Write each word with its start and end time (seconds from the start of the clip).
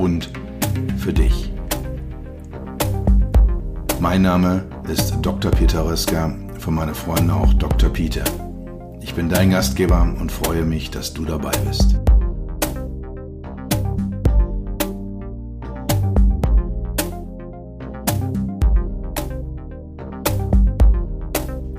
und 0.00 0.30
für 0.96 1.12
dich. 1.12 1.52
Mein 4.00 4.22
Name 4.22 4.64
ist 4.90 5.18
Dr. 5.20 5.50
Peter 5.50 5.84
Röska, 5.84 6.34
von 6.58 6.74
meinen 6.74 6.94
Freunden 6.94 7.30
auch 7.30 7.52
Dr. 7.54 7.90
Peter. 7.90 8.24
Ich 9.02 9.14
bin 9.14 9.28
dein 9.28 9.50
Gastgeber 9.50 10.02
und 10.18 10.32
freue 10.32 10.64
mich, 10.64 10.90
dass 10.90 11.12
du 11.12 11.24
dabei 11.24 11.52
bist. 11.68 12.00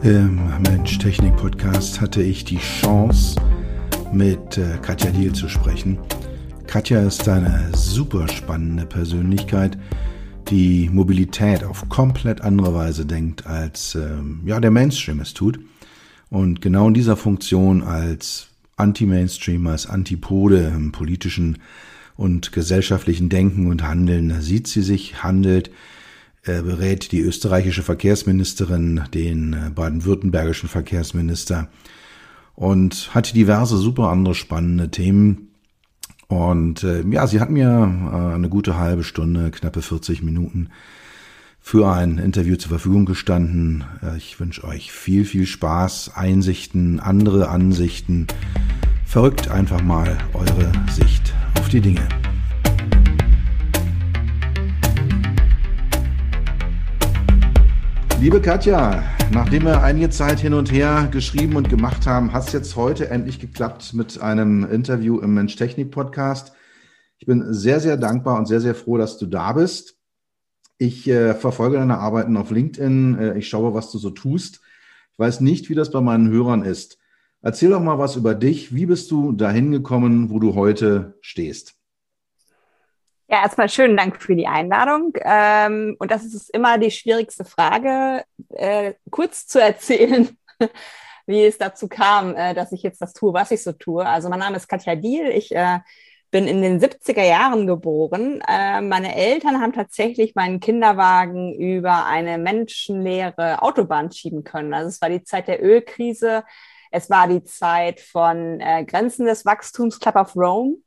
Im 0.03 0.39
Mensch 0.67 0.97
Technik 0.99 1.35
Podcast 1.37 2.01
hatte 2.01 2.21
ich 2.21 2.43
die 2.43 2.57
Chance, 2.57 3.35
mit 4.11 4.57
äh, 4.57 4.77
Katja 4.81 5.11
Diel 5.11 5.31
zu 5.31 5.47
sprechen. 5.47 5.99
Katja 6.71 7.01
ist 7.01 7.27
eine 7.27 7.69
super 7.75 8.29
spannende 8.29 8.85
Persönlichkeit, 8.85 9.77
die 10.47 10.89
Mobilität 10.89 11.65
auf 11.65 11.89
komplett 11.89 12.39
andere 12.39 12.73
Weise 12.73 13.05
denkt, 13.05 13.45
als 13.45 13.95
ähm, 13.95 14.39
ja, 14.45 14.57
der 14.61 14.71
Mainstream 14.71 15.19
es 15.19 15.33
tut. 15.33 15.59
Und 16.29 16.61
genau 16.61 16.87
in 16.87 16.93
dieser 16.93 17.17
Funktion 17.17 17.83
als 17.83 18.47
Anti-Mainstream, 18.77 19.67
als 19.67 19.85
Antipode 19.85 20.71
im 20.73 20.93
politischen 20.93 21.57
und 22.15 22.53
gesellschaftlichen 22.53 23.27
Denken 23.27 23.67
und 23.67 23.83
Handeln 23.83 24.39
sieht 24.39 24.69
sie 24.69 24.81
sich, 24.81 25.21
handelt, 25.23 25.71
er 26.41 26.61
berät 26.61 27.11
die 27.11 27.19
österreichische 27.19 27.83
Verkehrsministerin, 27.83 29.01
den 29.13 29.51
äh, 29.51 29.69
baden-württembergischen 29.71 30.69
Verkehrsminister 30.69 31.67
und 32.55 33.13
hat 33.13 33.35
diverse 33.35 33.75
super 33.75 34.07
andere 34.07 34.35
spannende 34.35 34.89
Themen. 34.89 35.50
Und 36.31 36.85
äh, 36.85 37.03
ja, 37.09 37.27
sie 37.27 37.41
hat 37.41 37.49
mir 37.49 37.67
äh, 37.67 38.35
eine 38.35 38.47
gute 38.47 38.77
halbe 38.77 39.03
Stunde, 39.03 39.51
knappe 39.51 39.81
40 39.81 40.23
Minuten 40.23 40.69
für 41.59 41.91
ein 41.91 42.19
Interview 42.19 42.55
zur 42.55 42.69
Verfügung 42.69 43.03
gestanden. 43.05 43.83
Äh, 44.01 44.15
ich 44.15 44.39
wünsche 44.39 44.63
euch 44.63 44.93
viel, 44.93 45.25
viel 45.25 45.45
Spaß, 45.45 46.13
Einsichten, 46.15 47.01
andere 47.01 47.49
Ansichten. 47.49 48.27
Verrückt 49.05 49.51
einfach 49.51 49.83
mal 49.83 50.17
eure 50.33 50.71
Sicht 50.89 51.33
auf 51.59 51.67
die 51.67 51.81
Dinge. 51.81 52.07
Liebe 58.21 58.39
Katja, 58.39 59.03
nachdem 59.31 59.63
wir 59.63 59.81
einige 59.81 60.09
Zeit 60.09 60.39
hin 60.39 60.53
und 60.53 60.71
her 60.71 61.07
geschrieben 61.09 61.55
und 61.55 61.69
gemacht 61.69 62.05
haben, 62.05 62.33
hat 62.33 62.47
es 62.47 62.53
jetzt 62.53 62.75
heute 62.75 63.09
endlich 63.09 63.39
geklappt 63.39 63.93
mit 63.93 64.21
einem 64.21 64.69
Interview 64.69 65.19
im 65.19 65.33
Mensch-Technik-Podcast. 65.33 66.51
Ich 67.17 67.25
bin 67.25 67.53
sehr, 67.53 67.79
sehr 67.79 67.97
dankbar 67.97 68.37
und 68.37 68.47
sehr, 68.47 68.59
sehr 68.59 68.75
froh, 68.75 68.97
dass 68.97 69.17
du 69.17 69.25
da 69.27 69.53
bist. 69.53 69.97
Ich 70.77 71.07
äh, 71.07 71.33
verfolge 71.33 71.77
deine 71.77 71.99
Arbeiten 71.99 72.35
auf 72.35 72.51
LinkedIn. 72.51 73.17
Äh, 73.19 73.37
ich 73.37 73.47
schaue, 73.47 73.73
was 73.73 73.91
du 73.91 73.99
so 73.99 74.09
tust. 74.09 74.55
Ich 75.13 75.19
weiß 75.19 75.39
nicht, 75.41 75.69
wie 75.69 75.75
das 75.75 75.91
bei 75.91 76.01
meinen 76.01 76.29
Hörern 76.29 76.63
ist. 76.63 76.97
Erzähl 77.41 77.69
doch 77.69 77.81
mal 77.81 77.99
was 77.99 78.15
über 78.15 78.35
dich. 78.35 78.75
Wie 78.75 78.85
bist 78.85 79.11
du 79.11 79.31
dahin 79.31 79.71
gekommen, 79.71 80.29
wo 80.29 80.39
du 80.39 80.55
heute 80.55 81.17
stehst? 81.21 81.80
Ja, 83.33 83.43
erstmal 83.43 83.69
schönen 83.69 83.95
Dank 83.95 84.21
für 84.21 84.35
die 84.35 84.45
Einladung. 84.47 85.13
Ähm, 85.23 85.95
und 85.99 86.11
das 86.11 86.25
ist 86.25 86.49
immer 86.49 86.77
die 86.77 86.91
schwierigste 86.91 87.45
Frage, 87.45 88.25
äh, 88.49 88.95
kurz 89.09 89.47
zu 89.47 89.61
erzählen, 89.61 90.37
wie 91.27 91.45
es 91.45 91.57
dazu 91.57 91.87
kam, 91.87 92.35
äh, 92.35 92.53
dass 92.53 92.73
ich 92.73 92.83
jetzt 92.83 93.01
das 93.01 93.13
tue, 93.13 93.33
was 93.33 93.51
ich 93.51 93.63
so 93.63 93.71
tue. 93.71 94.05
Also 94.05 94.27
mein 94.27 94.39
Name 94.39 94.57
ist 94.57 94.67
Katja 94.67 94.95
Diel. 94.95 95.27
Ich 95.29 95.55
äh, 95.55 95.79
bin 96.29 96.45
in 96.45 96.61
den 96.61 96.81
70er 96.81 97.23
Jahren 97.23 97.67
geboren. 97.67 98.41
Meine 98.47 99.15
Eltern 99.15 99.59
haben 99.59 99.73
tatsächlich 99.73 100.33
meinen 100.33 100.61
Kinderwagen 100.61 101.53
über 101.53 102.05
eine 102.05 102.37
menschenleere 102.37 103.61
Autobahn 103.61 104.13
schieben 104.13 104.45
können. 104.45 104.73
Also 104.73 104.87
es 104.87 105.01
war 105.01 105.09
die 105.09 105.23
Zeit 105.23 105.49
der 105.49 105.61
Ölkrise. 105.61 106.45
Es 106.89 107.09
war 107.09 107.27
die 107.27 107.43
Zeit 107.43 107.99
von 107.99 108.59
Grenzen 108.87 109.25
des 109.25 109.45
Wachstums, 109.45 109.99
Club 109.99 110.15
of 110.15 110.33
Rome 110.37 110.77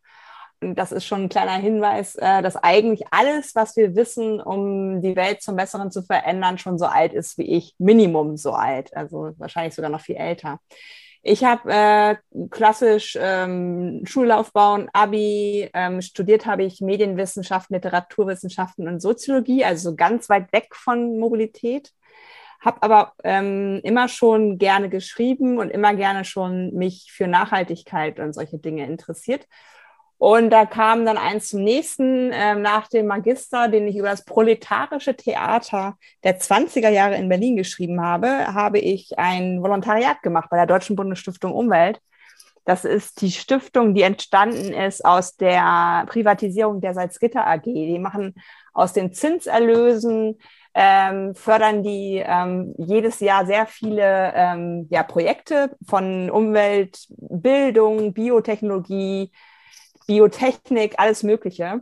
das 0.72 0.92
ist 0.92 1.04
schon 1.04 1.24
ein 1.24 1.28
kleiner 1.28 1.56
Hinweis, 1.56 2.16
äh, 2.16 2.42
dass 2.42 2.56
eigentlich 2.56 3.04
alles, 3.10 3.54
was 3.54 3.76
wir 3.76 3.94
wissen, 3.94 4.40
um 4.40 5.02
die 5.02 5.16
Welt 5.16 5.42
zum 5.42 5.56
Besseren 5.56 5.90
zu 5.90 6.02
verändern, 6.02 6.58
schon 6.58 6.78
so 6.78 6.86
alt 6.86 7.12
ist 7.12 7.36
wie 7.38 7.56
ich. 7.56 7.74
Minimum 7.78 8.36
so 8.36 8.52
alt, 8.52 8.96
also 8.96 9.32
wahrscheinlich 9.36 9.74
sogar 9.74 9.90
noch 9.90 10.00
viel 10.00 10.16
älter. 10.16 10.60
Ich 11.22 11.42
habe 11.42 11.72
äh, 11.72 12.16
klassisch 12.50 13.16
ähm, 13.18 14.02
Schullaufbau 14.04 14.86
Abi, 14.92 15.70
ähm, 15.72 16.02
studiert 16.02 16.44
habe 16.44 16.64
ich 16.64 16.82
Medienwissenschaften, 16.82 17.74
Literaturwissenschaften 17.74 18.88
und 18.88 19.00
Soziologie, 19.00 19.64
also 19.64 19.96
ganz 19.96 20.28
weit 20.28 20.52
weg 20.52 20.74
von 20.74 21.18
Mobilität. 21.18 21.92
Habe 22.60 22.82
aber 22.82 23.12
ähm, 23.24 23.80
immer 23.84 24.08
schon 24.08 24.58
gerne 24.58 24.90
geschrieben 24.90 25.58
und 25.58 25.70
immer 25.70 25.94
gerne 25.94 26.24
schon 26.24 26.74
mich 26.74 27.10
für 27.10 27.26
Nachhaltigkeit 27.26 28.20
und 28.20 28.34
solche 28.34 28.58
Dinge 28.58 28.86
interessiert 28.86 29.46
und 30.18 30.50
da 30.50 30.64
kam 30.64 31.04
dann 31.04 31.18
eins 31.18 31.48
zum 31.48 31.62
nächsten 31.62 32.30
äh, 32.32 32.54
nach 32.54 32.88
dem 32.88 33.06
Magister, 33.06 33.68
den 33.68 33.86
ich 33.88 33.96
über 33.96 34.08
das 34.08 34.24
proletarische 34.24 35.16
Theater 35.16 35.96
der 36.22 36.40
20er 36.40 36.88
Jahre 36.88 37.16
in 37.16 37.28
Berlin 37.28 37.56
geschrieben 37.56 38.00
habe, 38.00 38.28
habe 38.54 38.78
ich 38.78 39.18
ein 39.18 39.62
Volontariat 39.62 40.22
gemacht 40.22 40.48
bei 40.50 40.56
der 40.56 40.66
Deutschen 40.66 40.96
Bundesstiftung 40.96 41.52
Umwelt. 41.52 42.00
Das 42.64 42.86
ist 42.86 43.20
die 43.20 43.30
Stiftung, 43.30 43.92
die 43.92 44.02
entstanden 44.02 44.72
ist 44.72 45.04
aus 45.04 45.36
der 45.36 46.06
Privatisierung 46.06 46.80
der 46.80 46.94
Salzgitter 46.94 47.46
AG. 47.46 47.64
Die 47.64 47.98
machen 47.98 48.34
aus 48.72 48.94
den 48.94 49.12
Zinserlösen 49.12 50.38
ähm, 50.74 51.34
fördern 51.34 51.82
die 51.82 52.22
ähm, 52.24 52.74
jedes 52.78 53.20
Jahr 53.20 53.46
sehr 53.46 53.66
viele 53.66 54.32
ähm, 54.34 54.88
ja, 54.90 55.04
Projekte 55.04 55.76
von 55.86 56.30
Umwelt, 56.30 57.06
Bildung, 57.08 58.12
Biotechnologie, 58.12 59.30
Biotechnik, 60.06 60.94
alles 60.98 61.22
Mögliche. 61.22 61.80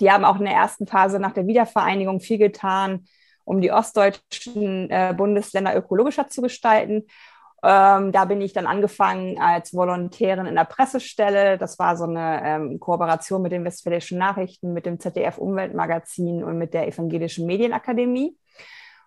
Die 0.00 0.10
haben 0.10 0.24
auch 0.24 0.38
in 0.38 0.46
der 0.46 0.54
ersten 0.54 0.86
Phase 0.86 1.18
nach 1.18 1.32
der 1.32 1.46
Wiedervereinigung 1.46 2.20
viel 2.20 2.38
getan, 2.38 3.06
um 3.44 3.60
die 3.60 3.72
ostdeutschen 3.72 4.88
äh, 4.90 5.14
Bundesländer 5.16 5.76
ökologischer 5.76 6.28
zu 6.28 6.42
gestalten. 6.42 7.06
Ähm, 7.62 8.10
da 8.12 8.24
bin 8.24 8.40
ich 8.40 8.54
dann 8.54 8.66
angefangen 8.66 9.38
als 9.38 9.74
Volontärin 9.74 10.46
in 10.46 10.54
der 10.54 10.64
Pressestelle. 10.64 11.58
Das 11.58 11.78
war 11.78 11.96
so 11.96 12.04
eine 12.04 12.42
ähm, 12.42 12.80
Kooperation 12.80 13.42
mit 13.42 13.52
den 13.52 13.64
Westfälischen 13.64 14.18
Nachrichten, 14.18 14.72
mit 14.72 14.86
dem 14.86 14.98
ZDF 14.98 15.36
Umweltmagazin 15.36 16.42
und 16.42 16.56
mit 16.56 16.72
der 16.72 16.88
Evangelischen 16.88 17.46
Medienakademie. 17.46 18.36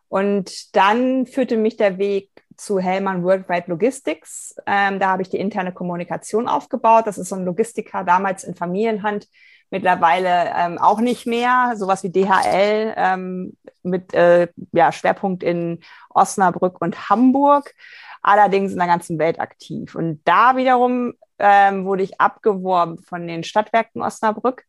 Und 0.07 0.75
dann 0.75 1.25
führte 1.25 1.57
mich 1.57 1.77
der 1.77 1.97
Weg 1.97 2.29
zu 2.57 2.79
Hellmann 2.79 3.23
Worldwide 3.23 3.65
Logistics. 3.67 4.55
Ähm, 4.65 4.99
da 4.99 5.09
habe 5.09 5.21
ich 5.21 5.29
die 5.29 5.39
interne 5.39 5.71
Kommunikation 5.71 6.47
aufgebaut. 6.47 7.07
Das 7.07 7.17
ist 7.17 7.29
so 7.29 7.35
ein 7.35 7.45
Logistiker 7.45 8.03
damals 8.03 8.43
in 8.43 8.55
Familienhand, 8.55 9.27
mittlerweile 9.69 10.51
ähm, 10.55 10.77
auch 10.77 10.99
nicht 10.99 11.25
mehr. 11.25 11.73
Sowas 11.75 12.03
wie 12.03 12.11
DHL 12.11 12.93
ähm, 12.95 13.57
mit 13.83 14.13
äh, 14.13 14.47
ja, 14.71 14.91
Schwerpunkt 14.91 15.43
in 15.43 15.79
Osnabrück 16.09 16.81
und 16.81 17.09
Hamburg, 17.09 17.73
allerdings 18.21 18.71
in 18.71 18.77
der 18.77 18.87
ganzen 18.87 19.19
Welt 19.19 19.39
aktiv. 19.39 19.95
Und 19.95 20.21
da 20.25 20.55
wiederum 20.55 21.13
ähm, 21.39 21.85
wurde 21.85 22.03
ich 22.03 22.19
abgeworben 22.21 22.99
von 22.99 23.27
den 23.27 23.43
Stadtwerken 23.43 24.01
Osnabrück, 24.01 24.63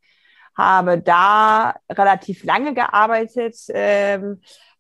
habe 0.57 0.99
da 0.99 1.75
relativ 1.91 2.45
lange 2.45 2.75
gearbeitet. 2.75 3.57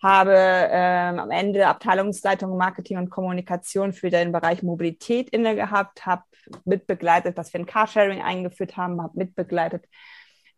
Habe 0.05 0.35
ähm, 0.37 1.19
am 1.19 1.31
Ende 1.31 1.67
Abteilungsleitung 1.67 2.59
Marketing 2.59 2.99
und 2.99 3.09
Kommunikation 3.09 3.95
für 3.95 4.11
den 4.11 4.33
Bereich 4.33 4.62
Mobilität 4.62 5.31
inne 5.31 5.56
gehabt, 5.56 6.05
habe 6.05 6.25
mitbegleitet, 6.67 7.39
dass 7.39 7.55
wir 7.55 7.61
ein 7.61 7.65
Carsharing 7.67 8.21
eingeführt 8.21 8.77
haben, 8.77 9.01
habe 9.03 9.17
mitbegleitet, 9.17 9.87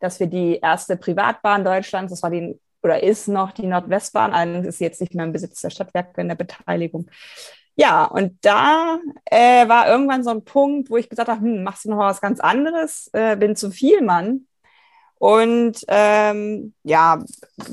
dass 0.01 0.19
wir 0.19 0.27
die 0.27 0.59
erste 0.61 0.97
Privatbahn 0.97 1.63
Deutschlands, 1.63 2.11
das 2.11 2.23
war 2.23 2.29
die 2.29 2.59
oder 2.83 3.01
ist 3.01 3.29
noch 3.29 3.53
die 3.53 3.67
Nordwestbahn, 3.67 4.33
allerdings 4.33 4.67
ist 4.67 4.79
sie 4.79 4.83
jetzt 4.83 4.99
nicht 4.99 5.15
mehr 5.15 5.25
im 5.25 5.31
Besitz 5.31 5.61
der 5.61 5.69
Stadtwerke 5.69 6.19
in 6.19 6.27
der 6.27 6.35
Beteiligung. 6.35 7.09
Ja, 7.77 8.03
und 8.03 8.37
da 8.43 8.99
äh, 9.25 9.65
war 9.69 9.87
irgendwann 9.87 10.25
so 10.25 10.31
ein 10.31 10.43
Punkt, 10.43 10.89
wo 10.89 10.97
ich 10.97 11.07
gesagt 11.07 11.29
habe, 11.29 11.39
hm, 11.39 11.63
machst 11.63 11.85
du 11.85 11.89
noch 11.89 11.99
was 11.99 12.19
ganz 12.19 12.41
anderes, 12.41 13.09
äh, 13.13 13.37
bin 13.37 13.55
zu 13.55 13.71
viel 13.71 14.01
Mann 14.01 14.47
Und 15.19 15.83
ähm, 15.87 16.73
ja, 16.83 17.23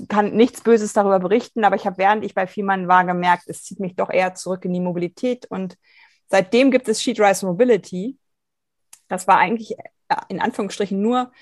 kann 0.08 0.34
nichts 0.34 0.62
Böses 0.62 0.92
darüber 0.94 1.18
berichten, 1.18 1.64
aber 1.64 1.76
ich 1.76 1.86
habe, 1.86 1.98
während 1.98 2.24
ich 2.24 2.34
bei 2.34 2.46
Fiemann 2.46 2.88
war, 2.88 3.04
gemerkt, 3.04 3.44
es 3.48 3.62
zieht 3.64 3.80
mich 3.80 3.96
doch 3.96 4.10
eher 4.10 4.34
zurück 4.34 4.64
in 4.64 4.72
die 4.72 4.80
Mobilität. 4.80 5.46
Und 5.46 5.76
seitdem 6.28 6.70
gibt 6.70 6.88
es 6.88 7.02
Sheetrise 7.02 7.44
Mobility. 7.44 8.16
Das 9.08 9.28
war 9.28 9.38
eigentlich 9.38 9.76
in 10.28 10.40
Anführungsstrichen 10.40 11.00
nur 11.00 11.32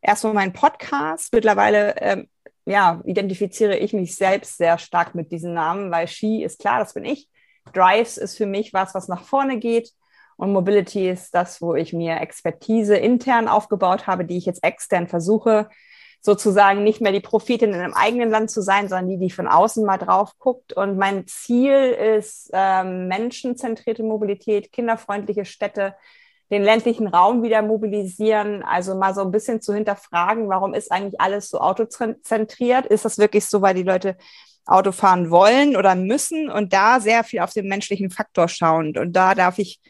erstmal 0.00 0.34
mein 0.34 0.52
Podcast. 0.52 1.32
Mittlerweile 1.32 1.96
ähm, 1.98 2.28
ja, 2.66 3.02
identifiziere 3.04 3.76
ich 3.76 3.92
mich 3.92 4.16
selbst 4.16 4.56
sehr 4.56 4.78
stark 4.78 5.14
mit 5.14 5.30
diesen 5.32 5.54
Namen, 5.54 5.90
weil 5.90 6.08
Ski 6.08 6.42
ist 6.42 6.60
klar, 6.60 6.78
das 6.78 6.94
bin 6.94 7.04
ich. 7.04 7.28
Drives 7.72 8.18
ist 8.18 8.36
für 8.36 8.46
mich 8.46 8.72
was, 8.72 8.94
was 8.94 9.08
nach 9.08 9.24
vorne 9.24 9.58
geht. 9.58 9.90
Und 10.36 10.52
Mobility 10.52 11.08
ist 11.08 11.34
das, 11.34 11.60
wo 11.60 11.74
ich 11.74 11.92
mir 11.92 12.20
Expertise 12.20 12.96
intern 12.96 13.48
aufgebaut 13.48 14.06
habe, 14.06 14.24
die 14.24 14.36
ich 14.36 14.46
jetzt 14.46 14.64
extern 14.64 15.08
versuche, 15.08 15.68
sozusagen 16.20 16.82
nicht 16.82 17.02
mehr 17.02 17.12
die 17.12 17.20
Profitin 17.20 17.74
in 17.74 17.80
einem 17.80 17.92
eigenen 17.92 18.30
Land 18.30 18.50
zu 18.50 18.62
sein, 18.62 18.88
sondern 18.88 19.08
die, 19.08 19.18
die 19.18 19.30
von 19.30 19.46
außen 19.46 19.84
mal 19.84 19.98
drauf 19.98 20.32
guckt. 20.38 20.72
Und 20.72 20.96
mein 20.96 21.26
Ziel 21.26 21.74
ist 21.74 22.50
ähm, 22.54 23.08
menschenzentrierte 23.08 24.02
Mobilität, 24.02 24.72
kinderfreundliche 24.72 25.44
Städte, 25.44 25.94
den 26.50 26.62
ländlichen 26.62 27.08
Raum 27.08 27.42
wieder 27.42 27.62
mobilisieren, 27.62 28.62
also 28.62 28.94
mal 28.94 29.14
so 29.14 29.22
ein 29.22 29.30
bisschen 29.30 29.60
zu 29.60 29.74
hinterfragen, 29.74 30.48
warum 30.48 30.74
ist 30.74 30.92
eigentlich 30.92 31.20
alles 31.20 31.50
so 31.50 31.58
autozentriert? 31.58 32.86
Ist 32.86 33.04
das 33.04 33.18
wirklich 33.18 33.46
so, 33.46 33.60
weil 33.62 33.74
die 33.74 33.82
Leute 33.82 34.16
Auto 34.66 34.92
fahren 34.92 35.30
wollen 35.30 35.76
oder 35.76 35.94
müssen 35.94 36.48
und 36.48 36.72
da 36.72 37.00
sehr 37.00 37.22
viel 37.24 37.40
auf 37.40 37.52
den 37.52 37.68
menschlichen 37.68 38.10
Faktor 38.10 38.48
schauen. 38.48 38.96
Und 38.96 39.12
da 39.12 39.34
darf 39.34 39.58
ich 39.58 39.80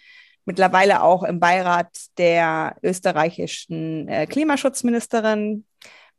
mittlerweile 0.45 1.03
auch 1.03 1.23
im 1.23 1.41
Beirat 1.41 1.89
der 2.19 2.77
österreichischen 2.83 4.09
äh, 4.09 4.27
Klimaschutzministerin 4.27 5.65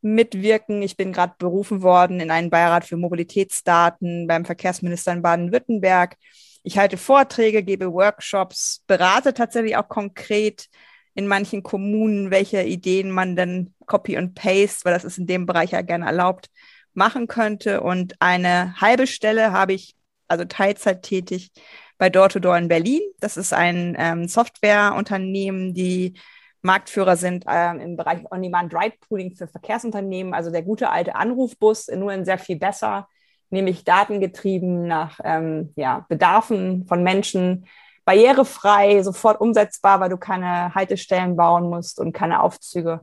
mitwirken. 0.01 0.81
Ich 0.81 0.97
bin 0.97 1.11
gerade 1.13 1.33
berufen 1.37 1.81
worden 1.81 2.19
in 2.19 2.31
einen 2.31 2.49
Beirat 2.49 2.85
für 2.85 2.97
Mobilitätsdaten 2.97 4.27
beim 4.27 4.45
Verkehrsminister 4.45 5.11
in 5.13 5.21
Baden-Württemberg. 5.21 6.15
Ich 6.63 6.77
halte 6.77 6.97
Vorträge, 6.97 7.63
gebe 7.63 7.91
Workshops, 7.91 8.83
berate 8.87 9.33
tatsächlich 9.33 9.77
auch 9.77 9.87
konkret 9.87 10.67
in 11.15 11.27
manchen 11.27 11.63
Kommunen, 11.63 12.29
welche 12.29 12.63
Ideen 12.63 13.09
man 13.09 13.35
dann 13.35 13.73
Copy 13.85 14.17
und 14.17 14.35
Paste, 14.35 14.83
weil 14.83 14.93
das 14.93 15.05
ist 15.05 15.17
in 15.17 15.27
dem 15.27 15.45
Bereich 15.45 15.71
ja 15.71 15.81
gerne 15.81 16.05
erlaubt, 16.05 16.49
machen 16.93 17.27
könnte. 17.27 17.81
Und 17.81 18.15
eine 18.19 18.79
halbe 18.79 19.07
Stelle 19.07 19.51
habe 19.51 19.73
ich, 19.73 19.95
also 20.27 20.45
Teilzeit 20.45 21.03
tätig, 21.03 21.51
bei 21.97 22.09
Door-to-Door 22.09 22.57
in 22.57 22.67
Berlin. 22.67 23.01
Das 23.19 23.37
ist 23.37 23.53
ein 23.53 23.95
ähm, 23.97 24.27
Softwareunternehmen, 24.27 25.73
die 25.73 26.15
Marktführer 26.61 27.15
sind 27.15 27.45
ähm, 27.47 27.79
im 27.79 27.95
Bereich 27.95 28.19
On-Demand-Ride-Pooling 28.31 29.35
für 29.35 29.47
Verkehrsunternehmen, 29.47 30.33
also 30.33 30.51
der 30.51 30.63
gute 30.63 30.89
alte 30.89 31.15
Anrufbus, 31.15 31.87
nur 31.89 32.11
in 32.11 32.25
sehr 32.25 32.39
viel 32.39 32.57
besser, 32.57 33.07
nämlich 33.49 33.83
datengetrieben 33.83 34.87
nach 34.87 35.19
ähm, 35.23 35.73
ja, 35.75 36.05
Bedarfen 36.09 36.85
von 36.87 37.03
Menschen, 37.03 37.67
barrierefrei, 38.03 39.01
sofort 39.03 39.39
umsetzbar, 39.39 39.99
weil 39.99 40.09
du 40.09 40.17
keine 40.17 40.73
Haltestellen 40.75 41.35
bauen 41.35 41.69
musst 41.69 41.99
und 41.99 42.13
keine 42.13 42.41
Aufzüge. 42.41 43.01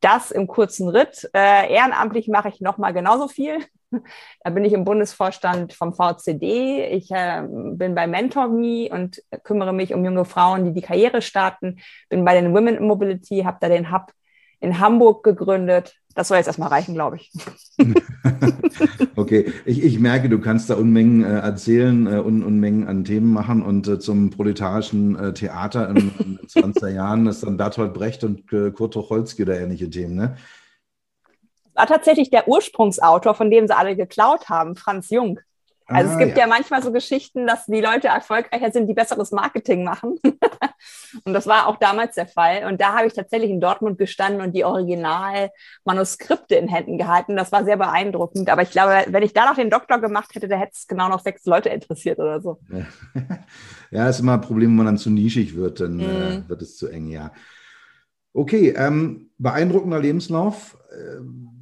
Das 0.00 0.30
im 0.30 0.46
kurzen 0.48 0.88
Ritt. 0.88 1.28
Äh, 1.34 1.72
ehrenamtlich 1.72 2.28
mache 2.28 2.48
ich 2.48 2.60
nochmal 2.60 2.92
genauso 2.92 3.28
viel. 3.28 3.58
Da 4.44 4.50
bin 4.50 4.64
ich 4.64 4.72
im 4.72 4.84
Bundesvorstand 4.84 5.72
vom 5.72 5.92
VCD. 5.92 6.86
Ich 6.90 7.10
äh, 7.10 7.42
bin 7.48 7.94
bei 7.94 8.06
MentorMe 8.06 8.88
und 8.90 9.22
kümmere 9.44 9.72
mich 9.72 9.94
um 9.94 10.04
junge 10.04 10.24
Frauen, 10.24 10.64
die 10.64 10.72
die 10.72 10.82
Karriere 10.82 11.22
starten. 11.22 11.78
Bin 12.08 12.24
bei 12.24 12.40
den 12.40 12.52
Women 12.54 12.76
in 12.76 12.86
Mobility, 12.86 13.42
habe 13.44 13.58
da 13.60 13.68
den 13.68 13.92
Hub 13.92 14.12
in 14.62 14.78
Hamburg 14.78 15.24
gegründet. 15.24 15.96
Das 16.14 16.28
soll 16.28 16.36
jetzt 16.36 16.46
erstmal 16.46 16.68
reichen, 16.68 16.94
glaube 16.94 17.16
ich. 17.16 17.32
okay, 19.16 19.52
ich, 19.64 19.82
ich 19.82 19.98
merke, 19.98 20.28
du 20.28 20.38
kannst 20.40 20.68
da 20.70 20.74
Unmengen 20.74 21.24
äh, 21.24 21.38
erzählen, 21.38 22.06
äh, 22.06 22.20
Un, 22.20 22.42
Unmengen 22.42 22.86
an 22.86 23.04
Themen 23.04 23.32
machen 23.32 23.62
und 23.62 23.88
äh, 23.88 23.98
zum 23.98 24.30
proletarischen 24.30 25.16
äh, 25.16 25.32
Theater 25.32 25.88
in, 25.88 25.96
in 26.18 26.38
20er 26.46 26.88
Jahren 26.88 27.26
ist 27.26 27.42
dann 27.42 27.56
Bertolt 27.56 27.94
Brecht 27.94 28.24
und 28.24 28.52
äh, 28.52 28.70
Kurt 28.70 28.94
Tucholsky 28.94 29.42
oder 29.42 29.58
ähnliche 29.58 29.88
Themen, 29.88 30.14
ne? 30.14 30.36
War 31.74 31.86
tatsächlich 31.86 32.30
der 32.30 32.48
Ursprungsautor, 32.48 33.34
von 33.34 33.50
dem 33.50 33.66
sie 33.66 33.76
alle 33.76 33.96
geklaut 33.96 34.48
haben, 34.48 34.76
Franz 34.76 35.10
Jung. 35.10 35.38
Also 35.86 36.10
ah, 36.10 36.12
es 36.12 36.18
gibt 36.18 36.36
ja. 36.36 36.44
ja. 36.44 36.46
manchmal 36.46 36.82
so 36.82 36.92
Geschichten, 36.92 37.46
dass 37.46 37.66
die 37.66 37.80
Leute 37.80 38.08
erfolgreicher 38.08 38.70
sind, 38.70 38.86
die 38.88 38.94
besseres 38.94 39.30
Marketing 39.32 39.84
machen. 39.84 40.18
und 41.24 41.32
das 41.32 41.46
war 41.46 41.66
auch 41.66 41.76
damals 41.76 42.14
der 42.14 42.26
Fall. 42.26 42.66
Und 42.66 42.80
da 42.80 42.96
habe 42.96 43.06
ich 43.06 43.12
tatsächlich 43.12 43.50
in 43.50 43.60
Dortmund 43.60 43.98
gestanden 43.98 44.40
und 44.40 44.52
die 44.52 44.64
Originalmanuskripte 44.64 46.54
in 46.54 46.68
Händen 46.68 46.98
gehalten. 46.98 47.36
Das 47.36 47.52
war 47.52 47.64
sehr 47.64 47.76
beeindruckend. 47.76 48.48
Aber 48.48 48.62
ich 48.62 48.70
glaube, 48.70 49.04
wenn 49.08 49.22
ich 49.22 49.32
da 49.32 49.46
noch 49.46 49.56
den 49.56 49.70
Doktor 49.70 49.98
gemacht 49.98 50.34
hätte, 50.34 50.48
da 50.48 50.56
hätte 50.56 50.72
es 50.74 50.86
genau 50.86 51.08
noch 51.08 51.20
sechs 51.20 51.44
Leute 51.46 51.68
interessiert 51.68 52.18
oder 52.18 52.40
so. 52.40 52.60
Ja, 53.90 54.08
ist 54.08 54.20
immer 54.20 54.34
ein 54.34 54.40
Problem, 54.40 54.70
wenn 54.70 54.76
man 54.76 54.86
dann 54.86 54.98
zu 54.98 55.10
nischig 55.10 55.56
wird, 55.56 55.80
dann 55.80 56.00
äh, 56.00 56.36
mhm. 56.38 56.48
wird 56.48 56.62
es 56.62 56.76
zu 56.76 56.88
eng, 56.88 57.08
ja. 57.08 57.32
Okay, 58.34 58.70
ähm, 58.70 59.30
beeindruckender 59.36 60.00
Lebenslauf. 60.00 60.78
Ähm, 60.90 61.61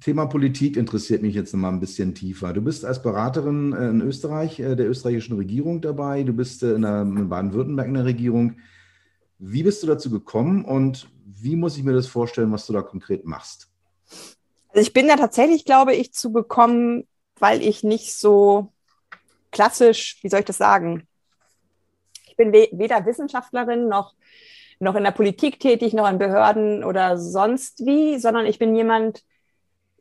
Thema 0.00 0.26
Politik 0.26 0.76
interessiert 0.76 1.20
mich 1.20 1.34
jetzt 1.34 1.52
noch 1.52 1.60
mal 1.60 1.68
ein 1.68 1.80
bisschen 1.80 2.14
tiefer. 2.14 2.54
Du 2.54 2.62
bist 2.62 2.84
als 2.86 3.02
Beraterin 3.02 3.74
äh, 3.74 3.88
in 3.88 4.00
Österreich, 4.00 4.58
äh, 4.58 4.74
der 4.74 4.88
österreichischen 4.88 5.36
Regierung 5.36 5.82
dabei. 5.82 6.22
Du 6.22 6.32
bist 6.32 6.62
äh, 6.62 6.74
in, 6.74 6.84
in 6.84 7.28
Baden-Württemberg 7.28 7.86
in 7.86 7.94
der 7.94 8.06
Regierung. 8.06 8.56
Wie 9.38 9.62
bist 9.62 9.82
du 9.82 9.86
dazu 9.86 10.10
gekommen 10.10 10.64
und 10.64 11.08
wie 11.24 11.56
muss 11.56 11.76
ich 11.76 11.84
mir 11.84 11.92
das 11.92 12.06
vorstellen, 12.06 12.50
was 12.52 12.66
du 12.66 12.72
da 12.72 12.82
konkret 12.82 13.26
machst? 13.26 13.68
Also 14.68 14.80
ich 14.80 14.92
bin 14.92 15.08
da 15.08 15.16
tatsächlich, 15.16 15.64
glaube 15.64 15.94
ich, 15.94 16.12
zu 16.12 16.32
gekommen, 16.32 17.06
weil 17.38 17.62
ich 17.62 17.82
nicht 17.82 18.14
so 18.14 18.72
klassisch, 19.50 20.18
wie 20.22 20.28
soll 20.28 20.40
ich 20.40 20.46
das 20.46 20.58
sagen? 20.58 21.06
Ich 22.26 22.36
bin 22.36 22.52
weder 22.52 23.04
Wissenschaftlerin 23.04 23.88
noch, 23.88 24.14
noch 24.78 24.94
in 24.94 25.04
der 25.04 25.10
Politik 25.10 25.60
tätig, 25.60 25.92
noch 25.92 26.08
in 26.08 26.18
Behörden 26.18 26.84
oder 26.84 27.18
sonst 27.18 27.84
wie, 27.84 28.18
sondern 28.18 28.46
ich 28.46 28.58
bin 28.58 28.74
jemand, 28.74 29.24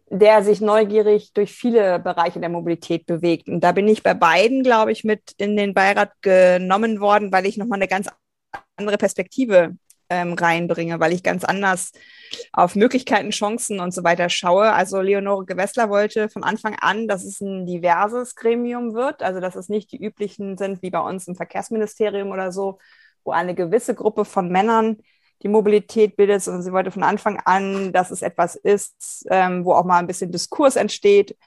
der 0.10 0.44
sich 0.44 0.60
neugierig 0.60 1.34
durch 1.34 1.52
viele 1.52 2.00
Bereiche 2.00 2.40
der 2.40 2.50
Mobilität 2.50 3.06
bewegt. 3.06 3.48
Und 3.48 3.62
da 3.62 3.72
bin 3.72 3.88
ich 3.88 4.04
bei 4.04 4.14
beiden, 4.14 4.64
glaube 4.64 4.92
ich, 4.92 5.04
mit 5.04 5.34
in 5.38 5.56
den 5.56 5.74
Beirat 5.74 6.12
genommen 6.22 7.00
worden, 7.00 7.32
weil 7.32 7.46
ich 7.46 7.58
nochmal 7.58 7.78
eine 7.78 7.88
ganz 7.88 8.08
andere 8.76 8.98
Perspektive 8.98 9.76
ähm, 10.10 10.34
reinbringe, 10.34 11.00
weil 11.00 11.14
ich 11.14 11.22
ganz 11.22 11.44
anders 11.44 11.92
auf 12.52 12.76
Möglichkeiten, 12.76 13.30
Chancen 13.30 13.80
und 13.80 13.94
so 13.94 14.04
weiter 14.04 14.30
schaue. 14.30 14.74
Also 14.74 15.02
Leonore 15.02 15.46
Gewessler 15.46 15.90
wollte 15.90 16.30
von 16.30 16.44
Anfang 16.44 16.76
an, 16.82 17.08
dass 17.08 17.24
es 17.24 17.40
ein 17.42 17.66
diverses 17.68 18.36
Gremium 18.36 18.94
wird, 18.96 19.22
also 19.22 19.40
dass 19.40 19.56
es 19.56 19.70
nicht 19.70 19.92
die 19.92 20.04
üblichen 20.04 20.58
sind 20.58 20.82
wie 20.82 20.90
bei 20.90 21.00
uns 21.00 21.28
im 21.28 21.36
Verkehrsministerium 21.36 22.32
oder 22.32 22.52
so, 22.52 22.80
wo 23.24 23.32
eine 23.32 23.54
gewisse 23.54 23.94
Gruppe 23.94 24.26
von 24.26 24.50
Männern 24.50 24.98
die 25.44 25.48
Mobilität 25.48 26.18
bildet, 26.18 26.42
sondern 26.42 26.64
sie 26.64 26.72
wollte 26.72 26.92
von 26.92 27.04
Anfang 27.04 27.40
an, 27.46 27.94
dass 27.94 28.12
es 28.12 28.22
etwas 28.22 28.56
ist, 28.56 29.26
ähm, 29.30 29.66
wo 29.66 29.74
auch 29.74 29.86
mal 29.86 30.00
ein 30.00 30.08
bisschen 30.08 30.32
Diskurs 30.32 30.76
entsteht. 30.76 31.38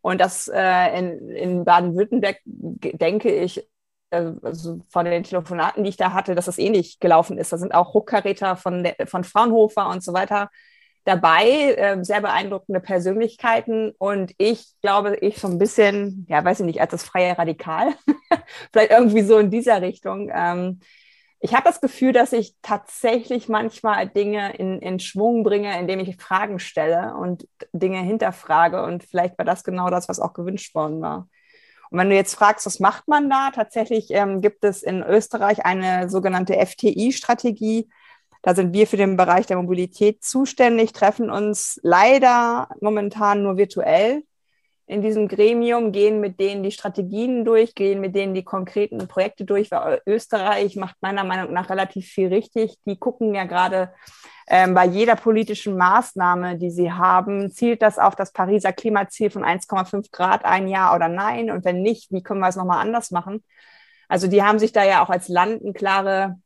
Und 0.00 0.20
das 0.20 0.48
äh, 0.48 0.98
in, 0.98 1.30
in 1.30 1.64
Baden-Württemberg, 1.64 2.38
denke 2.44 3.32
ich, 3.32 3.68
äh, 4.10 4.32
also 4.42 4.80
von 4.90 5.04
den 5.04 5.24
Telefonaten, 5.24 5.84
die 5.84 5.90
ich 5.90 5.96
da 5.96 6.12
hatte, 6.12 6.34
dass 6.34 6.46
das 6.46 6.58
ähnlich 6.58 7.00
gelaufen 7.00 7.38
ist. 7.38 7.52
Da 7.52 7.58
sind 7.58 7.74
auch 7.74 7.94
Hochkaräter 7.94 8.56
von, 8.56 8.86
von 9.06 9.24
Fraunhofer 9.24 9.88
und 9.88 10.02
so 10.02 10.12
weiter 10.12 10.50
dabei, 11.04 11.74
äh, 11.76 12.04
sehr 12.04 12.20
beeindruckende 12.20 12.80
Persönlichkeiten. 12.80 13.92
Und 13.98 14.34
ich 14.38 14.66
glaube, 14.82 15.16
ich 15.20 15.38
so 15.38 15.48
ein 15.48 15.58
bisschen, 15.58 16.26
ja, 16.28 16.44
weiß 16.44 16.60
ich 16.60 16.66
nicht, 16.66 16.80
als 16.80 16.90
das 16.90 17.04
freie 17.04 17.38
Radikal, 17.38 17.94
vielleicht 18.72 18.90
irgendwie 18.90 19.22
so 19.22 19.38
in 19.38 19.50
dieser 19.50 19.80
Richtung, 19.82 20.30
ähm, 20.34 20.80
ich 21.46 21.54
habe 21.54 21.62
das 21.62 21.80
Gefühl, 21.80 22.12
dass 22.12 22.32
ich 22.32 22.56
tatsächlich 22.60 23.48
manchmal 23.48 24.08
Dinge 24.08 24.56
in, 24.56 24.80
in 24.80 24.98
Schwung 24.98 25.44
bringe, 25.44 25.78
indem 25.78 26.00
ich 26.00 26.16
Fragen 26.16 26.58
stelle 26.58 27.14
und 27.14 27.46
Dinge 27.72 28.00
hinterfrage. 28.00 28.82
Und 28.82 29.04
vielleicht 29.04 29.38
war 29.38 29.44
das 29.44 29.62
genau 29.62 29.88
das, 29.88 30.08
was 30.08 30.18
auch 30.18 30.32
gewünscht 30.32 30.74
worden 30.74 31.00
war. 31.00 31.28
Und 31.90 32.00
wenn 32.00 32.10
du 32.10 32.16
jetzt 32.16 32.34
fragst, 32.34 32.66
was 32.66 32.80
macht 32.80 33.06
man 33.06 33.30
da? 33.30 33.52
Tatsächlich 33.54 34.08
ähm, 34.10 34.40
gibt 34.40 34.64
es 34.64 34.82
in 34.82 35.04
Österreich 35.04 35.64
eine 35.64 36.10
sogenannte 36.10 36.54
FTI-Strategie. 36.54 37.88
Da 38.42 38.56
sind 38.56 38.74
wir 38.74 38.88
für 38.88 38.96
den 38.96 39.16
Bereich 39.16 39.46
der 39.46 39.58
Mobilität 39.58 40.24
zuständig, 40.24 40.94
treffen 40.94 41.30
uns 41.30 41.78
leider 41.84 42.70
momentan 42.80 43.44
nur 43.44 43.56
virtuell 43.56 44.24
in 44.88 45.02
diesem 45.02 45.26
Gremium, 45.26 45.90
gehen 45.90 46.20
mit 46.20 46.38
denen 46.38 46.62
die 46.62 46.70
Strategien 46.70 47.44
durch, 47.44 47.74
gehen 47.74 48.00
mit 48.00 48.14
denen 48.14 48.34
die 48.34 48.44
konkreten 48.44 49.08
Projekte 49.08 49.44
durch, 49.44 49.70
weil 49.72 50.00
Österreich 50.06 50.76
macht 50.76 50.96
meiner 51.00 51.24
Meinung 51.24 51.52
nach 51.52 51.70
relativ 51.70 52.06
viel 52.06 52.28
richtig. 52.28 52.78
Die 52.86 52.96
gucken 52.96 53.34
ja 53.34 53.44
gerade 53.44 53.92
ähm, 54.48 54.74
bei 54.74 54.86
jeder 54.86 55.16
politischen 55.16 55.76
Maßnahme, 55.76 56.56
die 56.56 56.70
sie 56.70 56.92
haben, 56.92 57.50
zielt 57.50 57.82
das 57.82 57.98
auf 57.98 58.14
das 58.14 58.32
Pariser 58.32 58.72
Klimaziel 58.72 59.30
von 59.30 59.42
1,5 59.42 60.12
Grad 60.12 60.44
ein 60.44 60.68
Jahr 60.68 60.94
oder 60.94 61.08
nein? 61.08 61.50
Und 61.50 61.64
wenn 61.64 61.82
nicht, 61.82 62.12
wie 62.12 62.22
können 62.22 62.40
wir 62.40 62.48
es 62.48 62.56
nochmal 62.56 62.80
anders 62.80 63.10
machen? 63.10 63.42
Also 64.08 64.28
die 64.28 64.44
haben 64.44 64.60
sich 64.60 64.70
da 64.70 64.84
ja 64.84 65.02
auch 65.04 65.10
als 65.10 65.26
Land 65.26 65.62
eine 65.62 65.72
klare 65.72 66.36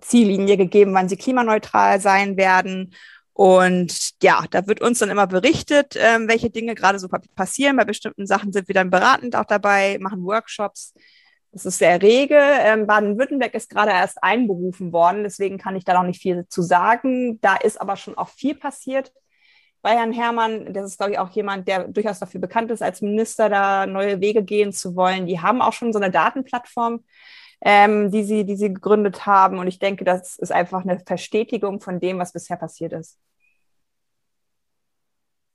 Ziellinie 0.00 0.56
gegeben, 0.56 0.94
wann 0.94 1.08
sie 1.08 1.16
klimaneutral 1.16 2.00
sein 2.00 2.36
werden 2.36 2.94
Und 3.34 4.22
ja, 4.22 4.44
da 4.50 4.66
wird 4.66 4.82
uns 4.82 4.98
dann 4.98 5.10
immer 5.10 5.26
berichtet, 5.26 5.94
ähm, 5.96 6.28
welche 6.28 6.50
Dinge 6.50 6.74
gerade 6.74 6.98
so 6.98 7.08
passieren. 7.34 7.76
Bei 7.76 7.84
bestimmten 7.84 8.26
Sachen 8.26 8.52
sind 8.52 8.68
wir 8.68 8.74
dann 8.74 8.90
beratend 8.90 9.36
auch 9.36 9.46
dabei, 9.46 9.98
machen 10.00 10.24
Workshops. 10.24 10.92
Das 11.52 11.66
ist 11.66 11.78
sehr 11.78 12.00
rege. 12.00 12.38
Ähm, 12.38 12.86
Baden-Württemberg 12.86 13.54
ist 13.54 13.70
gerade 13.70 13.90
erst 13.90 14.22
einberufen 14.22 14.92
worden, 14.92 15.22
deswegen 15.22 15.58
kann 15.58 15.76
ich 15.76 15.84
da 15.84 15.94
noch 15.94 16.04
nicht 16.04 16.20
viel 16.20 16.46
zu 16.48 16.62
sagen. 16.62 17.40
Da 17.40 17.56
ist 17.56 17.80
aber 17.80 17.96
schon 17.96 18.16
auch 18.16 18.28
viel 18.28 18.54
passiert. 18.54 19.12
Bei 19.82 19.96
Herrn 19.96 20.12
Herrmann, 20.12 20.72
das 20.72 20.92
ist, 20.92 20.98
glaube 20.98 21.12
ich, 21.12 21.18
auch 21.18 21.30
jemand, 21.30 21.68
der 21.68 21.88
durchaus 21.88 22.20
dafür 22.20 22.40
bekannt 22.40 22.70
ist, 22.70 22.82
als 22.82 23.02
Minister 23.02 23.48
da 23.48 23.86
neue 23.86 24.20
Wege 24.20 24.44
gehen 24.44 24.72
zu 24.72 24.94
wollen. 24.94 25.26
Die 25.26 25.40
haben 25.40 25.60
auch 25.60 25.72
schon 25.72 25.92
so 25.92 25.98
eine 25.98 26.10
Datenplattform, 26.10 27.04
ähm, 27.64 28.10
die, 28.10 28.24
sie, 28.24 28.44
die 28.44 28.56
sie 28.56 28.72
gegründet 28.72 29.24
haben. 29.24 29.58
Und 29.58 29.68
ich 29.68 29.78
denke, 29.78 30.04
das 30.04 30.36
ist 30.38 30.52
einfach 30.52 30.84
eine 30.84 31.00
Verstetigung 31.00 31.80
von 31.80 32.00
dem, 32.00 32.18
was 32.18 32.32
bisher 32.32 32.56
passiert 32.56 32.92
ist. 32.92 33.18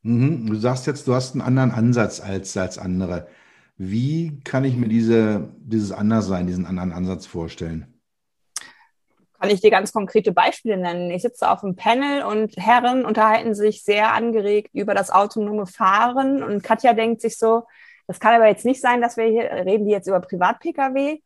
Mhm. 0.04 0.48
Du 0.48 0.56
sagst 0.56 0.88
jetzt, 0.88 1.08
du 1.08 1.14
hast 1.14 1.34
einen 1.34 1.42
anderen 1.42 1.72
Ansatz 1.72 2.22
als, 2.22 2.56
als 2.56 2.78
andere. 2.78 3.28
Wie 3.76 4.40
kann 4.44 4.64
ich 4.64 4.76
mir 4.76 4.88
diese, 4.88 5.50
dieses 5.58 5.92
Anderssein, 5.92 6.48
diesen 6.48 6.66
anderen 6.66 6.94
Ansatz 6.94 7.26
vorstellen? 7.26 7.94
Kann 9.40 9.52
ich 9.52 9.62
dir 9.62 9.70
ganz 9.70 9.94
konkrete 9.94 10.32
Beispiele 10.32 10.78
nennen? 10.78 11.12
Ich 11.12 11.22
sitze 11.22 11.48
auf 11.52 11.64
einem 11.64 11.76
Panel 11.76 12.24
und 12.24 12.58
Herren 12.58 13.06
unterhalten 13.06 13.54
sich 13.54 13.84
sehr 13.84 14.14
angeregt 14.14 14.72
über 14.74 14.96
das 14.96 15.12
autonome 15.12 15.68
Fahren 15.68 16.42
und 16.42 16.64
Katja 16.64 16.94
denkt 16.94 17.22
sich 17.22 17.38
so, 17.38 17.68
das 18.08 18.20
kann 18.20 18.34
aber 18.34 18.48
jetzt 18.48 18.66
nicht 18.66 18.82
sein, 18.82 19.02
dass 19.02 19.18
wir 19.18 19.26
hier 19.26 19.44
reden 19.44 19.86
die 19.86 19.92
jetzt 19.92 20.08
über 20.08 20.22
Privat-Pkw, 20.22 21.20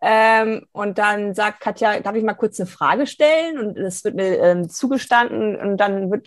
ähm, 0.00 0.66
und 0.72 0.98
dann 0.98 1.34
sagt 1.34 1.60
Katja, 1.60 2.00
darf 2.00 2.14
ich 2.14 2.24
mal 2.24 2.34
kurz 2.34 2.58
eine 2.58 2.66
Frage 2.66 3.06
stellen? 3.06 3.58
Und 3.58 3.76
es 3.76 4.02
wird 4.04 4.16
mir 4.16 4.38
ähm, 4.38 4.68
zugestanden 4.68 5.56
und 5.56 5.76
dann 5.76 6.22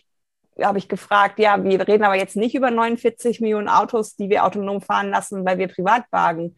habe 0.62 0.78
ich 0.78 0.88
gefragt, 0.88 1.40
ja, 1.40 1.64
wir 1.64 1.88
reden 1.88 2.04
aber 2.04 2.16
jetzt 2.16 2.36
nicht 2.36 2.54
über 2.54 2.70
49 2.70 3.42
Millionen 3.42 3.68
Autos, 3.68 4.16
die 4.16 4.30
wir 4.30 4.46
autonom 4.46 4.82
fahren 4.82 5.10
lassen, 5.10 5.46
weil 5.46 5.58
wir 5.58 5.68
Privatwagen 5.68 6.56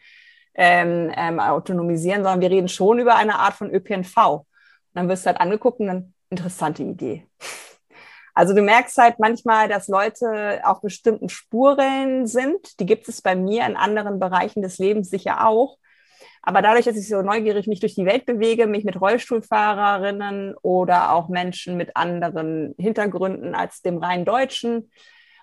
ähm, 0.55 1.12
ähm, 1.15 1.39
autonomisieren, 1.39 2.24
sondern 2.24 2.41
wir 2.41 2.51
reden 2.51 2.67
schon 2.67 3.00
über 3.00 3.15
eine 3.15 3.39
Art 3.39 3.53
von 3.53 3.74
ÖPNV. 3.74 4.15
Und 4.17 4.45
dann 4.93 5.07
wirst 5.07 5.25
du 5.25 5.27
halt 5.27 5.39
angeguckt 5.39 5.79
und 5.79 5.88
dann 5.88 6.13
interessante 6.29 6.84
Idee. 6.84 7.25
Also 8.38 8.53
du 8.53 8.62
merkst 8.62 8.98
halt 8.98 9.17
manchmal, 9.17 9.69
dass 9.69 9.88
Leute 9.88 10.60
auf 10.65 10.81
bestimmten 10.81 11.29
Spuren 11.29 12.27
sind. 12.27 12.81
Die 12.81 12.86
gibt 12.86 13.07
es 13.07 13.22
bei 13.22 13.34
mir 13.34 13.65
in 13.65 13.77
anderen 13.77 14.19
Bereichen 14.19 14.62
des 14.62 14.77
Lebens 14.77 15.10
sicher 15.10 15.48
auch. 15.48 15.77
Aber 16.47 16.61
dadurch, 16.61 16.85
dass 16.85 16.95
ich 16.95 17.07
so 17.07 17.23
neugierig 17.23 17.65
mich 17.65 17.79
durch 17.79 17.95
die 17.95 18.05
Welt 18.05 18.27
bewege, 18.27 18.67
mich 18.67 18.83
mit 18.83 19.01
Rollstuhlfahrerinnen 19.01 20.55
oder 20.61 21.11
auch 21.13 21.27
Menschen 21.27 21.75
mit 21.75 21.97
anderen 21.97 22.75
Hintergründen 22.77 23.55
als 23.55 23.81
dem 23.81 23.97
rein 23.97 24.25
deutschen 24.25 24.91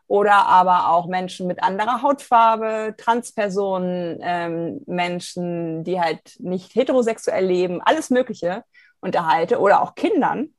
oder 0.07 0.47
aber 0.47 0.91
auch 0.91 1.09
Menschen 1.09 1.49
mit 1.49 1.61
anderer 1.61 2.03
Hautfarbe, 2.03 2.95
Transpersonen, 2.97 4.21
ähm, 4.23 4.81
Menschen, 4.87 5.83
die 5.83 6.01
halt 6.01 6.37
nicht 6.39 6.75
heterosexuell 6.77 7.47
leben, 7.47 7.81
alles 7.83 8.11
Mögliche 8.11 8.63
unterhalte 9.01 9.59
oder 9.59 9.83
auch 9.83 9.97
Kindern, 9.97 10.51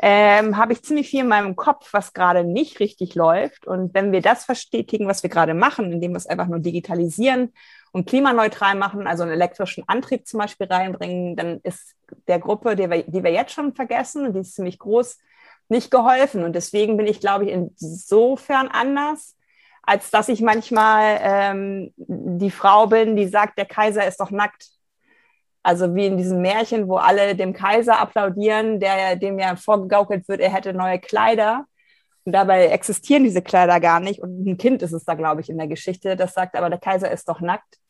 ähm, 0.00 0.56
habe 0.56 0.72
ich 0.72 0.82
ziemlich 0.82 1.10
viel 1.10 1.20
in 1.20 1.28
meinem 1.28 1.54
Kopf, 1.54 1.92
was 1.92 2.14
gerade 2.14 2.44
nicht 2.44 2.80
richtig 2.80 3.14
läuft. 3.14 3.66
Und 3.66 3.92
wenn 3.92 4.10
wir 4.10 4.22
das 4.22 4.46
verstetigen, 4.46 5.06
was 5.06 5.22
wir 5.22 5.30
gerade 5.30 5.52
machen, 5.52 5.92
indem 5.92 6.12
wir 6.12 6.16
es 6.16 6.26
einfach 6.26 6.46
nur 6.46 6.60
digitalisieren 6.60 7.52
und 7.92 8.08
klimaneutral 8.08 8.74
machen, 8.74 9.06
also 9.06 9.22
einen 9.22 9.32
elektrischen 9.32 9.84
Antrieb 9.86 10.26
zum 10.26 10.40
Beispiel 10.40 10.66
reinbringen, 10.66 11.36
dann 11.36 11.60
ist 11.62 11.94
der 12.26 12.38
Gruppe, 12.38 12.74
die 12.74 12.90
wir, 12.90 13.02
die 13.02 13.22
wir 13.22 13.30
jetzt 13.30 13.52
schon 13.52 13.74
vergessen, 13.74 14.32
die 14.32 14.40
ist 14.40 14.54
ziemlich 14.54 14.78
groß, 14.78 15.18
nicht 15.68 15.90
geholfen. 15.90 16.42
Und 16.42 16.54
deswegen 16.54 16.96
bin 16.96 17.06
ich, 17.06 17.20
glaube 17.20 17.44
ich, 17.44 17.50
insofern 17.50 18.68
anders, 18.68 19.36
als 19.82 20.10
dass 20.10 20.28
ich 20.28 20.40
manchmal 20.40 21.18
ähm, 21.22 21.92
die 21.96 22.50
Frau 22.50 22.86
bin, 22.86 23.16
die 23.16 23.28
sagt, 23.28 23.58
der 23.58 23.66
Kaiser 23.66 24.06
ist 24.06 24.20
doch 24.20 24.30
nackt. 24.30 24.68
Also 25.62 25.94
wie 25.94 26.06
in 26.06 26.16
diesem 26.16 26.40
Märchen, 26.40 26.88
wo 26.88 26.96
alle 26.96 27.36
dem 27.36 27.52
Kaiser 27.52 28.00
applaudieren, 28.00 28.80
der 28.80 29.16
dem 29.16 29.38
ja 29.38 29.54
vorgegaukelt 29.56 30.28
wird, 30.28 30.40
er 30.40 30.52
hätte 30.52 30.72
neue 30.72 30.98
Kleider. 30.98 31.66
Und 32.24 32.32
dabei 32.32 32.66
existieren 32.66 33.24
diese 33.24 33.42
Kleider 33.42 33.80
gar 33.80 34.00
nicht. 34.00 34.20
Und 34.20 34.46
ein 34.46 34.56
Kind 34.56 34.82
ist 34.82 34.92
es 34.92 35.04
da, 35.04 35.14
glaube 35.14 35.40
ich, 35.40 35.50
in 35.50 35.58
der 35.58 35.68
Geschichte, 35.68 36.16
das 36.16 36.34
sagt, 36.34 36.56
aber 36.56 36.70
der 36.70 36.78
Kaiser 36.78 37.10
ist 37.10 37.28
doch 37.28 37.40
nackt. 37.40 37.81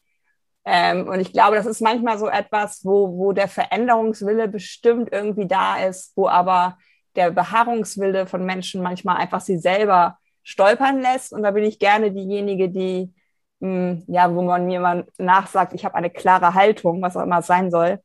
Ähm, 0.65 1.09
und 1.09 1.21
ich 1.21 1.33
glaube, 1.33 1.57
das 1.57 1.67
ist 1.67 1.81
manchmal 1.81 2.19
so 2.19 2.29
etwas, 2.29 2.85
wo, 2.85 3.17
wo 3.19 3.33
der 3.33 3.49
Veränderungswille 3.49 4.49
bestimmt 4.49 5.09
irgendwie 5.13 5.47
da 5.47 5.85
ist, 5.85 6.13
wo 6.17 6.29
aber 6.29 6.79
der 7.17 7.31
Beharrungswille 7.31 8.27
von 8.27 8.45
Menschen 8.45 8.83
manchmal 8.83 9.17
einfach 9.17 9.41
sie 9.41 9.59
selber 9.59 10.19
stolpern 10.43 11.01
lässt. 11.01 11.33
Und 11.33 11.43
da 11.43 11.51
bin 11.51 11.65
ich 11.65 11.79
gerne 11.79 12.13
diejenige, 12.13 12.69
die, 12.69 13.13
mh, 13.61 13.69
hm, 13.69 14.05
ja, 14.07 14.35
wo 14.35 14.43
man 14.43 14.67
mir 14.67 14.81
mal 14.81 15.07
nachsagt, 15.19 15.73
ich 15.75 15.85
habe 15.85 15.97
eine 15.97 16.11
klare 16.11 16.55
Haltung, 16.55 17.03
was 17.03 17.17
auch 17.17 17.23
immer 17.23 17.39
es 17.39 17.47
sein 17.47 17.71
soll, 17.71 18.01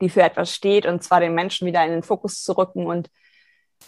die 0.00 0.10
für 0.10 0.22
etwas 0.22 0.54
steht, 0.54 0.86
und 0.86 1.02
zwar 1.02 1.20
den 1.20 1.34
Menschen 1.34 1.66
wieder 1.66 1.84
in 1.84 1.90
den 1.90 2.02
Fokus 2.02 2.42
zu 2.42 2.56
rücken 2.56 2.86
und 2.86 3.10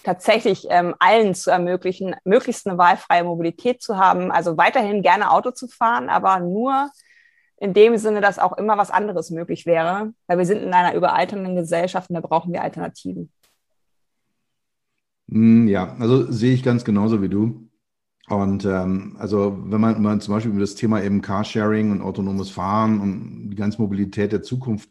tatsächlich 0.02 0.66
ähm, 0.70 0.94
allen 0.98 1.34
zu 1.34 1.50
ermöglichen, 1.50 2.16
möglichst 2.24 2.66
eine 2.66 2.78
wahlfreie 2.78 3.24
Mobilität 3.24 3.82
zu 3.82 3.98
haben. 3.98 4.32
Also 4.32 4.56
weiterhin 4.56 5.02
gerne 5.02 5.30
Auto 5.30 5.50
zu 5.50 5.68
fahren, 5.68 6.08
aber 6.08 6.40
nur 6.40 6.90
in 7.62 7.74
dem 7.74 7.96
Sinne, 7.96 8.20
dass 8.20 8.40
auch 8.40 8.58
immer 8.58 8.76
was 8.76 8.90
anderes 8.90 9.30
möglich 9.30 9.66
wäre, 9.66 10.12
weil 10.26 10.36
wir 10.36 10.46
sind 10.46 10.64
in 10.64 10.74
einer 10.74 10.96
überalternden 10.96 11.54
Gesellschaft 11.54 12.10
und 12.10 12.14
da 12.14 12.20
brauchen 12.20 12.52
wir 12.52 12.60
Alternativen. 12.60 13.30
Hm, 15.30 15.68
ja, 15.68 15.94
also 16.00 16.30
sehe 16.30 16.54
ich 16.54 16.64
ganz 16.64 16.84
genauso 16.84 17.22
wie 17.22 17.28
du. 17.28 17.68
Und 18.28 18.64
ähm, 18.64 19.14
also 19.16 19.56
wenn 19.66 19.80
man, 19.80 20.02
man 20.02 20.20
zum 20.20 20.34
Beispiel 20.34 20.50
über 20.50 20.60
das 20.60 20.74
Thema 20.74 21.04
eben 21.04 21.22
Carsharing 21.22 21.92
und 21.92 22.02
autonomes 22.02 22.50
Fahren 22.50 23.00
und 23.00 23.50
die 23.50 23.56
ganze 23.56 23.80
Mobilität 23.80 24.32
der 24.32 24.42
Zukunft 24.42 24.90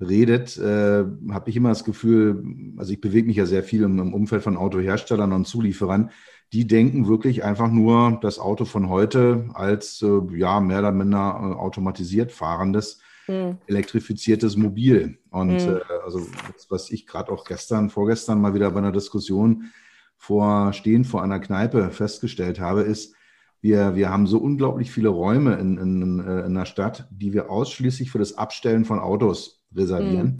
redet, 0.00 0.56
äh, 0.58 1.04
habe 1.30 1.50
ich 1.50 1.56
immer 1.56 1.70
das 1.70 1.84
Gefühl, 1.84 2.44
also 2.76 2.92
ich 2.92 3.00
bewege 3.00 3.26
mich 3.26 3.36
ja 3.36 3.46
sehr 3.46 3.64
viel 3.64 3.82
im, 3.82 3.98
im 3.98 4.14
Umfeld 4.14 4.42
von 4.42 4.56
Autoherstellern 4.56 5.32
und 5.32 5.46
Zulieferern, 5.46 6.10
die 6.52 6.66
denken 6.66 7.08
wirklich 7.08 7.44
einfach 7.44 7.70
nur 7.70 8.18
das 8.22 8.38
Auto 8.38 8.64
von 8.64 8.88
heute 8.88 9.48
als 9.54 10.00
äh, 10.02 10.20
ja 10.36 10.60
mehr 10.60 10.78
oder 10.78 10.92
minder 10.92 11.18
äh, 11.18 11.58
automatisiert 11.58 12.32
fahrendes, 12.32 13.00
mhm. 13.26 13.58
elektrifiziertes 13.66 14.56
Mobil. 14.56 15.18
Und 15.30 15.66
mhm. 15.66 15.76
äh, 15.76 15.80
also 16.04 16.20
das, 16.54 16.70
was 16.70 16.90
ich 16.90 17.06
gerade 17.06 17.32
auch 17.32 17.44
gestern, 17.44 17.90
vorgestern 17.90 18.40
mal 18.40 18.54
wieder 18.54 18.70
bei 18.70 18.78
einer 18.78 18.92
Diskussion 18.92 19.64
vor 20.16 20.72
stehend 20.72 21.06
vor 21.06 21.22
einer 21.22 21.38
Kneipe 21.38 21.90
festgestellt 21.90 22.60
habe, 22.60 22.82
ist, 22.82 23.14
wir, 23.60 23.96
wir 23.96 24.08
haben 24.08 24.28
so 24.28 24.38
unglaublich 24.38 24.90
viele 24.92 25.08
Räume 25.08 25.56
in, 25.56 25.78
in, 25.78 26.20
äh, 26.20 26.46
in 26.46 26.54
der 26.54 26.64
Stadt, 26.64 27.08
die 27.10 27.32
wir 27.32 27.50
ausschließlich 27.50 28.10
für 28.10 28.18
das 28.18 28.38
Abstellen 28.38 28.84
von 28.84 29.00
Autos 29.00 29.57
reservieren. 29.74 30.26
Mhm. 30.26 30.38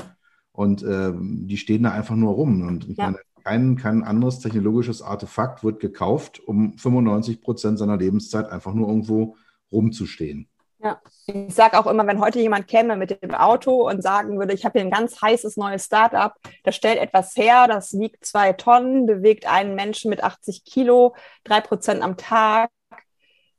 Und 0.52 0.82
äh, 0.82 1.12
die 1.16 1.56
stehen 1.56 1.84
da 1.84 1.92
einfach 1.92 2.16
nur 2.16 2.34
rum. 2.34 2.66
Und 2.66 2.88
ich 2.88 2.96
ja. 2.98 3.04
meine, 3.06 3.18
kein, 3.44 3.76
kein 3.76 4.02
anderes 4.02 4.40
technologisches 4.40 5.02
Artefakt 5.02 5.62
wird 5.64 5.80
gekauft, 5.80 6.40
um 6.46 6.76
95 6.76 7.40
Prozent 7.40 7.78
seiner 7.78 7.96
Lebenszeit 7.96 8.50
einfach 8.50 8.74
nur 8.74 8.88
irgendwo 8.88 9.36
rumzustehen. 9.72 10.48
Ja, 10.80 11.00
ich 11.26 11.54
sage 11.54 11.76
auch 11.76 11.88
immer, 11.88 12.06
wenn 12.06 12.20
heute 12.20 12.38
jemand 12.38 12.68
käme 12.68 12.96
mit 12.96 13.20
dem 13.22 13.34
Auto 13.34 13.88
und 13.88 14.00
sagen 14.00 14.38
würde, 14.38 14.54
ich 14.54 14.64
habe 14.64 14.78
hier 14.78 14.86
ein 14.86 14.92
ganz 14.92 15.20
heißes 15.20 15.56
neues 15.56 15.86
Startup, 15.86 16.34
das 16.62 16.76
stellt 16.76 16.98
etwas 17.00 17.34
her, 17.36 17.66
das 17.66 17.98
wiegt 17.98 18.24
zwei 18.24 18.52
Tonnen, 18.52 19.04
bewegt 19.04 19.48
einen 19.48 19.74
Menschen 19.74 20.08
mit 20.08 20.22
80 20.22 20.64
Kilo, 20.64 21.16
drei 21.42 21.60
Prozent 21.60 22.02
am 22.02 22.16
Tag, 22.16 22.70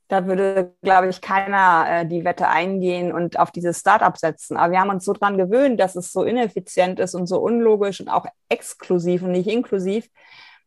da 0.10 0.25
würde, 0.25 0.75
glaube 0.82 1.08
ich, 1.08 1.22
keiner 1.22 1.86
äh, 1.88 2.06
die 2.06 2.25
Wette 2.25 2.50
eingehen 2.50 3.13
und 3.13 3.39
auf 3.39 3.51
dieses 3.51 3.80
Startup 3.80 4.18
setzen. 4.18 4.58
Aber 4.58 4.74
wir 4.74 4.80
haben 4.80 4.89
uns 4.89 5.06
so 5.06 5.13
dran 5.13 5.38
gewöhnt, 5.38 5.80
dass 5.80 5.96
es 5.96 6.12
so 6.12 6.24
ineffizient 6.24 7.00
ist 7.00 7.13
und 7.13 7.28
so 7.28 7.38
unlogisch 7.38 8.01
und 8.01 8.10
auch 8.10 8.25
exklusiv 8.50 9.22
und 9.22 9.32
nicht 9.32 9.48
inklusiv, 9.48 10.10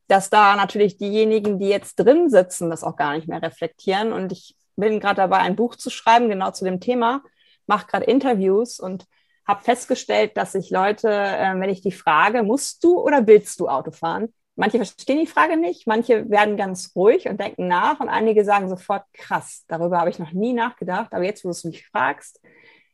dass 0.06 0.30
da 0.30 0.54
natürlich 0.54 0.96
diejenigen, 0.96 1.58
die 1.58 1.68
jetzt 1.68 1.96
drin 1.96 2.30
sitzen, 2.30 2.70
das 2.70 2.84
auch 2.84 2.94
gar 2.94 3.14
nicht 3.14 3.26
mehr 3.26 3.42
reflektieren. 3.42 4.12
Und 4.12 4.30
ich 4.30 4.56
bin 4.76 5.00
gerade 5.00 5.16
dabei, 5.16 5.38
ein 5.38 5.56
Buch 5.56 5.74
zu 5.74 5.90
schreiben, 5.90 6.28
genau 6.28 6.52
zu 6.52 6.64
dem 6.64 6.78
Thema, 6.78 7.22
mache 7.66 7.88
gerade 7.88 8.04
Interviews 8.06 8.78
und 8.78 9.06
habe 9.44 9.64
festgestellt, 9.64 10.36
dass 10.36 10.52
sich 10.52 10.70
Leute, 10.70 11.08
äh, 11.10 11.58
wenn 11.58 11.68
ich 11.68 11.82
die 11.82 11.90
frage, 11.90 12.44
musst 12.44 12.84
du 12.84 13.00
oder 13.00 13.26
willst 13.26 13.58
du 13.58 13.68
Auto 13.68 13.90
fahren, 13.90 14.32
Manche 14.54 14.76
verstehen 14.76 15.18
die 15.18 15.26
Frage 15.26 15.56
nicht, 15.56 15.86
manche 15.86 16.28
werden 16.28 16.58
ganz 16.58 16.92
ruhig 16.94 17.26
und 17.26 17.40
denken 17.40 17.68
nach 17.68 18.00
und 18.00 18.10
einige 18.10 18.44
sagen 18.44 18.68
sofort, 18.68 19.04
krass, 19.14 19.64
darüber 19.66 19.98
habe 19.98 20.10
ich 20.10 20.18
noch 20.18 20.32
nie 20.32 20.52
nachgedacht, 20.52 21.14
aber 21.14 21.24
jetzt, 21.24 21.42
wo 21.42 21.48
du 21.48 21.52
es 21.52 21.64
mich 21.64 21.86
fragst, 21.86 22.40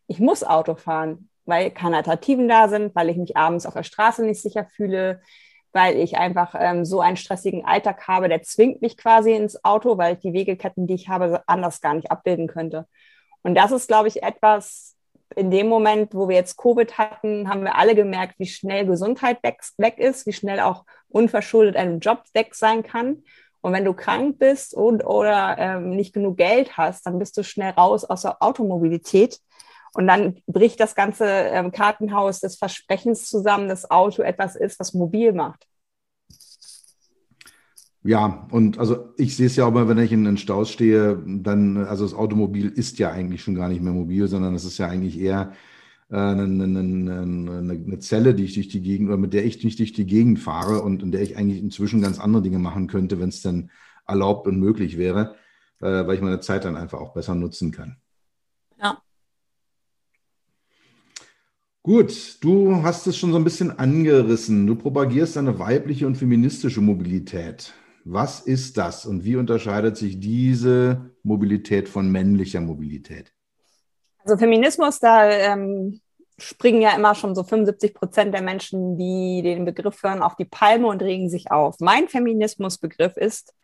ich 0.06 0.20
muss 0.20 0.44
Auto 0.44 0.76
fahren, 0.76 1.28
weil 1.46 1.70
keine 1.70 1.96
Alternativen 1.96 2.46
da 2.46 2.68
sind, 2.68 2.94
weil 2.94 3.08
ich 3.08 3.16
mich 3.16 3.36
abends 3.36 3.66
auf 3.66 3.74
der 3.74 3.82
Straße 3.82 4.24
nicht 4.24 4.40
sicher 4.40 4.66
fühle, 4.66 5.20
weil 5.72 5.96
ich 5.96 6.16
einfach 6.16 6.54
ähm, 6.58 6.84
so 6.84 7.00
einen 7.00 7.16
stressigen 7.16 7.64
Alltag 7.64 8.06
habe, 8.06 8.28
der 8.28 8.42
zwingt 8.42 8.80
mich 8.80 8.96
quasi 8.96 9.32
ins 9.32 9.64
Auto, 9.64 9.98
weil 9.98 10.14
ich 10.14 10.20
die 10.20 10.32
Wegeketten, 10.32 10.86
die 10.86 10.94
ich 10.94 11.08
habe, 11.08 11.42
anders 11.46 11.80
gar 11.80 11.94
nicht 11.94 12.10
abbilden 12.10 12.46
könnte. 12.46 12.86
Und 13.42 13.54
das 13.54 13.72
ist, 13.72 13.88
glaube 13.88 14.08
ich, 14.08 14.22
etwas, 14.22 14.96
in 15.36 15.50
dem 15.50 15.68
Moment, 15.68 16.14
wo 16.14 16.28
wir 16.28 16.36
jetzt 16.36 16.56
Covid 16.56 16.98
hatten, 16.98 17.48
haben 17.48 17.62
wir 17.62 17.76
alle 17.76 17.94
gemerkt, 17.94 18.38
wie 18.38 18.46
schnell 18.46 18.86
Gesundheit 18.86 19.42
weg, 19.42 19.60
weg 19.76 19.98
ist, 19.98 20.26
wie 20.26 20.32
schnell 20.32 20.60
auch 20.60 20.84
unverschuldet 21.08 21.76
ein 21.76 22.00
Job 22.00 22.24
weg 22.34 22.54
sein 22.54 22.82
kann. 22.82 23.22
Und 23.60 23.72
wenn 23.72 23.84
du 23.84 23.92
krank 23.92 24.38
bist 24.38 24.74
und 24.74 25.04
oder 25.04 25.56
ähm, 25.58 25.90
nicht 25.90 26.12
genug 26.12 26.36
Geld 26.36 26.76
hast, 26.76 27.06
dann 27.06 27.18
bist 27.18 27.36
du 27.36 27.42
schnell 27.42 27.70
raus 27.70 28.04
aus 28.04 28.22
der 28.22 28.42
Automobilität. 28.42 29.40
Und 29.94 30.06
dann 30.06 30.40
bricht 30.46 30.80
das 30.80 30.94
ganze 30.94 31.24
ähm, 31.26 31.72
Kartenhaus 31.72 32.40
des 32.40 32.56
Versprechens 32.56 33.24
zusammen, 33.28 33.68
dass 33.68 33.90
Auto 33.90 34.22
etwas 34.22 34.54
ist, 34.54 34.78
was 34.78 34.94
mobil 34.94 35.32
macht. 35.32 35.66
Ja, 38.04 38.46
und 38.52 38.78
also 38.78 39.12
ich 39.16 39.36
sehe 39.36 39.46
es 39.46 39.56
ja 39.56 39.66
auch 39.66 39.72
mal, 39.72 39.88
wenn 39.88 39.98
ich 39.98 40.12
in 40.12 40.24
den 40.24 40.36
Staus 40.36 40.70
stehe, 40.70 41.20
dann, 41.26 41.78
also 41.78 42.04
das 42.04 42.14
Automobil 42.14 42.68
ist 42.68 42.98
ja 42.98 43.10
eigentlich 43.10 43.42
schon 43.42 43.56
gar 43.56 43.68
nicht 43.68 43.82
mehr 43.82 43.92
mobil, 43.92 44.28
sondern 44.28 44.54
es 44.54 44.64
ist 44.64 44.78
ja 44.78 44.86
eigentlich 44.86 45.18
eher 45.18 45.52
eine, 46.10 46.42
eine, 46.42 46.80
eine, 46.80 47.72
eine, 47.72 47.98
Zelle, 47.98 48.34
die 48.34 48.44
ich 48.44 48.54
durch 48.54 48.68
die 48.68 48.80
Gegend 48.80 49.08
oder 49.08 49.18
mit 49.18 49.34
der 49.34 49.44
ich 49.44 49.62
nicht 49.62 49.78
durch 49.78 49.92
die 49.92 50.06
Gegend 50.06 50.38
fahre 50.38 50.82
und 50.82 51.02
in 51.02 51.12
der 51.12 51.20
ich 51.20 51.36
eigentlich 51.36 51.60
inzwischen 51.60 52.00
ganz 52.00 52.18
andere 52.18 52.42
Dinge 52.42 52.58
machen 52.58 52.86
könnte, 52.86 53.20
wenn 53.20 53.28
es 53.28 53.42
denn 53.42 53.70
erlaubt 54.06 54.46
und 54.46 54.58
möglich 54.58 54.96
wäre, 54.96 55.36
äh, 55.80 56.06
weil 56.06 56.14
ich 56.14 56.22
meine 56.22 56.40
Zeit 56.40 56.64
dann 56.64 56.76
einfach 56.76 56.98
auch 56.98 57.12
besser 57.12 57.34
nutzen 57.34 57.72
kann. 57.72 57.98
Ja. 58.80 59.02
Gut, 61.82 62.38
du 62.40 62.82
hast 62.82 63.06
es 63.06 63.16
schon 63.18 63.32
so 63.32 63.36
ein 63.36 63.44
bisschen 63.44 63.78
angerissen. 63.78 64.66
Du 64.66 64.76
propagierst 64.76 65.36
eine 65.36 65.58
weibliche 65.58 66.06
und 66.06 66.16
feministische 66.16 66.80
Mobilität. 66.80 67.74
Was 68.04 68.40
ist 68.40 68.78
das 68.78 69.04
und 69.04 69.24
wie 69.24 69.36
unterscheidet 69.36 69.98
sich 69.98 70.18
diese 70.18 71.12
Mobilität 71.22 71.90
von 71.90 72.10
männlicher 72.10 72.62
Mobilität? 72.62 73.34
Also 74.24 74.36
Feminismus, 74.36 74.98
da 74.98 75.28
ähm, 75.30 76.00
springen 76.38 76.80
ja 76.80 76.94
immer 76.94 77.14
schon 77.14 77.34
so 77.34 77.42
75 77.42 77.94
Prozent 77.94 78.34
der 78.34 78.42
Menschen, 78.42 78.96
die 78.96 79.42
den 79.42 79.64
Begriff 79.64 80.02
hören, 80.02 80.22
auf 80.22 80.36
die 80.36 80.44
Palme 80.44 80.86
und 80.86 81.02
regen 81.02 81.28
sich 81.28 81.50
auf. 81.50 81.76
Mein 81.80 82.08
Feminismusbegriff 82.08 83.16
ist, 83.16 83.54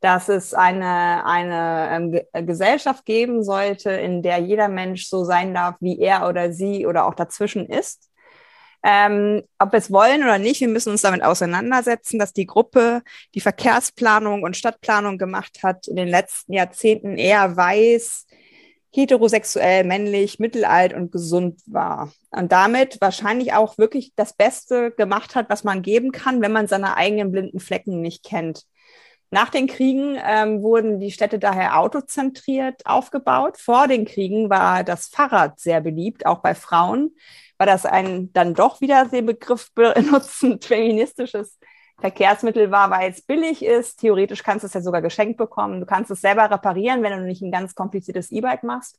dass 0.00 0.28
es 0.28 0.52
eine, 0.52 1.24
eine 1.24 2.22
ähm, 2.34 2.46
Gesellschaft 2.46 3.04
geben 3.04 3.44
sollte, 3.44 3.90
in 3.92 4.22
der 4.22 4.38
jeder 4.38 4.68
Mensch 4.68 5.06
so 5.06 5.24
sein 5.24 5.54
darf, 5.54 5.76
wie 5.80 6.00
er 6.00 6.28
oder 6.28 6.52
sie 6.52 6.86
oder 6.86 7.06
auch 7.06 7.14
dazwischen 7.14 7.66
ist. 7.66 8.10
Ähm, 8.84 9.42
ob 9.60 9.70
wir 9.70 9.78
es 9.78 9.92
wollen 9.92 10.24
oder 10.24 10.38
nicht, 10.38 10.60
wir 10.60 10.68
müssen 10.68 10.90
uns 10.90 11.02
damit 11.02 11.22
auseinandersetzen, 11.22 12.18
dass 12.18 12.32
die 12.32 12.46
Gruppe, 12.46 13.02
die 13.34 13.40
Verkehrsplanung 13.40 14.42
und 14.42 14.56
Stadtplanung 14.56 15.18
gemacht 15.18 15.60
hat, 15.62 15.86
in 15.86 15.94
den 15.94 16.08
letzten 16.08 16.52
Jahrzehnten 16.52 17.16
eher 17.16 17.56
weiß, 17.56 18.26
heterosexuell, 18.92 19.84
männlich, 19.84 20.38
mittelalt 20.38 20.92
und 20.92 21.10
gesund 21.10 21.60
war. 21.66 22.12
Und 22.30 22.52
damit 22.52 23.00
wahrscheinlich 23.00 23.54
auch 23.54 23.78
wirklich 23.78 24.12
das 24.16 24.34
Beste 24.34 24.90
gemacht 24.90 25.34
hat, 25.34 25.48
was 25.48 25.64
man 25.64 25.82
geben 25.82 26.12
kann, 26.12 26.42
wenn 26.42 26.52
man 26.52 26.68
seine 26.68 26.96
eigenen 26.96 27.32
blinden 27.32 27.60
Flecken 27.60 28.00
nicht 28.00 28.22
kennt. 28.24 28.64
Nach 29.30 29.48
den 29.48 29.66
Kriegen 29.66 30.18
ähm, 30.22 30.62
wurden 30.62 31.00
die 31.00 31.10
Städte 31.10 31.38
daher 31.38 31.78
autozentriert 31.78 32.84
aufgebaut. 32.84 33.56
Vor 33.56 33.88
den 33.88 34.04
Kriegen 34.04 34.50
war 34.50 34.84
das 34.84 35.06
Fahrrad 35.06 35.58
sehr 35.58 35.80
beliebt, 35.80 36.26
auch 36.26 36.40
bei 36.40 36.54
Frauen 36.54 37.12
weil 37.62 37.68
das 37.68 37.86
ein 37.86 38.32
dann 38.32 38.54
doch 38.54 38.80
wieder 38.80 39.04
den 39.04 39.24
Begriff 39.24 39.70
benutzend 39.74 40.64
feministisches 40.64 41.60
Verkehrsmittel 42.00 42.70
war, 42.70 42.90
weil 42.90 43.10
es 43.10 43.22
billig 43.22 43.64
ist. 43.64 44.00
Theoretisch 44.00 44.42
kannst 44.42 44.64
du 44.64 44.66
es 44.66 44.74
ja 44.74 44.80
sogar 44.80 45.02
geschenkt 45.02 45.36
bekommen. 45.36 45.80
Du 45.80 45.86
kannst 45.86 46.10
es 46.10 46.20
selber 46.20 46.50
reparieren, 46.50 47.02
wenn 47.02 47.12
du 47.12 47.24
nicht 47.24 47.42
ein 47.42 47.52
ganz 47.52 47.74
kompliziertes 47.74 48.30
E-Bike 48.30 48.64
machst. 48.64 48.98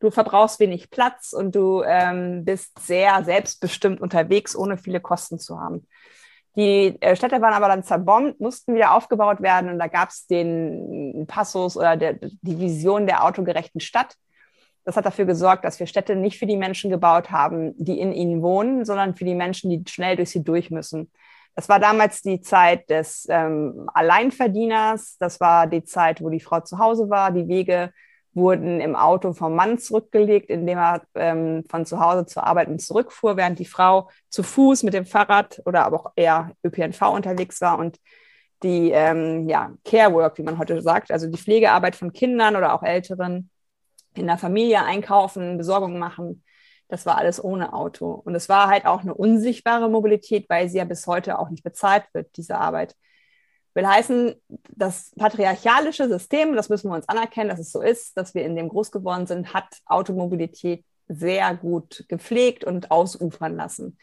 Du 0.00 0.10
verbrauchst 0.10 0.60
wenig 0.60 0.90
Platz 0.90 1.32
und 1.32 1.54
du 1.54 1.82
ähm, 1.82 2.44
bist 2.44 2.78
sehr 2.78 3.24
selbstbestimmt 3.24 4.00
unterwegs, 4.00 4.56
ohne 4.56 4.78
viele 4.78 5.00
Kosten 5.00 5.38
zu 5.38 5.60
haben. 5.60 5.86
Die 6.56 6.96
äh, 7.00 7.14
Städte 7.14 7.40
waren 7.40 7.54
aber 7.54 7.68
dann 7.68 7.84
zerbombt, 7.84 8.40
mussten 8.40 8.74
wieder 8.74 8.94
aufgebaut 8.94 9.40
werden 9.40 9.70
und 9.70 9.78
da 9.78 9.86
gab 9.86 10.08
es 10.08 10.26
den 10.26 11.26
Passus 11.28 11.76
oder 11.76 11.96
der, 11.96 12.14
die 12.14 12.58
Vision 12.58 13.06
der 13.06 13.24
autogerechten 13.24 13.80
Stadt 13.80 14.16
das 14.84 14.96
hat 14.96 15.06
dafür 15.06 15.24
gesorgt, 15.24 15.64
dass 15.64 15.78
wir 15.78 15.86
Städte 15.86 16.16
nicht 16.16 16.38
für 16.38 16.46
die 16.46 16.56
Menschen 16.56 16.90
gebaut 16.90 17.30
haben, 17.30 17.74
die 17.76 18.00
in 18.00 18.12
ihnen 18.12 18.42
wohnen, 18.42 18.84
sondern 18.84 19.14
für 19.14 19.24
die 19.24 19.34
Menschen, 19.34 19.70
die 19.70 19.84
schnell 19.90 20.16
durch 20.16 20.30
sie 20.30 20.42
durch 20.42 20.70
müssen. 20.70 21.10
Das 21.54 21.68
war 21.68 21.80
damals 21.80 22.22
die 22.22 22.40
Zeit 22.40 22.88
des 22.90 23.26
ähm, 23.28 23.88
Alleinverdieners. 23.92 25.16
Das 25.18 25.40
war 25.40 25.66
die 25.66 25.84
Zeit, 25.84 26.22
wo 26.22 26.30
die 26.30 26.40
Frau 26.40 26.60
zu 26.60 26.78
Hause 26.78 27.10
war. 27.10 27.32
Die 27.32 27.48
Wege 27.48 27.92
wurden 28.32 28.80
im 28.80 28.94
Auto 28.94 29.32
vom 29.32 29.54
Mann 29.54 29.78
zurückgelegt, 29.78 30.50
indem 30.50 30.78
er 30.78 31.02
ähm, 31.14 31.64
von 31.68 31.84
zu 31.84 32.00
Hause 32.00 32.26
zur 32.26 32.46
Arbeit 32.46 32.80
zurückfuhr, 32.80 33.36
während 33.36 33.58
die 33.58 33.64
Frau 33.64 34.08
zu 34.28 34.42
Fuß 34.42 34.84
mit 34.84 34.94
dem 34.94 35.04
Fahrrad 35.04 35.60
oder 35.64 35.84
aber 35.84 36.00
auch 36.00 36.12
eher 36.14 36.52
ÖPNV 36.64 37.02
unterwegs 37.12 37.60
war 37.60 37.78
und 37.78 37.98
die 38.62 38.90
ähm, 38.90 39.48
ja, 39.48 39.72
Care 39.84 40.12
Work, 40.12 40.38
wie 40.38 40.42
man 40.42 40.58
heute 40.58 40.80
sagt, 40.82 41.10
also 41.10 41.26
die 41.26 41.38
Pflegearbeit 41.38 41.96
von 41.96 42.12
Kindern 42.12 42.56
oder 42.56 42.74
auch 42.74 42.82
Älteren, 42.82 43.50
in 44.14 44.26
der 44.26 44.38
Familie 44.38 44.84
einkaufen, 44.84 45.56
Besorgung 45.56 45.98
machen. 45.98 46.42
Das 46.90 47.06
war 47.06 47.16
alles 47.16 47.42
ohne 47.42 47.72
Auto. 47.72 48.10
Und 48.12 48.34
es 48.34 48.48
war 48.48 48.68
halt 48.68 48.86
auch 48.86 49.02
eine 49.02 49.14
unsichtbare 49.14 49.88
Mobilität, 49.88 50.48
weil 50.48 50.68
sie 50.68 50.78
ja 50.78 50.84
bis 50.84 51.06
heute 51.06 51.38
auch 51.38 51.50
nicht 51.50 51.62
bezahlt 51.62 52.04
wird, 52.12 52.36
diese 52.36 52.58
Arbeit. 52.58 52.96
Will 53.74 53.86
heißen, 53.86 54.34
das 54.70 55.12
patriarchalische 55.16 56.08
System, 56.08 56.54
das 56.54 56.68
müssen 56.68 56.90
wir 56.90 56.96
uns 56.96 57.08
anerkennen, 57.08 57.48
dass 57.50 57.60
es 57.60 57.70
so 57.70 57.80
ist, 57.80 58.16
dass 58.16 58.34
wir 58.34 58.44
in 58.44 58.56
dem 58.56 58.68
groß 58.68 58.90
geworden 58.90 59.26
sind, 59.26 59.54
hat 59.54 59.68
Automobilität 59.86 60.84
sehr 61.06 61.54
gut 61.54 62.04
gepflegt 62.08 62.64
und 62.64 62.90
ausufern 62.90 63.56
lassen 63.56 63.96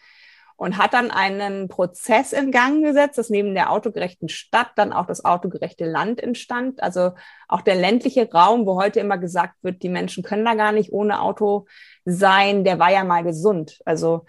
und 0.57 0.77
hat 0.77 0.93
dann 0.93 1.11
einen 1.11 1.69
Prozess 1.69 2.33
in 2.33 2.51
Gang 2.51 2.83
gesetzt, 2.83 3.17
dass 3.19 3.29
neben 3.29 3.53
der 3.53 3.71
autogerechten 3.71 4.27
Stadt 4.27 4.71
dann 4.75 4.91
auch 4.91 5.05
das 5.05 5.23
autogerechte 5.23 5.85
Land 5.85 6.21
entstand. 6.21 6.81
Also 6.81 7.11
auch 7.47 7.61
der 7.61 7.75
ländliche 7.75 8.29
Raum, 8.31 8.65
wo 8.65 8.81
heute 8.81 8.99
immer 8.99 9.19
gesagt 9.19 9.53
wird, 9.61 9.83
die 9.83 9.89
Menschen 9.89 10.23
können 10.23 10.43
da 10.43 10.55
gar 10.55 10.71
nicht 10.71 10.91
ohne 10.91 11.21
Auto 11.21 11.67
sein, 12.05 12.63
der 12.63 12.79
war 12.79 12.91
ja 12.91 13.03
mal 13.03 13.23
gesund. 13.23 13.79
Also 13.85 14.25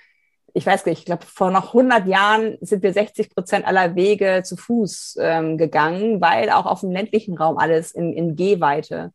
ich 0.53 0.67
weiß 0.67 0.85
nicht, 0.87 0.99
ich 0.99 1.05
glaube, 1.07 1.25
vor 1.25 1.51
noch 1.51 1.69
100 1.69 2.07
Jahren 2.07 2.59
sind 2.61 2.83
wir 2.83 2.93
60 2.93 3.35
Prozent 3.35 3.67
aller 3.67 3.95
Wege 3.95 4.43
zu 4.45 4.57
Fuß 4.57 5.17
ähm, 5.21 5.57
gegangen, 5.57 6.21
weil 6.21 6.51
auch 6.51 6.67
auf 6.67 6.81
dem 6.81 6.91
ländlichen 6.91 7.39
Raum 7.39 7.57
alles 7.57 7.93
in, 7.93 8.13
in 8.13 8.37
Gehweite 8.37 9.13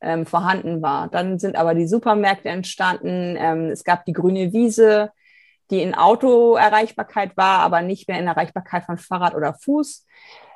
ähm, 0.00 0.26
vorhanden 0.26 0.80
war. 0.80 1.08
Dann 1.08 1.40
sind 1.40 1.56
aber 1.56 1.74
die 1.74 1.88
Supermärkte 1.88 2.50
entstanden. 2.50 3.36
Ähm, 3.36 3.70
es 3.70 3.82
gab 3.82 4.04
die 4.04 4.12
grüne 4.12 4.52
Wiese 4.52 5.10
die 5.72 5.82
in 5.82 5.94
Autoerreichbarkeit 5.94 7.36
war, 7.36 7.60
aber 7.60 7.82
nicht 7.82 8.06
mehr 8.06 8.20
in 8.20 8.26
Erreichbarkeit 8.28 8.84
von 8.84 8.98
Fahrrad 8.98 9.34
oder 9.34 9.54
Fuß. 9.54 10.06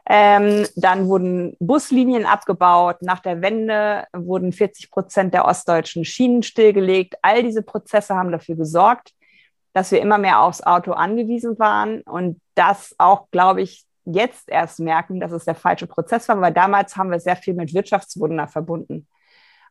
Ähm, 0.09 0.67
dann 0.77 1.09
wurden 1.09 1.57
Buslinien 1.59 2.27
abgebaut. 2.27 3.03
Nach 3.03 3.19
der 3.19 3.43
Wende 3.43 4.05
wurden 4.13 4.53
40 4.53 4.91
Prozent 4.91 5.35
der 5.35 5.47
ostdeutschen 5.47 6.05
Schienen 6.05 6.45
stillgelegt. 6.45 7.17
All 7.23 7.43
diese 7.43 7.63
Prozesse 7.63 8.15
haben 8.15 8.31
dafür 8.31 8.55
gesorgt, 8.55 9.15
dass 9.73 9.91
wir 9.91 10.01
immer 10.01 10.19
mehr 10.19 10.41
aufs 10.43 10.63
Auto 10.63 10.93
angewiesen 10.93 11.59
waren 11.59 12.03
und 12.03 12.41
das 12.55 12.95
auch, 12.99 13.31
glaube 13.31 13.63
ich, 13.63 13.85
jetzt 14.05 14.49
erst 14.49 14.79
merken, 14.79 15.19
dass 15.19 15.33
es 15.33 15.45
der 15.45 15.57
falsche 15.57 15.89
Prozess 15.89 16.29
war, 16.29 16.41
weil 16.41 16.53
damals 16.53 16.97
haben 16.97 17.11
wir 17.11 17.19
sehr 17.19 17.37
viel 17.37 17.55
mit 17.55 17.75
Wirtschaftswunder 17.75 18.47
verbunden. 18.47 19.09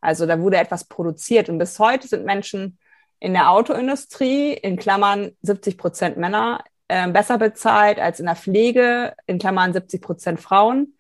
Also 0.02 0.26
da 0.26 0.40
wurde 0.40 0.58
etwas 0.58 0.84
produziert 0.84 1.50
und 1.50 1.58
bis 1.58 1.80
heute 1.80 2.08
sind 2.08 2.26
Menschen 2.26 2.78
in 3.20 3.34
der 3.34 3.52
Autoindustrie, 3.52 4.54
in 4.54 4.78
Klammern 4.78 5.32
70 5.42 5.78
Prozent 5.78 6.18
Männer, 6.18 6.64
äh, 6.88 7.10
besser 7.10 7.38
bezahlt 7.38 8.00
als 8.00 8.20
in 8.20 8.26
der 8.26 8.36
Pflege, 8.36 9.14
in 9.26 9.40
Klammern 9.40 9.74
70 9.74 10.02
Prozent 10.02 10.40
Frauen. 10.40 10.98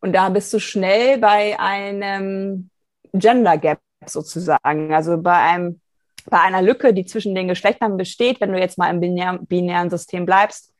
Und 0.00 0.12
da 0.14 0.28
bist 0.30 0.52
du 0.52 0.58
schnell 0.58 1.18
bei 1.18 1.58
einem 1.58 2.70
Gender 3.12 3.58
Gap 3.58 3.80
sozusagen, 4.06 4.94
also 4.94 5.20
bei 5.20 5.36
einem 5.36 5.80
bei 6.26 6.40
einer 6.40 6.62
Lücke, 6.62 6.92
die 6.92 7.06
zwischen 7.06 7.34
den 7.34 7.48
Geschlechtern 7.48 7.96
besteht, 7.96 8.40
wenn 8.40 8.52
du 8.52 8.58
jetzt 8.58 8.78
mal 8.78 8.90
im 8.90 9.00
binär, 9.00 9.38
binären 9.42 9.90
System 9.90 10.26
bleibst. 10.26 10.72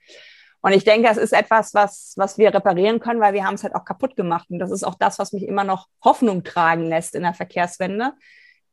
Und 0.62 0.72
ich 0.72 0.84
denke, 0.84 1.08
das 1.08 1.16
ist 1.16 1.32
etwas, 1.32 1.72
was, 1.72 2.12
was 2.16 2.36
wir 2.36 2.52
reparieren 2.52 3.00
können, 3.00 3.20
weil 3.20 3.32
wir 3.32 3.44
haben 3.44 3.54
es 3.54 3.62
halt 3.62 3.74
auch 3.74 3.84
kaputt 3.84 4.16
gemacht. 4.16 4.50
Und 4.50 4.58
das 4.58 4.70
ist 4.70 4.84
auch 4.84 4.94
das, 4.94 5.18
was 5.18 5.32
mich 5.32 5.44
immer 5.44 5.64
noch 5.64 5.88
Hoffnung 6.04 6.44
tragen 6.44 6.86
lässt 6.86 7.14
in 7.14 7.22
der 7.22 7.32
Verkehrswende, 7.32 8.12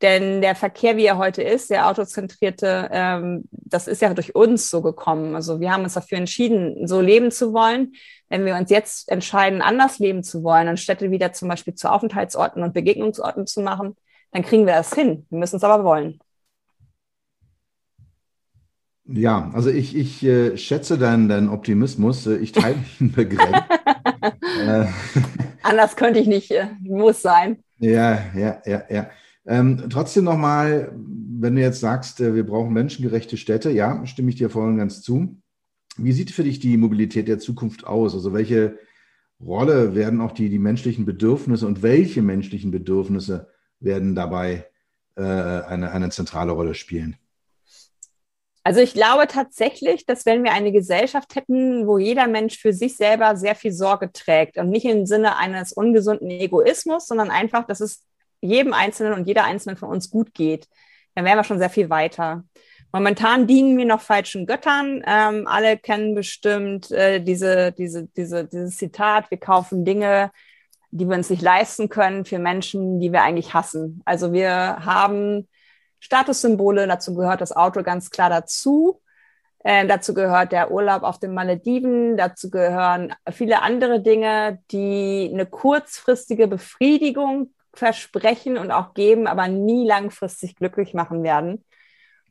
denn 0.02 0.42
der 0.42 0.56
Verkehr, 0.56 0.96
wie 0.98 1.06
er 1.06 1.18
heute 1.18 1.42
ist, 1.42 1.70
der 1.70 1.88
autozentrierte, 1.88 2.90
ähm, 2.92 3.46
das 3.52 3.88
ist 3.88 4.02
ja 4.02 4.14
durch 4.14 4.36
uns 4.36 4.70
so 4.70 4.82
gekommen. 4.82 5.36
Also 5.36 5.60
wir 5.60 5.72
haben 5.72 5.84
uns 5.84 5.96
dafür 5.96 6.20
entschieden, 6.20 6.88
so 6.88 7.02
leben 7.02 7.32
zu 7.32 7.54
wollen. 7.54 7.94
Wenn 8.30 8.46
wir 8.46 8.56
uns 8.56 8.70
jetzt 8.70 9.10
entscheiden, 9.10 9.62
anders 9.62 10.00
leben 10.00 10.24
zu 10.24 10.44
wollen 10.44 10.68
und 10.68 10.80
Städte 10.80 11.10
wieder 11.10 11.34
zum 11.34 11.48
Beispiel 11.48 11.74
zu 11.74 11.92
Aufenthaltsorten 11.92 12.62
und 12.62 12.74
Begegnungsorten 12.74 13.48
zu 13.48 13.62
machen, 13.62 13.96
dann 14.32 14.44
kriegen 14.44 14.66
wir 14.66 14.74
das 14.74 14.94
hin. 14.94 15.26
Wir 15.30 15.40
müssen 15.40 15.56
es 15.56 15.64
aber 15.64 15.84
wollen. 15.84 16.20
Ja, 19.06 19.50
also 19.54 19.70
ich, 19.70 19.96
ich 19.96 20.22
äh, 20.24 20.58
schätze 20.58 20.98
deinen, 20.98 21.30
deinen 21.30 21.50
Optimismus. 21.50 22.28
Ich 22.28 22.52
teile 22.52 22.78
den 23.00 23.14
Begriff. 23.14 23.50
äh. 24.62 24.86
Anders 25.64 25.96
könnte 25.96 26.20
ich 26.20 26.28
nicht, 26.28 26.52
äh, 26.52 26.68
muss 26.82 27.22
sein. 27.22 27.64
Ja, 27.80 28.20
ja, 28.36 28.62
ja, 28.66 28.84
ja. 28.90 29.10
Ähm, 29.48 29.90
trotzdem 29.90 30.26
nochmal, 30.26 30.92
wenn 30.94 31.56
du 31.56 31.62
jetzt 31.62 31.80
sagst, 31.80 32.20
äh, 32.20 32.36
wir 32.36 32.46
brauchen 32.46 32.74
menschengerechte 32.74 33.38
Städte, 33.38 33.72
ja, 33.72 34.06
stimme 34.06 34.30
ich 34.30 34.36
dir 34.36 34.50
voll 34.50 34.68
und 34.68 34.78
ganz 34.78 35.02
zu. 35.02 35.42
Wie 35.96 36.12
sieht 36.12 36.32
für 36.32 36.44
dich 36.44 36.60
die 36.60 36.78
Mobilität 36.78 37.28
der 37.28 37.40
Zukunft 37.40 37.88
aus? 37.88 38.14
Also 38.14 38.34
welche 38.34 38.78
Rolle 39.40 39.96
werden 39.96 40.20
auch 40.20 40.34
die, 40.34 40.50
die 40.50 40.60
menschlichen 40.60 41.06
Bedürfnisse 41.06 41.66
und 41.66 41.82
welche 41.82 42.22
menschlichen 42.22 42.72
Bedürfnisse 42.72 43.48
werden 43.80 44.16
dabei 44.16 44.66
äh, 45.16 45.22
eine, 45.22 45.92
eine 45.92 46.10
zentrale 46.10 46.52
Rolle 46.52 46.74
spielen? 46.74 47.16
Also 48.64 48.82
ich 48.82 48.94
glaube 48.94 49.28
tatsächlich, 49.28 50.06
dass 50.06 50.26
wenn 50.26 50.44
wir 50.44 50.52
eine 50.52 50.74
Gesellschaft 50.74 51.36
hätten, 51.36 51.88
wo 51.88 51.98
jeder 52.00 52.28
Mensch 52.28 52.58
für 52.60 52.74
sich 52.74 52.98
selber 52.98 53.38
sehr 53.38 53.56
viel 53.56 53.72
Sorge 53.72 54.12
trägt 54.12 54.58
und 54.58 54.70
nicht 54.70 54.86
im 54.86 55.06
Sinne 55.06 55.38
eines 55.38 55.72
ungesunden 55.72 56.30
Egoismus, 56.30 57.08
sondern 57.08 57.32
einfach, 57.32 57.66
dass 57.66 57.80
es 57.80 58.04
jedem 58.41 58.73
Einzelnen 58.73 59.13
und 59.13 59.28
jeder 59.28 59.43
Einzelnen 59.43 59.78
von 59.78 59.89
uns 59.89 60.10
gut 60.10 60.34
geht, 60.34 60.67
dann 61.15 61.26
wären 61.26 61.38
wir 61.38 61.43
schon 61.43 61.60
sehr 61.60 61.69
viel 61.69 61.89
weiter. 61.89 62.43
Momentan 62.91 63.47
dienen 63.47 63.78
wir 63.78 63.86
noch 63.86 64.02
falschen 64.02 64.45
Göttern. 64.45 65.04
Ähm, 65.06 65.47
alle 65.47 65.78
kennen 65.78 66.15
bestimmt 66.15 66.91
äh, 66.91 67.19
diese, 67.19 67.71
diese, 67.71 68.08
diese, 68.15 68.45
dieses 68.45 68.78
Zitat, 68.78 69.30
wir 69.30 69.39
kaufen 69.39 69.84
Dinge, 69.84 70.32
die 70.91 71.08
wir 71.08 71.15
uns 71.15 71.30
nicht 71.30 71.41
leisten 71.41 71.89
können 71.89 72.23
für 72.23 72.39
Menschen, 72.39 73.00
die 73.00 73.12
wir 73.12 73.23
eigentlich 73.23 73.54
hassen. 73.54 74.02
Also 74.06 74.32
wir 74.32 74.86
haben 74.86 75.47
Statussymbole, 76.00 76.88
dazu 76.88 77.15
gehört 77.15 77.41
das 77.41 77.52
Auto 77.52 77.84
ganz 77.84 78.10
klar 78.10 78.30
dazu. 78.30 79.02
Äh, 79.63 79.86
dazu 79.86 80.13
gehört 80.13 80.54
der 80.54 80.71
Urlaub 80.71 81.04
auf 81.04 81.19
den 81.19 81.34
Malediven, 81.34 82.15
dazu 82.15 82.50
gehören 82.50 83.13
viele 83.32 83.63
andere 83.63 84.02
Dinge, 84.02 84.60
die 84.71 85.30
eine 85.34 85.45
kurzfristige 85.45 86.47
Befriedigung 86.47 87.54
versprechen 87.80 88.58
und 88.58 88.72
auch 88.72 88.94
geben, 88.94 89.28
aber 89.28 89.48
nie 89.48 89.88
langfristig 89.88 90.56
glücklich 90.56 90.94
machen 90.94 91.24
werden. 91.24 91.63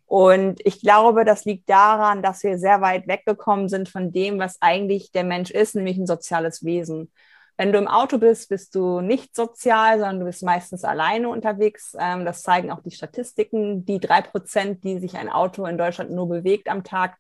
Und 0.06 0.60
ich 0.64 0.80
glaube, 0.80 1.24
das 1.24 1.44
liegt 1.44 1.68
daran, 1.68 2.22
dass 2.22 2.44
wir 2.44 2.58
sehr 2.58 2.80
weit 2.80 3.08
weggekommen 3.08 3.68
sind 3.68 3.88
von 3.88 4.12
dem, 4.12 4.38
was 4.38 4.62
eigentlich 4.62 5.10
der 5.10 5.24
Mensch 5.24 5.50
ist, 5.50 5.74
nämlich 5.74 5.98
ein 5.98 6.06
soziales 6.06 6.64
Wesen. 6.64 7.10
Wenn 7.56 7.72
du 7.72 7.78
im 7.78 7.88
Auto 7.88 8.18
bist, 8.18 8.48
bist 8.50 8.74
du 8.74 9.00
nicht 9.00 9.34
sozial, 9.34 9.98
sondern 9.98 10.20
du 10.20 10.26
bist 10.26 10.42
meistens 10.42 10.84
alleine 10.84 11.28
unterwegs. 11.28 11.96
Ähm, 11.98 12.24
das 12.24 12.42
zeigen 12.42 12.70
auch 12.70 12.82
die 12.82 12.90
Statistiken. 12.90 13.84
Die 13.86 13.98
drei 13.98 14.20
Prozent, 14.20 14.84
die 14.84 14.98
sich 14.98 15.16
ein 15.16 15.30
Auto 15.30 15.64
in 15.66 15.78
Deutschland 15.78 16.10
nur 16.10 16.28
bewegt 16.28 16.68
am 16.68 16.84
Tag, 16.84 17.16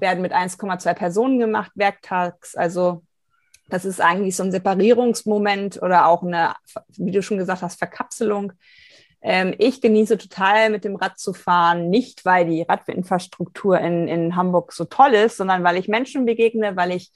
werden 0.00 0.22
mit 0.22 0.32
1,2 0.32 0.94
Personen 0.94 1.38
gemacht, 1.38 1.70
werktags. 1.74 2.56
Also 2.56 3.02
das 3.68 3.84
ist 3.84 4.00
eigentlich 4.00 4.36
so 4.36 4.42
ein 4.42 4.52
Separierungsmoment 4.52 5.82
oder 5.82 6.06
auch 6.06 6.22
eine, 6.22 6.54
wie 6.96 7.10
du 7.10 7.22
schon 7.22 7.38
gesagt 7.38 7.62
hast, 7.62 7.78
Verkapselung. 7.78 8.52
Ähm, 9.20 9.54
ich 9.58 9.80
genieße 9.80 10.16
total 10.16 10.70
mit 10.70 10.84
dem 10.84 10.96
Rad 10.96 11.18
zu 11.18 11.32
fahren, 11.32 11.90
nicht 11.90 12.24
weil 12.24 12.46
die 12.46 12.62
Radinfrastruktur 12.62 13.78
in, 13.78 14.08
in 14.08 14.36
Hamburg 14.36 14.72
so 14.72 14.84
toll 14.84 15.14
ist, 15.14 15.36
sondern 15.36 15.64
weil 15.64 15.76
ich 15.76 15.88
Menschen 15.88 16.24
begegne, 16.24 16.76
weil 16.76 16.92
ich 16.92 17.10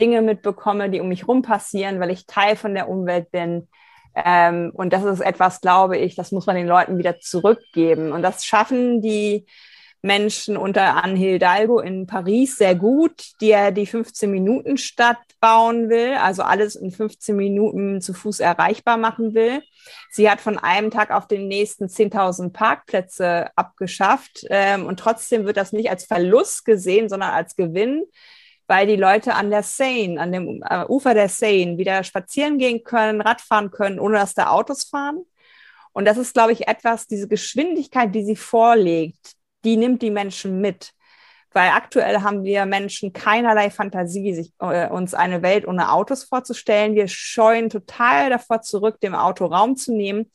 Dinge 0.00 0.22
mitbekomme, 0.22 0.90
die 0.90 1.00
um 1.00 1.08
mich 1.08 1.28
rum 1.28 1.42
passieren, 1.42 2.00
weil 2.00 2.10
ich 2.10 2.26
Teil 2.26 2.56
von 2.56 2.74
der 2.74 2.88
Umwelt 2.88 3.30
bin. 3.30 3.68
Ähm, 4.14 4.72
und 4.74 4.92
das 4.92 5.04
ist 5.04 5.20
etwas, 5.20 5.60
glaube 5.60 5.98
ich, 5.98 6.14
das 6.14 6.32
muss 6.32 6.46
man 6.46 6.56
den 6.56 6.66
Leuten 6.66 6.98
wieder 6.98 7.20
zurückgeben. 7.20 8.12
Und 8.12 8.22
das 8.22 8.44
schaffen 8.44 9.02
die 9.02 9.46
Menschen 10.02 10.56
unter 10.56 11.02
Anne 11.04 11.18
Hidalgo 11.18 11.80
in 11.80 12.06
Paris 12.06 12.56
sehr 12.56 12.74
gut, 12.74 13.32
die 13.40 13.48
ja 13.48 13.70
die 13.70 13.86
15-Minuten-Stadt 13.86 15.18
bauen 15.40 15.90
will, 15.90 16.14
also 16.14 16.42
alles 16.42 16.74
in 16.74 16.90
15 16.90 17.36
Minuten 17.36 18.00
zu 18.00 18.14
Fuß 18.14 18.40
erreichbar 18.40 18.96
machen 18.96 19.34
will. 19.34 19.62
Sie 20.10 20.30
hat 20.30 20.40
von 20.40 20.58
einem 20.58 20.90
Tag 20.90 21.10
auf 21.10 21.26
den 21.26 21.48
nächsten 21.48 21.86
10.000 21.86 22.50
Parkplätze 22.52 23.50
abgeschafft 23.56 24.46
ähm, 24.48 24.86
und 24.86 25.00
trotzdem 25.00 25.44
wird 25.44 25.58
das 25.58 25.72
nicht 25.72 25.90
als 25.90 26.04
Verlust 26.04 26.64
gesehen, 26.64 27.10
sondern 27.10 27.30
als 27.30 27.54
Gewinn, 27.54 28.04
weil 28.66 28.86
die 28.86 28.96
Leute 28.96 29.34
an 29.34 29.50
der 29.50 29.62
Seine, 29.62 30.20
an 30.20 30.32
dem 30.32 30.62
äh, 30.68 30.86
Ufer 30.86 31.12
der 31.12 31.28
Seine 31.28 31.76
wieder 31.76 32.04
spazieren 32.04 32.56
gehen 32.56 32.84
können, 32.84 33.20
Radfahren 33.20 33.70
können, 33.70 33.98
ohne 33.98 34.16
dass 34.16 34.34
da 34.34 34.50
Autos 34.50 34.84
fahren. 34.84 35.24
Und 35.92 36.06
das 36.06 36.16
ist, 36.16 36.34
glaube 36.34 36.52
ich, 36.52 36.68
etwas, 36.68 37.06
diese 37.06 37.28
Geschwindigkeit, 37.28 38.14
die 38.14 38.24
sie 38.24 38.36
vorlegt, 38.36 39.34
die 39.64 39.76
nimmt 39.76 40.02
die 40.02 40.10
Menschen 40.10 40.60
mit. 40.60 40.92
Weil 41.52 41.70
aktuell 41.70 42.22
haben 42.22 42.44
wir 42.44 42.64
Menschen 42.64 43.12
keinerlei 43.12 43.70
Fantasie, 43.70 44.34
sich, 44.34 44.52
äh, 44.60 44.88
uns 44.88 45.14
eine 45.14 45.42
Welt 45.42 45.66
ohne 45.66 45.90
Autos 45.90 46.24
vorzustellen. 46.24 46.94
Wir 46.94 47.08
scheuen 47.08 47.70
total 47.70 48.30
davor 48.30 48.62
zurück, 48.62 49.00
dem 49.00 49.14
Auto 49.14 49.46
Raum 49.46 49.76
zu 49.76 49.92
nehmen. 49.92 50.30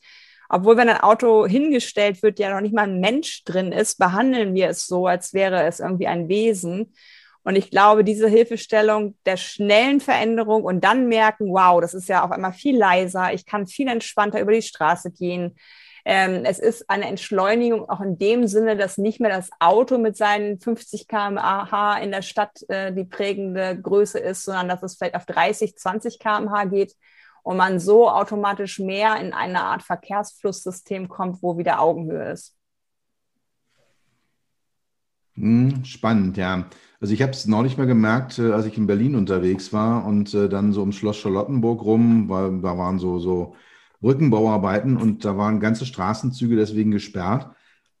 Obwohl, 0.48 0.76
wenn 0.76 0.88
ein 0.88 1.00
Auto 1.00 1.46
hingestellt 1.46 2.22
wird, 2.22 2.38
ja 2.38 2.54
noch 2.54 2.60
nicht 2.60 2.74
mal 2.74 2.88
ein 2.88 3.00
Mensch 3.00 3.44
drin 3.44 3.72
ist, 3.72 3.98
behandeln 3.98 4.54
wir 4.54 4.68
es 4.68 4.86
so, 4.86 5.06
als 5.06 5.32
wäre 5.34 5.64
es 5.64 5.80
irgendwie 5.80 6.06
ein 6.06 6.28
Wesen. 6.28 6.92
Und 7.42 7.56
ich 7.56 7.70
glaube, 7.70 8.04
diese 8.04 8.28
Hilfestellung 8.28 9.16
der 9.24 9.36
schnellen 9.36 10.00
Veränderung 10.00 10.64
und 10.64 10.82
dann 10.82 11.08
merken, 11.08 11.46
wow, 11.52 11.80
das 11.80 11.94
ist 11.94 12.08
ja 12.08 12.24
auf 12.24 12.32
einmal 12.32 12.52
viel 12.52 12.76
leiser, 12.76 13.32
ich 13.32 13.46
kann 13.46 13.66
viel 13.66 13.88
entspannter 13.88 14.40
über 14.40 14.52
die 14.52 14.62
Straße 14.62 15.12
gehen. 15.12 15.56
Ähm, 16.08 16.44
es 16.44 16.60
ist 16.60 16.88
eine 16.88 17.08
Entschleunigung 17.08 17.88
auch 17.88 18.00
in 18.00 18.16
dem 18.16 18.46
Sinne, 18.46 18.76
dass 18.76 18.96
nicht 18.96 19.18
mehr 19.18 19.28
das 19.28 19.50
Auto 19.58 19.98
mit 19.98 20.16
seinen 20.16 20.60
50 20.60 21.08
km/h 21.08 21.98
in 21.98 22.12
der 22.12 22.22
Stadt 22.22 22.62
äh, 22.68 22.92
die 22.92 23.02
prägende 23.02 23.76
Größe 23.76 24.20
ist, 24.20 24.44
sondern 24.44 24.68
dass 24.68 24.84
es 24.84 24.94
vielleicht 24.94 25.16
auf 25.16 25.26
30, 25.26 25.76
20 25.76 26.20
km/h 26.20 26.66
geht 26.66 26.94
und 27.42 27.56
man 27.56 27.80
so 27.80 28.08
automatisch 28.08 28.78
mehr 28.78 29.20
in 29.20 29.32
eine 29.32 29.64
Art 29.64 29.82
Verkehrsflusssystem 29.82 31.08
kommt, 31.08 31.42
wo 31.42 31.58
wieder 31.58 31.80
Augenhöhe 31.80 32.30
ist. 32.30 32.54
Hm, 35.34 35.84
spannend, 35.84 36.36
ja. 36.36 36.66
Also 37.00 37.14
ich 37.14 37.20
habe 37.20 37.32
es 37.32 37.46
neulich 37.46 37.78
mal 37.78 37.88
gemerkt, 37.88 38.38
äh, 38.38 38.52
als 38.52 38.66
ich 38.66 38.78
in 38.78 38.86
Berlin 38.86 39.16
unterwegs 39.16 39.72
war 39.72 40.06
und 40.06 40.32
äh, 40.34 40.48
dann 40.48 40.72
so 40.72 40.82
ums 40.82 40.94
Schloss 40.94 41.16
Charlottenburg 41.16 41.82
rum, 41.82 42.28
weil 42.28 42.60
da 42.60 42.78
waren 42.78 43.00
so, 43.00 43.18
so 43.18 43.56
Brückenbauarbeiten 44.06 44.96
und 44.96 45.24
da 45.24 45.36
waren 45.36 45.58
ganze 45.58 45.84
Straßenzüge 45.84 46.54
deswegen 46.54 46.92
gesperrt. 46.92 47.50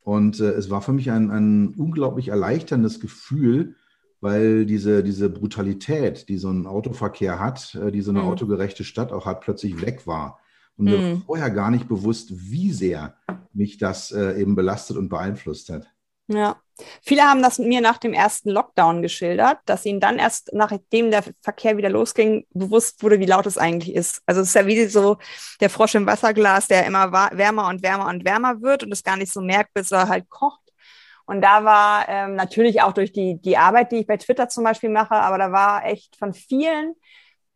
Und 0.02 0.38
äh, 0.38 0.52
es 0.52 0.70
war 0.70 0.80
für 0.80 0.92
mich 0.92 1.10
ein, 1.10 1.32
ein 1.32 1.74
unglaublich 1.76 2.28
erleichterndes 2.28 3.00
Gefühl, 3.00 3.74
weil 4.20 4.66
diese, 4.66 5.02
diese 5.02 5.28
Brutalität, 5.28 6.28
die 6.28 6.38
so 6.38 6.48
ein 6.48 6.68
Autoverkehr 6.68 7.40
hat, 7.40 7.74
äh, 7.74 7.90
die 7.90 8.02
so 8.02 8.12
eine 8.12 8.20
mhm. 8.20 8.26
autogerechte 8.28 8.84
Stadt 8.84 9.10
auch 9.10 9.26
hat, 9.26 9.40
plötzlich 9.40 9.82
weg 9.82 10.06
war. 10.06 10.38
Und 10.76 10.84
mir 10.84 10.96
war 10.96 11.14
mhm. 11.16 11.22
vorher 11.22 11.50
gar 11.50 11.72
nicht 11.72 11.88
bewusst, 11.88 12.30
wie 12.52 12.70
sehr 12.70 13.16
mich 13.52 13.78
das 13.78 14.12
äh, 14.12 14.40
eben 14.40 14.54
belastet 14.54 14.96
und 14.98 15.08
beeinflusst 15.08 15.70
hat. 15.70 15.88
Ja, 16.28 16.56
viele 17.02 17.22
haben 17.22 17.40
das 17.40 17.58
mir 17.60 17.80
nach 17.80 17.98
dem 17.98 18.12
ersten 18.12 18.50
Lockdown 18.50 19.00
geschildert, 19.00 19.58
dass 19.64 19.86
ihnen 19.86 20.00
dann 20.00 20.18
erst 20.18 20.52
nachdem 20.52 21.12
der 21.12 21.22
Verkehr 21.40 21.76
wieder 21.76 21.88
losging, 21.88 22.46
bewusst 22.50 23.00
wurde, 23.02 23.20
wie 23.20 23.26
laut 23.26 23.46
es 23.46 23.58
eigentlich 23.58 23.94
ist. 23.94 24.22
Also 24.26 24.40
es 24.40 24.48
ist 24.48 24.54
ja 24.54 24.66
wie 24.66 24.86
so 24.86 25.18
der 25.60 25.70
Frosch 25.70 25.94
im 25.94 26.06
Wasserglas, 26.06 26.66
der 26.66 26.84
immer 26.84 27.12
wärmer 27.12 27.68
und 27.68 27.82
wärmer 27.82 28.08
und 28.08 28.24
wärmer 28.24 28.60
wird 28.60 28.82
und 28.82 28.90
es 28.92 29.04
gar 29.04 29.16
nicht 29.16 29.32
so 29.32 29.40
merkt, 29.40 29.72
bis 29.74 29.92
er 29.92 30.08
halt 30.08 30.28
kocht. 30.28 30.60
Und 31.26 31.42
da 31.42 31.64
war 31.64 32.08
ähm, 32.08 32.34
natürlich 32.34 32.82
auch 32.82 32.92
durch 32.92 33.12
die, 33.12 33.40
die 33.40 33.56
Arbeit, 33.56 33.92
die 33.92 33.98
ich 33.98 34.06
bei 34.06 34.16
Twitter 34.16 34.48
zum 34.48 34.64
Beispiel 34.64 34.90
mache, 34.90 35.14
aber 35.14 35.38
da 35.38 35.52
war 35.52 35.84
echt 35.86 36.16
von 36.16 36.34
vielen 36.34 36.94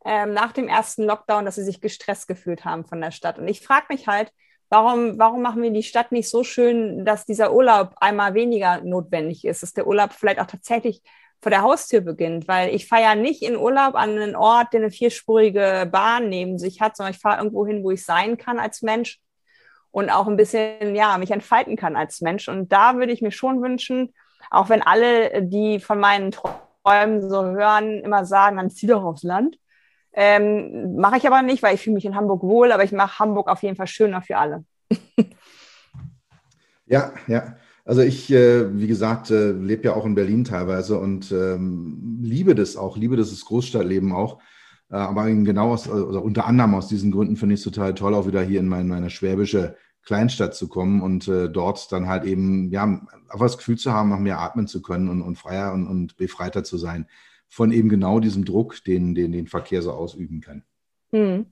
ähm, 0.05 0.33
nach 0.33 0.51
dem 0.53 0.67
ersten 0.67 1.03
Lockdown, 1.03 1.45
dass 1.45 1.55
sie 1.55 1.63
sich 1.63 1.81
gestresst 1.81 2.27
gefühlt 2.27 2.65
haben 2.65 2.85
von 2.85 3.01
der 3.01 3.11
Stadt. 3.11 3.37
Und 3.39 3.47
ich 3.47 3.61
frage 3.61 3.87
mich 3.89 4.07
halt, 4.07 4.31
Warum, 4.73 5.19
warum 5.19 5.41
machen 5.41 5.61
wir 5.61 5.71
die 5.71 5.83
Stadt 5.83 6.13
nicht 6.13 6.29
so 6.29 6.45
schön, 6.45 7.03
dass 7.03 7.25
dieser 7.25 7.53
Urlaub 7.53 7.93
einmal 7.97 8.33
weniger 8.35 8.79
notwendig 8.79 9.43
ist, 9.43 9.63
dass 9.63 9.73
der 9.73 9.85
Urlaub 9.85 10.13
vielleicht 10.13 10.39
auch 10.39 10.47
tatsächlich 10.47 11.01
vor 11.41 11.49
der 11.49 11.61
Haustür 11.61 11.99
beginnt, 11.99 12.47
weil 12.47 12.73
ich 12.73 12.87
fahre 12.87 13.01
ja 13.01 13.15
nicht 13.15 13.41
in 13.41 13.57
Urlaub 13.57 13.95
an 13.95 14.11
einen 14.11 14.33
Ort, 14.33 14.71
der 14.71 14.79
eine 14.79 14.89
vierspurige 14.89 15.89
Bahn 15.91 16.29
neben 16.29 16.57
sich 16.57 16.79
hat, 16.79 16.95
sondern 16.95 17.13
ich 17.13 17.19
fahre 17.19 17.39
irgendwo 17.39 17.67
hin, 17.67 17.83
wo 17.83 17.91
ich 17.91 18.05
sein 18.05 18.37
kann 18.37 18.59
als 18.59 18.81
Mensch 18.81 19.19
und 19.91 20.09
auch 20.09 20.27
ein 20.27 20.37
bisschen, 20.37 20.95
ja, 20.95 21.17
mich 21.17 21.31
entfalten 21.31 21.75
kann 21.75 21.97
als 21.97 22.21
Mensch. 22.21 22.47
Und 22.47 22.71
da 22.71 22.95
würde 22.95 23.11
ich 23.11 23.21
mir 23.21 23.31
schon 23.33 23.61
wünschen, 23.61 24.13
auch 24.51 24.69
wenn 24.69 24.81
alle, 24.81 25.43
die 25.43 25.81
von 25.81 25.99
meinen 25.99 26.31
Träumen 26.31 27.29
so 27.29 27.43
hören, 27.43 27.99
immer 27.99 28.23
sagen, 28.23 28.55
dann 28.55 28.69
zieh 28.69 28.87
doch 28.87 29.03
aufs 29.03 29.23
Land, 29.23 29.57
ähm, 30.13 30.95
mache 30.95 31.17
ich 31.17 31.27
aber 31.27 31.41
nicht, 31.41 31.63
weil 31.63 31.75
ich 31.75 31.81
fühle 31.81 31.95
mich 31.95 32.05
in 32.05 32.15
Hamburg 32.15 32.43
wohl, 32.43 32.71
aber 32.71 32.83
ich 32.83 32.91
mache 32.91 33.19
Hamburg 33.19 33.47
auf 33.47 33.63
jeden 33.63 33.75
Fall 33.75 33.87
schöner 33.87 34.21
für 34.21 34.37
alle. 34.37 34.65
ja, 36.85 37.13
ja. 37.27 37.55
Also 37.85 38.01
ich, 38.01 38.31
äh, 38.31 38.77
wie 38.77 38.87
gesagt, 38.87 39.31
äh, 39.31 39.51
lebe 39.51 39.85
ja 39.85 39.95
auch 39.95 40.05
in 40.05 40.15
Berlin 40.15 40.43
teilweise 40.43 40.99
und 40.99 41.31
ähm, 41.31 42.19
liebe 42.21 42.53
das 42.53 42.77
auch, 42.77 42.95
liebe 42.95 43.17
das 43.17 43.43
Großstadtleben 43.43 44.11
auch. 44.11 44.39
Äh, 44.89 44.95
aber 44.95 45.25
genau 45.31 45.71
aus, 45.71 45.89
also 45.89 46.19
unter 46.21 46.45
anderem 46.45 46.75
aus 46.75 46.87
diesen 46.87 47.11
Gründen 47.11 47.37
finde 47.37 47.55
ich 47.55 47.61
es 47.61 47.63
total 47.63 47.95
toll, 47.95 48.13
auch 48.13 48.27
wieder 48.27 48.41
hier 48.41 48.59
in 48.59 48.67
mein, 48.67 48.87
meine 48.87 49.09
schwäbische 49.09 49.75
Kleinstadt 50.03 50.55
zu 50.55 50.67
kommen 50.67 51.01
und 51.01 51.27
äh, 51.27 51.49
dort 51.49 51.91
dann 51.91 52.07
halt 52.07 52.25
eben, 52.25 52.69
ja, 52.71 52.83
einfach 52.83 53.45
das 53.45 53.57
Gefühl 53.57 53.77
zu 53.77 53.93
haben, 53.93 54.09
noch 54.09 54.19
mehr 54.19 54.39
atmen 54.39 54.67
zu 54.67 54.81
können 54.81 55.09
und, 55.09 55.21
und 55.21 55.37
freier 55.37 55.73
und, 55.73 55.87
und 55.87 56.17
befreiter 56.17 56.63
zu 56.63 56.77
sein 56.77 57.07
von 57.51 57.71
eben 57.71 57.89
genau 57.89 58.21
diesem 58.21 58.45
Druck, 58.45 58.81
den 58.85 59.13
den, 59.13 59.33
den 59.33 59.47
Verkehr 59.47 59.81
so 59.81 59.91
ausüben 59.91 60.39
kann. 60.39 60.63
Mhm. 61.11 61.47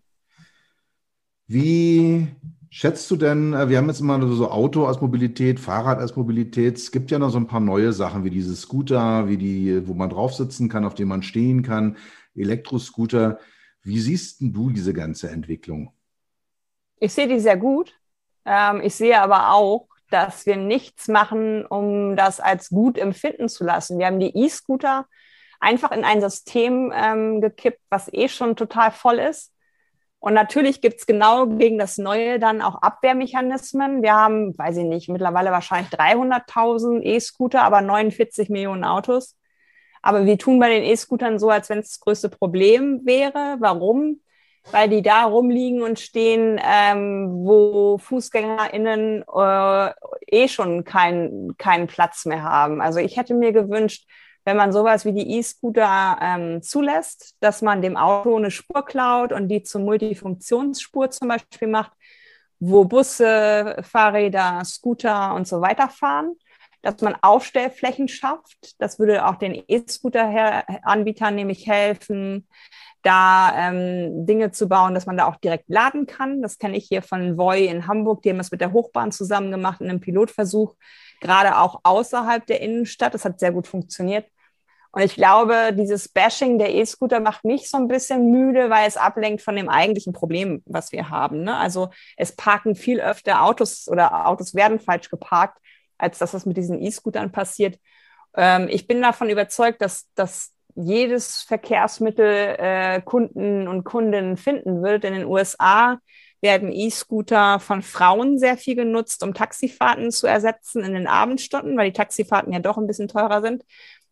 Wie 1.46 2.28
schätzt 2.70 3.12
du 3.12 3.18
denn, 3.18 3.54
äh, 3.54 3.68
wir 3.68 3.78
haben 3.78 3.90
jetzt 3.90 4.00
immer 4.00 4.26
so 4.32 4.50
Auto 4.50 4.86
als 4.86 5.02
Mobilität, 5.02 5.60
Fahrrad 5.60 6.00
als 6.00 6.16
Mobilität. 6.16 6.78
Es 6.78 6.92
gibt 6.92 7.12
ja 7.12 7.20
noch 7.20 7.32
so 7.32 7.38
ein 7.38 7.48
paar 7.48 7.60
neue 7.60 7.92
Sachen 7.92 8.24
wie 8.24 8.30
diese 8.30 8.56
Scooter, 8.56 9.28
wie 9.28 9.38
die, 9.38 9.88
wo 9.88 9.94
man 9.94 10.10
drauf 10.10 10.34
sitzen 10.34 10.70
kann, 10.70 10.86
auf 10.86 10.96
dem 10.96 11.10
man 11.10 11.22
stehen 11.22 11.64
kann, 11.64 11.98
Elektroscooter. 12.34 13.40
Wie 13.82 14.00
siehst 14.00 14.38
du 14.40 14.70
diese 14.70 14.94
ganze 14.94 15.30
Entwicklung? 15.30 15.92
Ich 16.98 17.12
sehe 17.12 17.28
die 17.28 17.40
sehr 17.40 17.58
gut. 17.58 17.94
Ähm, 18.46 18.80
ich 18.82 18.96
sehe 18.96 19.20
aber 19.20 19.52
auch, 19.54 19.88
dass 20.10 20.46
wir 20.46 20.56
nichts 20.56 21.10
machen, 21.10 21.66
um 21.66 22.16
das 22.16 22.40
als 22.40 22.70
gut 22.70 22.98
empfinden 22.98 23.50
zu 23.50 23.66
lassen. 23.66 24.00
Wir 24.00 24.06
haben 24.06 24.20
die 24.20 24.36
E-Scooter 24.38 25.08
einfach 25.60 25.92
in 25.92 26.04
ein 26.04 26.22
System 26.22 26.92
ähm, 26.96 27.42
gekippt, 27.42 27.82
was 27.90 28.12
eh 28.14 28.30
schon 28.30 28.56
total 28.56 28.92
voll 28.92 29.20
ist. 29.20 29.54
Und 30.20 30.34
natürlich 30.34 30.82
gibt's 30.82 31.06
genau 31.06 31.48
gegen 31.48 31.78
das 31.78 31.98
Neue 31.98 32.40
dann 32.40 32.62
auch 32.62 32.82
Abwehrmechanismen. 32.82 34.04
Wir 34.04 34.14
haben, 34.14 34.58
weiß 34.58 34.78
ich 34.78 34.84
nicht, 34.84 35.08
mittlerweile 35.08 35.52
wahrscheinlich 35.52 35.92
300.000 35.94 37.02
E-Scooter, 37.02 37.64
aber 37.64 37.82
49 37.82 38.50
Millionen 38.50 38.84
Autos. 38.84 39.38
Aber 40.02 40.26
wir 40.26 40.38
tun 40.38 40.60
bei 40.60 40.70
den 40.70 40.84
E-Scootern 40.84 41.40
so, 41.40 41.50
als 41.50 41.70
wenn 41.70 41.80
es 41.80 41.90
das 41.90 42.00
größte 42.02 42.30
Problem 42.30 43.02
wäre. 43.06 43.58
Warum? 43.60 44.22
Weil 44.72 44.90
die 44.90 45.02
da 45.02 45.24
rumliegen 45.24 45.82
und 45.82 46.00
stehen, 46.00 46.60
ähm, 46.62 47.30
wo 47.46 47.98
FußgängerInnen 47.98 49.24
äh, 49.24 49.92
eh 50.28 50.48
schon 50.50 50.84
keinen 50.84 51.58
keinen 51.58 51.88
Platz 51.88 52.26
mehr 52.26 52.44
haben. 52.44 52.82
Also 52.82 53.00
ich 53.00 53.16
hätte 53.16 53.34
mir 53.34 53.54
gewünscht, 53.54 54.06
wenn 54.50 54.58
man 54.58 54.74
sowas 54.74 55.06
wie 55.06 55.14
die 55.14 55.38
E-Scooter 55.38 56.18
ähm, 56.20 56.64
zulässt, 56.64 57.36
dass 57.40 57.62
man 57.62 57.84
dem 57.84 57.96
Auto 57.96 58.36
eine 58.36 58.50
Spur 58.50 58.84
klaut 58.84 59.32
und 59.32 59.48
die 59.48 59.62
zur 59.62 59.82
Multifunktionsspur 59.82 61.12
zum 61.12 61.28
Beispiel 61.28 61.68
macht, 61.68 61.92
wo 62.60 62.84
Busse, 62.84 63.78
Fahrräder, 63.84 64.64
Scooter 64.66 65.36
und 65.36 65.48
so 65.48 65.62
weiter 65.62 65.88
fahren, 65.88 66.34
dass 66.82 67.00
man 67.02 67.16
Aufstellflächen 67.22 68.08
schafft. 68.08 68.74
Das 68.80 68.98
würde 68.98 69.28
auch 69.28 69.36
den 69.36 69.64
E-Scooter-Anbietern 69.68 71.36
nämlich 71.36 71.68
helfen, 71.68 72.48
da 73.04 73.54
ähm, 73.56 74.26
Dinge 74.26 74.52
zu 74.52 74.68
bauen, 74.68 74.96
dass 74.96 75.06
man 75.06 75.16
da 75.16 75.28
auch 75.28 75.36
direkt 75.36 75.66
laden 75.70 76.08
kann. 76.08 76.42
Das 76.42 76.58
kenne 76.58 76.76
ich 76.76 76.88
hier 76.88 77.04
von 77.04 77.38
Voi 77.38 77.66
in 77.66 77.86
Hamburg, 77.86 78.24
die 78.24 78.32
haben 78.32 78.40
das 78.40 78.50
mit 78.50 78.62
der 78.62 78.74
Hochbahn 78.74 79.12
zusammen 79.12 79.52
gemacht 79.52 79.80
in 79.80 79.92
einem 79.92 80.00
Pilotversuch, 80.00 80.76
gerade 81.22 81.60
auch 81.60 81.82
außerhalb 81.84 82.48
der 82.48 82.62
Innenstadt. 82.62 83.14
Das 83.14 83.26
hat 83.26 83.40
sehr 83.40 83.52
gut 83.52 83.68
funktioniert. 83.68 84.26
Und 85.00 85.06
ich 85.06 85.16
glaube, 85.16 85.72
dieses 85.72 86.10
Bashing 86.10 86.60
der 86.60 86.76
E-Scooter 86.76 87.22
macht 87.22 87.46
mich 87.46 87.70
so 87.70 87.78
ein 87.78 87.88
bisschen 87.88 88.32
müde, 88.32 88.70
weil 88.70 88.86
es 88.86 88.98
ablenkt 88.98 89.42
von 89.42 89.56
dem 89.56 89.70
eigentlichen 89.70 90.12
Problem, 90.12 90.62
was 90.66 90.92
wir 90.92 91.10
haben. 91.10 91.44
Ne? 91.44 91.56
Also 91.56 91.88
es 92.18 92.36
parken 92.36 92.76
viel 92.76 93.00
öfter 93.00 93.42
Autos 93.44 93.88
oder 93.88 94.28
Autos 94.28 94.56
werden 94.56 94.78
falsch 94.78 95.10
geparkt, 95.10 95.58
als 95.98 96.18
dass 96.18 96.32
das 96.32 96.46
mit 96.46 96.58
diesen 96.58 96.82
E-Scootern 96.82 97.32
passiert. 97.32 97.80
Ähm, 98.36 98.68
ich 98.70 98.88
bin 98.88 99.02
davon 99.02 99.30
überzeugt, 99.30 99.82
dass, 99.82 100.10
dass 100.16 100.52
jedes 100.76 101.44
Verkehrsmittel 101.44 102.58
äh, 102.60 103.02
Kunden 103.02 103.70
und 103.70 103.86
Kundinnen 103.86 104.36
finden 104.36 104.84
wird. 104.84 105.06
In 105.06 105.14
den 105.14 105.26
USA 105.26 106.00
werden 106.42 106.74
E-Scooter 106.74 107.60
von 107.60 107.82
Frauen 107.82 108.38
sehr 108.38 108.58
viel 108.58 108.76
genutzt, 108.76 109.24
um 109.24 109.34
Taxifahrten 109.34 110.12
zu 110.12 110.28
ersetzen 110.28 110.84
in 110.84 110.94
den 110.94 111.08
Abendstunden, 111.08 111.78
weil 111.78 111.92
die 111.92 111.98
Taxifahrten 111.98 112.54
ja 112.54 112.60
doch 112.60 112.78
ein 112.78 112.88
bisschen 112.88 113.08
teurer 113.08 113.42
sind. 113.42 113.64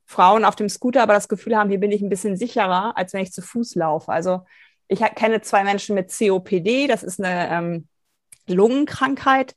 Frauen 0.08 0.46
auf 0.46 0.56
dem 0.56 0.70
Scooter 0.70 1.04
aber 1.04 1.13
das 1.13 1.28
Gefühl 1.28 1.56
haben, 1.56 1.70
hier 1.70 1.80
bin 1.80 1.91
ich 1.91 2.02
ein 2.02 2.10
bisschen 2.10 2.38
sicherer, 2.38 2.98
als 2.98 3.13
wenn 3.13 3.22
ich 3.22 3.34
zu 3.34 3.41
Fuß 3.41 3.76
laufe. 3.76 4.12
Also 4.12 4.41
ich 4.88 5.02
kenne 5.15 5.41
zwei 5.41 5.65
Menschen 5.65 5.96
mit 5.96 6.17
COPD, 6.17 6.88
das 6.88 7.04
ist 7.04 7.20
eine 7.20 7.50
ähm, 7.52 7.88
Lungenkrankheit, 8.48 9.54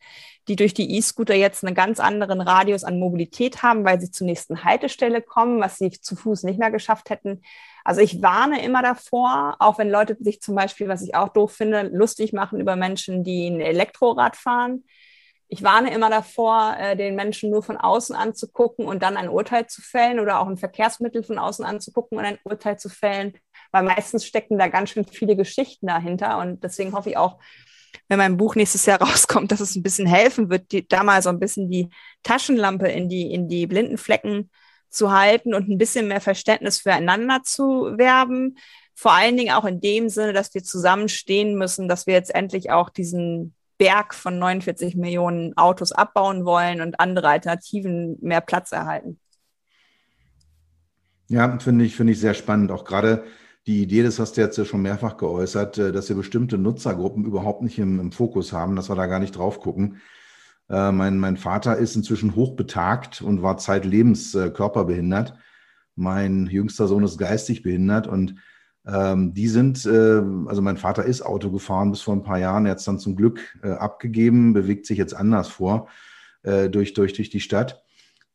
die 0.48 0.56
durch 0.56 0.74
die 0.74 0.96
E-Scooter 0.96 1.36
jetzt 1.36 1.64
einen 1.64 1.76
ganz 1.76 2.00
anderen 2.00 2.40
Radius 2.40 2.82
an 2.82 2.98
Mobilität 2.98 3.62
haben, 3.62 3.84
weil 3.84 4.00
sie 4.00 4.10
zur 4.10 4.26
nächsten 4.26 4.64
Haltestelle 4.64 5.22
kommen, 5.22 5.60
was 5.60 5.78
sie 5.78 5.92
zu 5.92 6.16
Fuß 6.16 6.42
nicht 6.42 6.58
mehr 6.58 6.72
geschafft 6.72 7.10
hätten. 7.10 7.42
Also 7.84 8.00
ich 8.00 8.20
warne 8.20 8.64
immer 8.64 8.82
davor, 8.82 9.54
auch 9.60 9.78
wenn 9.78 9.88
Leute 9.88 10.16
sich 10.18 10.40
zum 10.40 10.56
Beispiel, 10.56 10.88
was 10.88 11.02
ich 11.02 11.14
auch 11.14 11.28
doof 11.28 11.52
finde, 11.52 11.82
lustig 11.82 12.32
machen 12.32 12.58
über 12.58 12.74
Menschen, 12.74 13.22
die 13.22 13.46
ein 13.46 13.60
Elektrorad 13.60 14.34
fahren 14.34 14.82
ich 15.52 15.64
warne 15.64 15.92
immer 15.92 16.08
davor, 16.10 16.76
äh, 16.78 16.96
den 16.96 17.16
Menschen 17.16 17.50
nur 17.50 17.64
von 17.64 17.76
außen 17.76 18.14
anzugucken 18.14 18.86
und 18.86 19.02
dann 19.02 19.16
ein 19.16 19.28
Urteil 19.28 19.66
zu 19.66 19.82
fällen 19.82 20.20
oder 20.20 20.38
auch 20.38 20.46
ein 20.46 20.56
Verkehrsmittel 20.56 21.24
von 21.24 21.40
außen 21.40 21.64
anzugucken 21.64 22.18
und 22.18 22.24
ein 22.24 22.38
Urteil 22.44 22.78
zu 22.78 22.88
fällen, 22.88 23.34
weil 23.72 23.82
meistens 23.82 24.24
stecken 24.24 24.58
da 24.58 24.68
ganz 24.68 24.90
schön 24.90 25.04
viele 25.04 25.34
Geschichten 25.34 25.88
dahinter. 25.88 26.38
Und 26.38 26.62
deswegen 26.62 26.92
hoffe 26.92 27.10
ich 27.10 27.16
auch, 27.16 27.38
wenn 28.08 28.18
mein 28.18 28.36
Buch 28.36 28.54
nächstes 28.54 28.86
Jahr 28.86 29.02
rauskommt, 29.02 29.50
dass 29.50 29.58
es 29.58 29.74
ein 29.74 29.82
bisschen 29.82 30.06
helfen 30.06 30.50
wird, 30.50 30.70
die, 30.70 30.86
da 30.86 31.02
mal 31.02 31.20
so 31.20 31.30
ein 31.30 31.40
bisschen 31.40 31.68
die 31.68 31.88
Taschenlampe 32.22 32.86
in 32.86 33.08
die, 33.08 33.32
in 33.32 33.48
die 33.48 33.66
blinden 33.66 33.98
Flecken 33.98 34.50
zu 34.88 35.10
halten 35.10 35.52
und 35.52 35.68
ein 35.68 35.78
bisschen 35.78 36.06
mehr 36.06 36.20
Verständnis 36.20 36.78
füreinander 36.80 37.42
zu 37.42 37.98
werben. 37.98 38.56
Vor 38.94 39.12
allen 39.12 39.36
Dingen 39.36 39.52
auch 39.52 39.64
in 39.64 39.80
dem 39.80 40.10
Sinne, 40.10 40.32
dass 40.32 40.54
wir 40.54 40.62
zusammenstehen 40.62 41.56
müssen, 41.56 41.88
dass 41.88 42.06
wir 42.06 42.14
jetzt 42.14 42.32
endlich 42.32 42.70
auch 42.70 42.88
diesen 42.88 43.56
Berg 43.80 44.14
von 44.14 44.38
49 44.38 44.94
Millionen 44.94 45.56
Autos 45.56 45.90
abbauen 45.90 46.44
wollen 46.44 46.82
und 46.82 47.00
andere 47.00 47.28
Alternativen 47.28 48.18
mehr 48.20 48.42
Platz 48.42 48.72
erhalten. 48.72 49.18
Ja, 51.28 51.58
finde 51.58 51.86
ich, 51.86 51.96
finde 51.96 52.12
ich 52.12 52.20
sehr 52.20 52.34
spannend. 52.34 52.72
Auch 52.72 52.84
gerade 52.84 53.24
die 53.66 53.80
Idee, 53.82 54.02
das 54.02 54.18
hast 54.18 54.36
du 54.36 54.42
jetzt 54.42 54.58
ja 54.58 54.66
schon 54.66 54.82
mehrfach 54.82 55.16
geäußert, 55.16 55.78
äh, 55.78 55.92
dass 55.92 56.10
wir 56.10 56.16
bestimmte 56.16 56.58
Nutzergruppen 56.58 57.24
überhaupt 57.24 57.62
nicht 57.62 57.78
im, 57.78 57.98
im 58.00 58.12
Fokus 58.12 58.52
haben, 58.52 58.76
dass 58.76 58.90
wir 58.90 58.96
da 58.96 59.06
gar 59.06 59.18
nicht 59.18 59.38
drauf 59.38 59.60
gucken. 59.60 60.02
Äh, 60.68 60.92
mein, 60.92 61.16
mein 61.16 61.38
Vater 61.38 61.78
ist 61.78 61.96
inzwischen 61.96 62.34
hochbetagt 62.36 63.22
und 63.22 63.40
war 63.40 63.56
zeitlebens 63.56 64.34
äh, 64.34 64.50
körperbehindert. 64.50 65.38
Mein 65.96 66.46
jüngster 66.48 66.86
Sohn 66.86 67.02
ist 67.02 67.16
geistig 67.16 67.62
behindert 67.62 68.06
und 68.06 68.34
ähm, 68.86 69.34
die 69.34 69.48
sind, 69.48 69.84
äh, 69.86 70.22
also 70.46 70.62
mein 70.62 70.76
Vater 70.76 71.04
ist 71.04 71.22
Auto 71.22 71.50
gefahren 71.50 71.90
bis 71.90 72.00
vor 72.00 72.14
ein 72.14 72.22
paar 72.22 72.38
Jahren, 72.38 72.66
er 72.66 72.72
hat 72.72 72.78
es 72.78 72.84
dann 72.84 72.98
zum 72.98 73.16
Glück 73.16 73.40
äh, 73.62 73.70
abgegeben, 73.70 74.52
bewegt 74.52 74.86
sich 74.86 74.98
jetzt 74.98 75.14
anders 75.14 75.48
vor 75.48 75.88
äh, 76.42 76.68
durch, 76.70 76.94
durch, 76.94 77.12
durch 77.12 77.30
die 77.30 77.40
Stadt. 77.40 77.82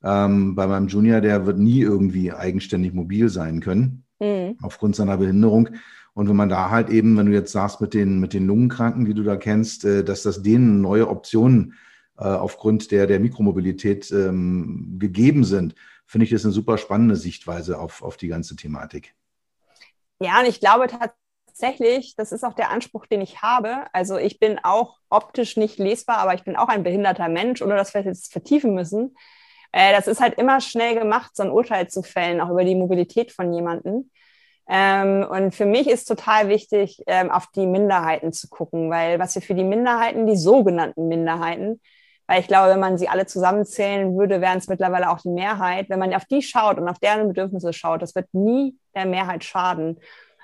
Ähm, 0.04 0.56
bei 0.56 0.68
meinem 0.68 0.88
Junior, 0.88 1.22
der 1.22 1.46
wird 1.46 1.58
nie 1.58 1.82
irgendwie 1.82 2.32
eigenständig 2.32 2.94
mobil 2.94 3.30
sein 3.30 3.60
können, 3.60 4.04
mhm. 4.20 4.58
aufgrund 4.62 4.96
seiner 4.96 5.18
Behinderung. 5.18 5.70
Und 6.14 6.30
wenn 6.30 6.36
man 6.36 6.50
da 6.50 6.70
halt 6.70 6.90
eben, 6.90 7.18
wenn 7.18 7.26
du 7.26 7.34
jetzt 7.34 7.52
sagst 7.52 7.82
mit 7.82 7.94
den, 7.94 8.20
mit 8.20 8.34
den 8.34 8.46
Lungenkranken, 8.46 9.06
die 9.06 9.14
du 9.14 9.24
da 9.24 9.36
kennst, 9.36 9.84
äh, 9.84 10.04
dass 10.04 10.22
das 10.22 10.44
denen 10.44 10.80
neue 10.82 11.10
Optionen 11.10 11.74
äh, 12.18 12.24
aufgrund 12.24 12.92
der, 12.92 13.08
der 13.08 13.20
Mikromobilität 13.20 14.12
ähm, 14.12 14.98
gegeben 15.00 15.44
sind, 15.44 15.76
finde 16.06 16.26
ich 16.26 16.30
das 16.30 16.46
eine 16.46 16.54
super 16.54 16.78
spannende 16.78 17.16
Sichtweise 17.16 17.80
auf, 17.80 18.04
auf 18.04 18.16
die 18.16 18.28
ganze 18.28 18.56
Thematik. 18.56 19.16
Ja, 20.20 20.40
und 20.40 20.46
ich 20.48 20.60
glaube 20.60 20.88
tatsächlich, 20.88 22.16
das 22.16 22.32
ist 22.32 22.44
auch 22.44 22.54
der 22.54 22.70
Anspruch, 22.72 23.06
den 23.06 23.22
ich 23.22 23.42
habe. 23.42 23.86
Also 23.94 24.18
ich 24.18 24.40
bin 24.40 24.60
auch 24.64 24.98
optisch 25.10 25.58
nicht 25.58 25.78
lesbar, 25.78 26.18
aber 26.18 26.34
ich 26.34 26.44
bin 26.44 26.56
auch 26.56 26.70
ein 26.70 26.84
behinderter 26.84 27.28
Mensch, 27.30 27.62
oder 27.62 27.76
dass 27.76 27.94
wir 27.94 28.02
jetzt 28.04 28.32
vertiefen 28.32 28.74
müssen. 28.74 29.16
Äh, 29.72 29.94
das 29.94 30.08
ist 30.08 30.22
halt 30.22 30.38
immer 30.40 30.62
schnell 30.62 30.96
gemacht, 30.98 31.36
so 31.36 31.44
ein 31.44 31.52
Urteil 31.52 31.90
zu 31.90 32.02
fällen, 32.04 32.42
auch 32.42 32.50
über 32.50 32.64
die 32.64 32.76
Mobilität 32.76 33.32
von 33.32 33.54
jemandem. 33.54 34.10
Ähm, 34.70 35.26
und 35.30 35.54
für 35.54 35.66
mich 35.66 35.88
ist 35.90 36.06
total 36.06 36.50
wichtig, 36.50 37.04
ähm, 37.08 37.30
auf 37.32 37.48
die 37.56 37.68
Minderheiten 37.68 38.34
zu 38.34 38.48
gucken, 38.50 38.90
weil 38.90 39.20
was 39.20 39.36
wir 39.36 39.42
für 39.42 39.54
die 39.56 39.64
Minderheiten, 39.64 40.26
die 40.28 40.38
sogenannten 40.38 41.08
Minderheiten, 41.08 41.82
weil 42.28 42.42
ich 42.42 42.48
glaube, 42.48 42.72
wenn 42.72 42.80
man 42.80 42.98
sie 42.98 43.08
alle 43.08 43.26
zusammenzählen 43.26 44.18
würde, 44.18 44.42
wären 44.42 44.58
es 44.58 44.68
mittlerweile 44.68 45.10
auch 45.10 45.20
die 45.20 45.30
Mehrheit. 45.30 45.90
Wenn 45.90 46.00
man 46.00 46.14
auf 46.14 46.26
die 46.26 46.42
schaut 46.42 46.78
und 46.78 46.90
auf 46.90 47.00
deren 47.00 47.28
Bedürfnisse 47.28 47.74
schaut, 47.74 48.02
das 48.02 48.16
wird 48.16 48.34
nie 48.34 48.76
der 48.96 49.06
Mehrheit 49.06 49.44
schaden. 49.44 50.00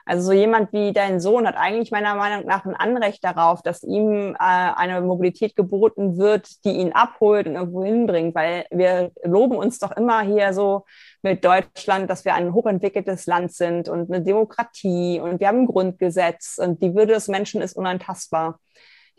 Also 0.06 0.28
so 0.28 0.32
jemand 0.34 0.74
wie 0.74 0.94
dein 0.94 1.20
Sohn 1.20 1.48
hat 1.48 1.56
eigentlich 1.58 1.92
meiner 1.92 2.16
Meinung 2.16 2.46
nach 2.48 2.66
ein 2.66 2.76
Anrecht 2.76 3.24
darauf, 3.24 3.62
dass 3.62 3.84
ihm 3.84 4.34
äh, 4.34 4.38
eine 4.40 5.02
Mobilität 5.02 5.56
geboten 5.56 6.18
wird, 6.18 6.66
die 6.66 6.72
ihn 6.72 6.92
abholt 6.92 7.48
und 7.48 7.56
irgendwo 7.56 7.84
hinbringt, 7.84 8.36
weil 8.36 8.66
wir 8.72 9.12
loben 9.24 9.56
uns 9.56 9.80
doch 9.80 9.92
immer 9.92 10.22
hier 10.22 10.54
so 10.54 10.86
mit 11.22 11.46
Deutschland, 11.46 12.10
dass 12.10 12.26
wir 12.26 12.34
ein 12.34 12.54
hochentwickeltes 12.54 13.28
Land 13.28 13.54
sind 13.54 13.90
und 13.90 14.12
eine 14.12 14.24
Demokratie 14.24 15.20
und 15.20 15.40
wir 15.40 15.48
haben 15.48 15.62
ein 15.62 15.68
Grundgesetz 15.68 16.58
und 16.58 16.82
die 16.82 16.96
Würde 16.96 17.14
des 17.14 17.28
Menschen 17.28 17.62
ist 17.62 17.78
unantastbar 17.78 18.60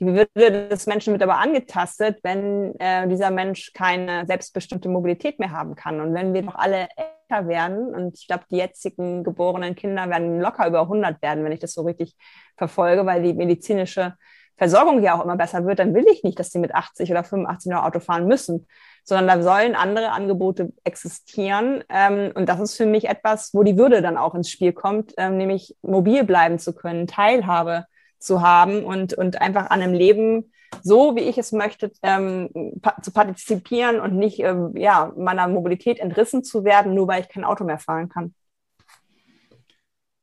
die 0.02 0.14
Würde 0.14 0.68
des 0.68 0.86
Menschen 0.86 1.12
wird 1.12 1.22
aber 1.22 1.38
angetastet, 1.38 2.18
wenn 2.24 2.74
äh, 2.80 3.06
dieser 3.06 3.30
Mensch 3.30 3.72
keine 3.72 4.26
selbstbestimmte 4.26 4.88
Mobilität 4.88 5.38
mehr 5.38 5.52
haben 5.52 5.76
kann. 5.76 6.00
Und 6.00 6.12
wenn 6.12 6.34
wir 6.34 6.42
doch 6.42 6.56
alle 6.56 6.88
älter 6.96 7.46
werden, 7.46 7.94
und 7.94 8.18
ich 8.18 8.26
glaube, 8.26 8.44
die 8.50 8.56
jetzigen 8.56 9.22
geborenen 9.22 9.76
Kinder 9.76 10.10
werden 10.10 10.40
locker 10.40 10.66
über 10.66 10.82
100 10.82 11.22
werden, 11.22 11.44
wenn 11.44 11.52
ich 11.52 11.60
das 11.60 11.74
so 11.74 11.82
richtig 11.82 12.16
verfolge, 12.56 13.06
weil 13.06 13.22
die 13.22 13.32
medizinische 13.32 14.14
Versorgung 14.56 15.02
ja 15.02 15.16
auch 15.16 15.24
immer 15.24 15.36
besser 15.36 15.64
wird, 15.66 15.78
dann 15.78 15.94
will 15.94 16.04
ich 16.10 16.24
nicht, 16.24 16.38
dass 16.38 16.50
die 16.50 16.58
mit 16.58 16.74
80 16.74 17.10
oder 17.12 17.22
85 17.22 17.70
noch 17.70 17.84
Auto 17.84 18.00
fahren 18.00 18.26
müssen, 18.26 18.66
sondern 19.04 19.28
da 19.28 19.42
sollen 19.42 19.76
andere 19.76 20.10
Angebote 20.10 20.72
existieren. 20.82 21.84
Ähm, 21.88 22.32
und 22.34 22.48
das 22.48 22.58
ist 22.58 22.76
für 22.76 22.86
mich 22.86 23.08
etwas, 23.08 23.54
wo 23.54 23.62
die 23.62 23.78
Würde 23.78 24.02
dann 24.02 24.16
auch 24.16 24.34
ins 24.34 24.50
Spiel 24.50 24.72
kommt, 24.72 25.14
ähm, 25.16 25.36
nämlich 25.36 25.76
mobil 25.82 26.24
bleiben 26.24 26.58
zu 26.58 26.74
können, 26.74 27.06
Teilhabe 27.06 27.86
zu 28.22 28.42
haben 28.42 28.84
und, 28.84 29.14
und 29.14 29.40
einfach 29.40 29.70
an 29.70 29.82
einem 29.82 29.94
Leben 29.94 30.52
so, 30.82 31.16
wie 31.16 31.20
ich 31.20 31.36
es 31.38 31.52
möchte, 31.52 31.92
ähm, 32.02 32.48
pa 32.80 33.00
zu 33.02 33.12
partizipieren 33.12 34.00
und 34.00 34.16
nicht 34.16 34.40
ähm, 34.40 34.72
ja, 34.74 35.12
meiner 35.16 35.48
Mobilität 35.48 35.98
entrissen 35.98 36.44
zu 36.44 36.64
werden, 36.64 36.94
nur 36.94 37.08
weil 37.08 37.22
ich 37.22 37.28
kein 37.28 37.44
Auto 37.44 37.64
mehr 37.64 37.78
fahren 37.78 38.08
kann. 38.08 38.34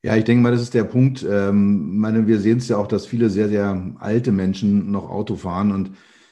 Ja, 0.02 0.16
ich 0.16 0.24
denke 0.24 0.42
mal, 0.42 0.52
das 0.52 0.62
ist 0.62 0.74
der 0.74 0.86
Punkt. 0.86 1.26
Ähm, 1.30 1.98
meine, 1.98 2.26
wir 2.26 2.40
sehen 2.40 2.60
es 2.60 2.70
ja 2.70 2.78
auch, 2.78 2.88
dass 2.88 3.06
viele 3.06 3.30
sehr, 3.30 3.50
sehr 3.50 3.96
alte 4.00 4.32
Menschen 4.32 4.92
noch 4.92 5.10
Auto 5.10 5.36
fahren 5.36 5.72
und 5.72 5.92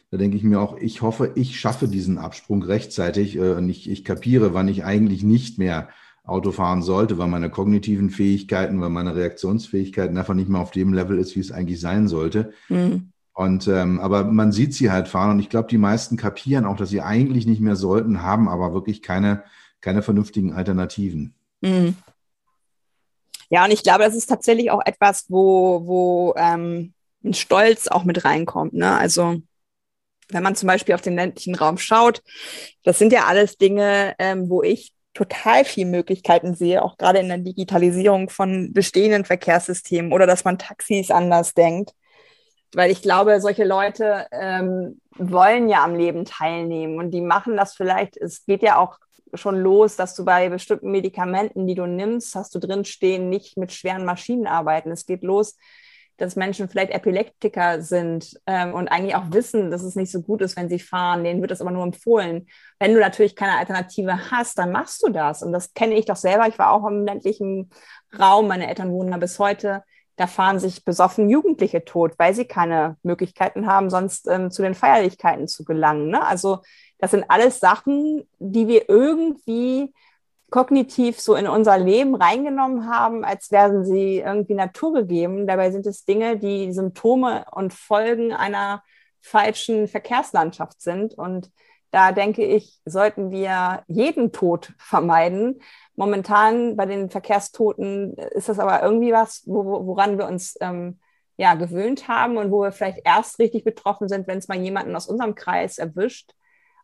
da 0.10 0.18
denke 0.18 0.38
ich 0.38 0.44
mir 0.44 0.62
auch, 0.62 0.78
ich 0.78 1.02
hoffe, 1.02 1.34
ich 1.36 1.60
schaffe 1.60 1.90
diesen 1.90 2.18
Absprung 2.18 2.64
rechtzeitig 2.64 3.36
äh, 3.36 3.52
und 3.52 3.70
ich, 3.70 3.90
ich 3.90 4.06
kapiere, 4.06 4.54
wann 4.54 4.70
ich 4.70 4.86
eigentlich 4.86 5.24
nicht 5.24 5.58
mehr 5.58 5.90
Auto 6.28 6.52
fahren 6.52 6.82
sollte, 6.82 7.18
weil 7.18 7.28
meine 7.28 7.50
kognitiven 7.50 8.10
Fähigkeiten, 8.10 8.80
weil 8.82 8.90
meine 8.90 9.16
Reaktionsfähigkeiten 9.16 10.18
einfach 10.18 10.34
nicht 10.34 10.50
mehr 10.50 10.62
auf 10.62 10.72
dem 10.72 10.94
Level 10.94 11.18
ist, 11.18 11.36
wie 11.36 11.40
es 11.40 11.52
eigentlich 11.52 11.80
sein 11.80 12.08
sollte. 12.08 12.54
Mhm. 12.70 13.12
Und 13.34 13.68
ähm, 13.68 14.00
aber 14.00 14.24
man 14.24 14.52
sieht 14.52 14.74
sie 14.74 14.92
halt 14.92 15.08
fahren 15.08 15.32
und 15.32 15.40
ich 15.40 15.50
glaube, 15.50 15.70
die 15.70 15.78
meisten 15.78 16.18
kapieren 16.18 16.66
auch, 16.66 16.76
dass 16.76 16.90
sie 16.90 17.02
eigentlich 17.02 17.46
nicht 17.46 17.62
mehr 17.62 17.76
sollten, 17.76 18.24
haben 18.24 18.50
aber 18.50 18.74
wirklich 18.74 19.02
keine, 19.02 19.44
keine 19.80 20.02
vernünftigen 20.02 20.54
Alternativen. 20.54 21.36
Mhm. 21.62 21.96
Ja, 23.50 23.64
und 23.64 23.72
ich 23.72 23.84
glaube, 23.84 24.04
das 24.04 24.16
ist 24.16 24.28
tatsächlich 24.28 24.72
auch 24.72 24.82
etwas, 24.86 25.26
wo, 25.30 25.86
wo 25.86 26.34
ähm, 26.36 26.94
ein 27.24 27.34
Stolz 27.34 27.88
auch 27.88 28.04
mit 28.04 28.26
reinkommt. 28.26 28.74
Ne? 28.74 28.92
Also 28.92 29.42
wenn 30.30 30.44
man 30.44 30.56
zum 30.56 30.68
Beispiel 30.68 30.96
auf 30.96 31.02
den 31.02 31.16
ländlichen 31.16 31.56
Raum 31.56 31.78
schaut, 31.78 32.22
das 32.84 33.00
sind 33.00 33.14
ja 33.14 33.26
alles 33.26 33.58
Dinge, 33.58 34.16
ähm, 34.20 34.50
wo 34.50 34.62
ich 34.62 34.94
total 35.18 35.66
viele 35.66 35.90
Möglichkeiten 35.90 36.54
sehe, 36.54 36.84
auch 36.84 36.96
gerade 36.96 37.18
in 37.18 37.28
der 37.28 37.40
Digitalisierung 37.40 38.30
von 38.30 38.72
bestehenden 38.72 39.26
Verkehrssystemen 39.26 40.14
oder 40.14 40.28
dass 40.28 40.46
man 40.46 40.60
Taxis 40.60 41.10
anders 41.10 41.56
denkt. 41.56 41.94
Weil 42.74 42.92
ich 42.92 43.02
glaube, 43.02 43.42
solche 43.42 43.64
Leute 43.64 44.28
ähm, 44.32 45.02
wollen 45.16 45.70
ja 45.70 45.84
am 45.84 45.96
Leben 45.96 46.24
teilnehmen 46.26 47.00
und 47.00 47.12
die 47.12 47.22
machen 47.22 47.58
das 47.58 47.74
vielleicht, 47.74 48.16
es 48.18 48.46
geht 48.46 48.62
ja 48.62 48.78
auch 48.78 49.00
schon 49.34 49.60
los, 49.60 49.96
dass 49.96 50.14
du 50.14 50.24
bei 50.24 50.50
bestimmten 50.50 50.92
Medikamenten, 50.92 51.66
die 51.66 51.76
du 51.76 51.88
nimmst, 51.88 52.36
hast 52.36 52.54
du 52.54 52.60
drin 52.60 52.86
stehen, 52.86 53.30
nicht 53.30 53.58
mit 53.58 53.72
schweren 53.72 54.06
Maschinen 54.06 54.46
arbeiten. 54.46 54.92
Es 54.92 55.08
geht 55.08 55.24
los, 55.24 55.58
dass 56.18 56.36
Menschen 56.36 56.68
vielleicht 56.68 56.92
Epileptiker 56.92 57.82
sind 57.82 58.40
ähm, 58.48 58.74
und 58.74 58.88
eigentlich 58.88 59.16
auch 59.16 59.32
wissen, 59.32 59.72
dass 59.72 59.84
es 59.84 59.96
nicht 59.96 60.12
so 60.12 60.22
gut 60.22 60.42
ist, 60.42 60.58
wenn 60.58 60.70
sie 60.70 60.80
fahren. 60.80 61.24
Denen 61.24 61.42
wird 61.42 61.52
das 61.52 61.62
aber 61.62 61.72
nur 61.72 61.84
empfohlen. 61.84 62.48
Wenn 62.80 62.94
du 62.94 63.00
natürlich 63.00 63.36
keine 63.36 63.58
Alternative 63.58 64.32
hast, 64.32 64.58
dann 64.58 64.72
machst 64.72 65.04
du 65.06 65.12
das. 65.12 65.44
Und 65.44 65.54
das 65.54 65.74
kenne 65.74 65.96
ich 65.96 66.06
doch 66.06 66.16
selber. 66.16 66.48
Ich 66.48 66.58
war 66.58 66.72
auch 66.72 66.86
im 66.88 67.06
ländlichen 67.06 67.70
Raum. 68.20 68.48
Meine 68.48 68.68
Eltern 68.68 68.92
wohnen 68.92 69.12
da 69.12 69.18
bis 69.18 69.38
heute. 69.38 69.84
Da 70.16 70.26
fahren 70.26 70.60
sich 70.60 70.84
besoffen 70.84 71.30
Jugendliche 71.30 71.86
tot, 71.86 72.14
weil 72.18 72.34
sie 72.34 72.46
keine 72.46 72.98
Möglichkeiten 73.04 73.68
haben, 73.68 73.92
sonst 73.92 74.28
ähm, 74.28 74.50
zu 74.50 74.64
den 74.64 74.74
Feierlichkeiten 74.74 75.48
zu 75.48 75.64
gelangen. 75.64 76.10
Ne? 76.10 76.26
Also 76.26 76.60
das 76.98 77.12
sind 77.12 77.26
alles 77.28 77.60
Sachen, 77.60 78.28
die 78.40 78.68
wir 78.68 78.90
irgendwie 78.90 79.94
kognitiv 80.50 81.20
so 81.20 81.36
in 81.36 81.48
unser 81.48 81.78
Leben 81.78 82.16
reingenommen 82.16 82.90
haben, 82.90 83.26
als 83.26 83.52
wären 83.52 83.84
sie 83.86 84.20
irgendwie 84.20 84.54
naturgegeben. 84.54 85.46
Dabei 85.46 85.72
sind 85.72 85.86
es 85.86 86.06
Dinge, 86.06 86.38
die 86.38 86.72
Symptome 86.72 87.46
und 87.52 87.74
Folgen 87.74 88.32
einer 88.34 88.84
falschen 89.20 89.88
Verkehrslandschaft 89.88 90.82
sind. 90.82 91.14
Und 91.16 91.52
da 91.92 92.14
denke 92.14 92.46
ich, 92.46 92.80
sollten 92.86 93.30
wir 93.32 93.84
jeden 93.88 94.32
Tod 94.32 94.74
vermeiden. 94.78 95.62
Momentan 95.96 96.78
bei 96.78 96.86
den 96.86 97.10
Verkehrstoten 97.10 98.14
ist 98.14 98.48
das 98.48 98.60
aber 98.60 98.82
irgendwie 98.84 99.12
was, 99.12 99.44
woran 99.46 100.18
wir 100.18 100.28
uns 100.28 100.56
ähm, 100.62 101.00
ja, 101.36 101.56
gewöhnt 101.56 102.08
haben 102.08 102.38
und 102.38 102.52
wo 102.52 102.62
wir 102.62 102.72
vielleicht 102.72 103.02
erst 103.04 103.40
richtig 103.40 103.64
betroffen 103.66 104.08
sind, 104.08 104.28
wenn 104.28 104.38
es 104.38 104.48
mal 104.48 104.58
jemanden 104.58 104.96
aus 104.96 105.08
unserem 105.08 105.36
Kreis 105.36 105.78
erwischt 105.78 106.34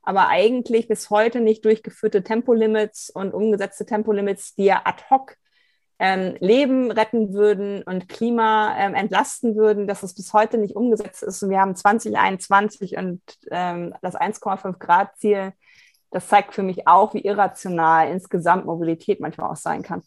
aber 0.04 0.28
eigentlich 0.28 0.88
bis 0.88 1.10
heute 1.10 1.40
nicht 1.40 1.66
durchgeführte 1.66 2.24
Tempolimits 2.24 3.10
und 3.10 3.34
umgesetzte 3.34 3.86
Tempolimits, 3.86 4.54
die 4.56 4.66
ja 4.66 4.82
ad 4.84 5.04
hoc 5.10 5.38
ähm, 6.00 6.36
Leben 6.40 6.92
retten 6.92 7.34
würden 7.34 7.82
und 7.84 8.10
Klima 8.10 8.76
ähm, 8.78 8.94
entlasten 8.94 9.56
würden, 9.56 9.88
dass 9.88 10.04
es 10.04 10.14
bis 10.14 10.34
heute 10.34 10.58
nicht 10.58 10.76
umgesetzt 10.76 11.24
ist. 11.24 11.42
Und 11.42 11.50
wir 11.50 11.62
haben 11.62 11.76
2021 11.76 12.98
und 12.98 13.22
ähm, 13.52 13.94
das 14.02 14.16
1,5 14.16 14.80
Grad 14.80 15.18
Ziel. 15.18 15.54
Das 16.12 16.28
zeigt 16.28 16.54
für 16.54 16.64
mich 16.64 16.88
auch, 16.88 17.14
wie 17.14 17.22
irrational 17.22 18.10
insgesamt 18.10 18.66
Mobilität 18.66 19.20
manchmal 19.20 19.50
auch 19.50 19.56
sein 19.56 19.82
kann. 19.82 20.02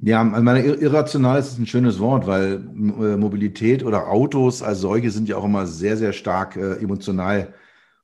Ja, 0.00 0.22
also 0.22 0.42
meine, 0.42 0.60
irrational 0.60 1.38
ist 1.38 1.58
ein 1.58 1.66
schönes 1.66 1.98
Wort, 1.98 2.26
weil 2.26 2.54
äh, 2.54 3.16
Mobilität 3.16 3.84
oder 3.84 4.08
Autos 4.08 4.62
als 4.62 4.80
solche 4.80 5.10
sind 5.10 5.28
ja 5.28 5.36
auch 5.36 5.44
immer 5.44 5.66
sehr, 5.66 5.96
sehr 5.96 6.12
stark 6.12 6.56
äh, 6.56 6.74
emotional 6.82 7.54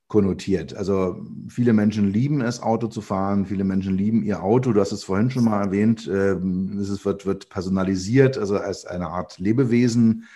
konnotiert. 0.08 0.74
Also 0.74 1.24
viele 1.48 1.72
Menschen 1.72 2.10
lieben 2.10 2.40
es, 2.40 2.62
Auto 2.62 2.88
zu 2.88 3.00
fahren, 3.00 3.46
viele 3.46 3.64
Menschen 3.64 3.96
lieben 3.96 4.22
ihr 4.22 4.42
Auto. 4.42 4.72
Du 4.72 4.80
hast 4.80 4.92
es 4.92 5.04
vorhin 5.04 5.30
schon 5.30 5.44
mal 5.44 5.62
erwähnt, 5.62 6.08
ähm, 6.12 6.78
es 6.78 7.04
wird, 7.04 7.26
wird 7.26 7.48
personalisiert, 7.48 8.38
also 8.38 8.56
als 8.56 8.84
eine 8.84 9.08
Art 9.08 9.38
Lebewesen 9.38 10.26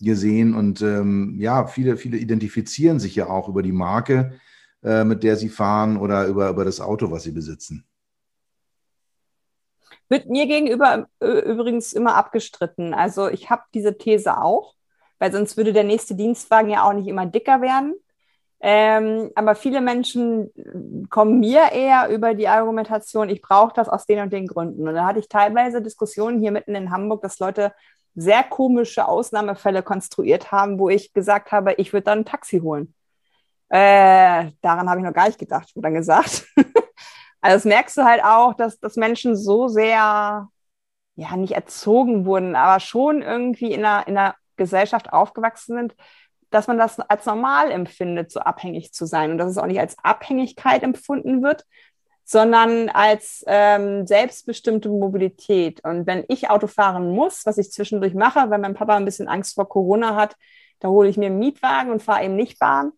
gesehen. 0.00 0.54
Und 0.54 0.80
ähm, 0.82 1.36
ja, 1.38 1.66
viele, 1.66 1.96
viele 1.96 2.16
identifizieren 2.16 3.00
sich 3.00 3.14
ja 3.14 3.28
auch 3.28 3.48
über 3.48 3.62
die 3.62 3.72
Marke, 3.72 4.38
äh, 4.82 5.04
mit 5.04 5.22
der 5.22 5.36
sie 5.36 5.48
fahren 5.48 5.96
oder 5.96 6.26
über, 6.26 6.48
über 6.50 6.64
das 6.64 6.80
Auto, 6.80 7.10
was 7.10 7.24
sie 7.24 7.32
besitzen. 7.32 7.84
Wird 10.08 10.28
mir 10.28 10.46
gegenüber 10.46 11.08
übrigens 11.20 11.92
immer 11.92 12.16
abgestritten. 12.16 12.94
Also 12.94 13.28
ich 13.28 13.48
habe 13.48 13.62
diese 13.74 13.96
These 13.96 14.38
auch, 14.38 14.74
weil 15.20 15.30
sonst 15.30 15.56
würde 15.56 15.72
der 15.72 15.84
nächste 15.84 16.16
Dienstwagen 16.16 16.68
ja 16.68 16.82
auch 16.82 16.92
nicht 16.92 17.06
immer 17.06 17.26
dicker 17.26 17.60
werden. 17.62 17.94
Ähm, 18.62 19.30
aber 19.34 19.54
viele 19.54 19.80
Menschen 19.80 20.50
kommen 21.08 21.40
mir 21.40 21.72
eher 21.72 22.10
über 22.10 22.34
die 22.34 22.46
Argumentation, 22.46 23.30
ich 23.30 23.40
brauche 23.40 23.72
das 23.74 23.88
aus 23.88 24.04
den 24.04 24.20
und 24.20 24.32
den 24.32 24.46
Gründen. 24.46 24.86
Und 24.86 24.94
da 24.94 25.06
hatte 25.06 25.18
ich 25.18 25.28
teilweise 25.28 25.80
Diskussionen 25.80 26.40
hier 26.40 26.50
mitten 26.50 26.74
in 26.74 26.90
Hamburg, 26.90 27.22
dass 27.22 27.38
Leute 27.38 27.72
sehr 28.14 28.42
komische 28.42 29.08
Ausnahmefälle 29.08 29.82
konstruiert 29.82 30.52
haben, 30.52 30.78
wo 30.78 30.90
ich 30.90 31.12
gesagt 31.14 31.52
habe, 31.52 31.74
ich 31.74 31.92
würde 31.92 32.04
dann 32.04 32.20
ein 32.20 32.24
Taxi 32.26 32.60
holen. 32.60 32.94
Äh, 33.70 34.50
daran 34.60 34.90
habe 34.90 35.00
ich 35.00 35.06
noch 35.06 35.14
gar 35.14 35.26
nicht 35.26 35.38
gedacht, 35.38 35.74
wurde 35.74 35.84
dann 35.84 35.94
gesagt. 35.94 36.46
also 37.40 37.56
das 37.56 37.64
merkst 37.64 37.96
du 37.96 38.04
halt 38.04 38.22
auch, 38.22 38.54
dass, 38.54 38.78
dass 38.80 38.96
Menschen 38.96 39.36
so 39.36 39.68
sehr, 39.68 40.48
ja, 41.14 41.36
nicht 41.36 41.52
erzogen 41.52 42.26
wurden, 42.26 42.56
aber 42.56 42.80
schon 42.80 43.22
irgendwie 43.22 43.72
in 43.72 43.84
einer, 43.84 44.06
in 44.08 44.18
einer 44.18 44.34
Gesellschaft 44.56 45.12
aufgewachsen 45.12 45.76
sind, 45.76 45.94
dass 46.50 46.66
man 46.66 46.78
das 46.78 46.98
als 47.00 47.26
normal 47.26 47.70
empfindet, 47.70 48.30
so 48.30 48.40
abhängig 48.40 48.92
zu 48.92 49.06
sein 49.06 49.30
und 49.30 49.38
dass 49.38 49.50
es 49.50 49.58
auch 49.58 49.66
nicht 49.66 49.80
als 49.80 49.96
Abhängigkeit 50.02 50.82
empfunden 50.82 51.42
wird, 51.42 51.64
sondern 52.24 52.88
als 52.88 53.44
ähm, 53.46 54.06
selbstbestimmte 54.06 54.88
Mobilität. 54.88 55.82
Und 55.84 56.06
wenn 56.06 56.24
ich 56.28 56.50
Auto 56.50 56.66
fahren 56.66 57.10
muss, 57.10 57.44
was 57.44 57.58
ich 57.58 57.72
zwischendurch 57.72 58.14
mache, 58.14 58.50
weil 58.50 58.58
mein 58.58 58.74
Papa 58.74 58.96
ein 58.96 59.04
bisschen 59.04 59.28
Angst 59.28 59.54
vor 59.54 59.68
Corona 59.68 60.14
hat, 60.14 60.36
da 60.78 60.88
hole 60.88 61.08
ich 61.08 61.16
mir 61.16 61.26
einen 61.26 61.38
Mietwagen 61.38 61.90
und 61.90 62.02
fahre 62.02 62.24
eben 62.24 62.36
nicht 62.36 62.58
Bahn. 62.58 62.92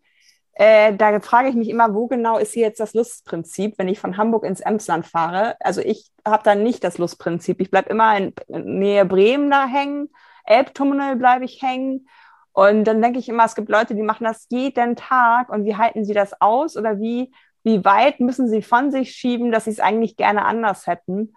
Äh, 0.54 0.94
da 0.96 1.18
frage 1.20 1.48
ich 1.48 1.54
mich 1.54 1.70
immer, 1.70 1.94
wo 1.94 2.08
genau 2.08 2.36
ist 2.36 2.52
hier 2.52 2.66
jetzt 2.66 2.80
das 2.80 2.92
Lustprinzip, 2.92 3.78
wenn 3.78 3.88
ich 3.88 3.98
von 3.98 4.18
Hamburg 4.18 4.44
ins 4.44 4.60
Emsland 4.60 5.06
fahre? 5.06 5.56
Also 5.60 5.80
ich 5.80 6.10
habe 6.26 6.42
da 6.44 6.54
nicht 6.54 6.84
das 6.84 6.98
Lustprinzip. 6.98 7.60
Ich 7.60 7.70
bleibe 7.70 7.88
immer 7.88 8.16
in 8.16 8.34
Nähe 8.48 9.06
Bremen 9.06 9.50
da 9.50 9.66
hängen, 9.66 10.10
Elbtunnel 10.44 11.16
bleibe 11.16 11.44
ich 11.46 11.62
hängen 11.62 12.06
und 12.52 12.84
dann 12.84 13.00
denke 13.00 13.18
ich 13.18 13.28
immer, 13.28 13.44
es 13.44 13.54
gibt 13.54 13.70
Leute, 13.70 13.94
die 13.94 14.02
machen 14.02 14.24
das 14.24 14.46
jeden 14.50 14.96
Tag 14.96 15.48
und 15.48 15.64
wie 15.64 15.76
halten 15.76 16.04
sie 16.04 16.14
das 16.14 16.40
aus 16.40 16.76
oder 16.76 17.00
wie, 17.00 17.32
wie 17.62 17.84
weit 17.84 18.20
müssen 18.20 18.48
sie 18.48 18.62
von 18.62 18.90
sich 18.90 19.12
schieben, 19.12 19.52
dass 19.52 19.64
sie 19.64 19.70
es 19.70 19.80
eigentlich 19.80 20.16
gerne 20.16 20.44
anders 20.44 20.86
hätten. 20.86 21.34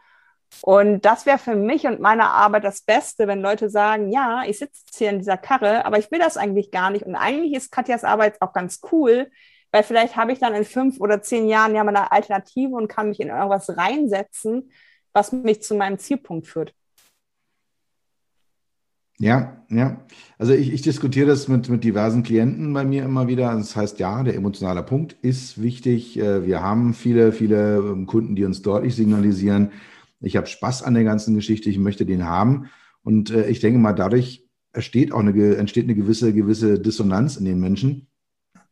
Und 0.62 1.06
das 1.06 1.26
wäre 1.26 1.38
für 1.38 1.56
mich 1.56 1.86
und 1.86 2.00
meine 2.00 2.30
Arbeit 2.30 2.64
das 2.64 2.82
Beste, 2.82 3.28
wenn 3.28 3.42
Leute 3.42 3.70
sagen, 3.70 4.12
ja, 4.12 4.44
ich 4.46 4.60
sitze 4.60 4.84
hier 4.94 5.10
in 5.10 5.20
dieser 5.20 5.38
Karre, 5.38 5.86
aber 5.86 5.98
ich 5.98 6.12
will 6.12 6.20
das 6.20 6.38
eigentlich 6.38 6.72
gar 6.72 6.90
nicht. 6.90 7.06
Und 7.06 7.16
eigentlich 7.16 7.54
ist 7.54 7.72
Katjas 7.72 8.04
Arbeit 8.04 8.42
auch 8.42 8.54
ganz 8.54 8.82
cool, 8.92 9.30
weil 9.72 9.84
vielleicht 9.84 10.16
habe 10.16 10.32
ich 10.32 10.40
dann 10.40 10.54
in 10.54 10.64
fünf 10.66 11.00
oder 11.02 11.22
zehn 11.22 11.48
Jahren 11.48 11.76
ja 11.76 11.84
mal 11.84 11.96
eine 11.96 12.12
Alternative 12.12 12.76
und 12.76 12.88
kann 12.88 13.10
mich 13.10 13.20
in 13.20 13.30
irgendwas 13.30 13.76
reinsetzen, 13.76 14.72
was 15.14 15.32
mich 15.32 15.62
zu 15.64 15.76
meinem 15.76 15.98
Zielpunkt 15.98 16.48
führt. 16.48 16.74
Ja, 19.18 19.64
ja. 19.70 20.06
Also 20.38 20.54
ich, 20.54 20.74
ich 20.74 20.82
diskutiere 20.82 21.28
das 21.28 21.48
mit, 21.48 21.70
mit 21.70 21.84
diversen 21.84 22.24
Klienten 22.24 22.74
bei 22.74 22.84
mir 22.84 23.04
immer 23.04 23.28
wieder. 23.28 23.56
Das 23.56 23.76
heißt, 23.76 24.00
ja, 24.00 24.24
der 24.24 24.36
emotionale 24.36 24.84
Punkt 24.84 25.14
ist 25.22 25.62
wichtig. 25.62 26.20
Äh, 26.20 26.46
wir 26.46 26.62
haben 26.62 26.94
viele, 26.94 27.32
viele 27.32 27.78
ähm, 27.78 28.08
Kunden, 28.08 28.36
die 28.36 28.44
uns 28.44 28.62
deutlich 28.62 28.96
signalisieren, 28.96 29.72
ich 30.22 30.38
habe 30.38 30.48
Spaß 30.48 30.84
an 30.84 30.96
der 30.96 31.04
ganzen 31.04 31.36
Geschichte, 31.36 31.70
ich 31.70 31.78
möchte 31.78 32.06
den 32.06 32.26
haben. 32.26 32.70
Und 33.04 33.30
äh, 33.30 33.48
ich 33.48 33.60
denke 33.60 33.80
mal, 33.80 33.94
dadurch 33.94 34.44
entsteht 34.74 35.12
auch 35.12 35.20
eine, 35.20 35.56
entsteht 35.56 35.84
eine 35.86 35.96
gewisse, 35.96 36.34
gewisse 36.34 36.80
Dissonanz 36.80 37.38
in 37.38 37.46
den 37.46 37.60
Menschen. 37.60 38.08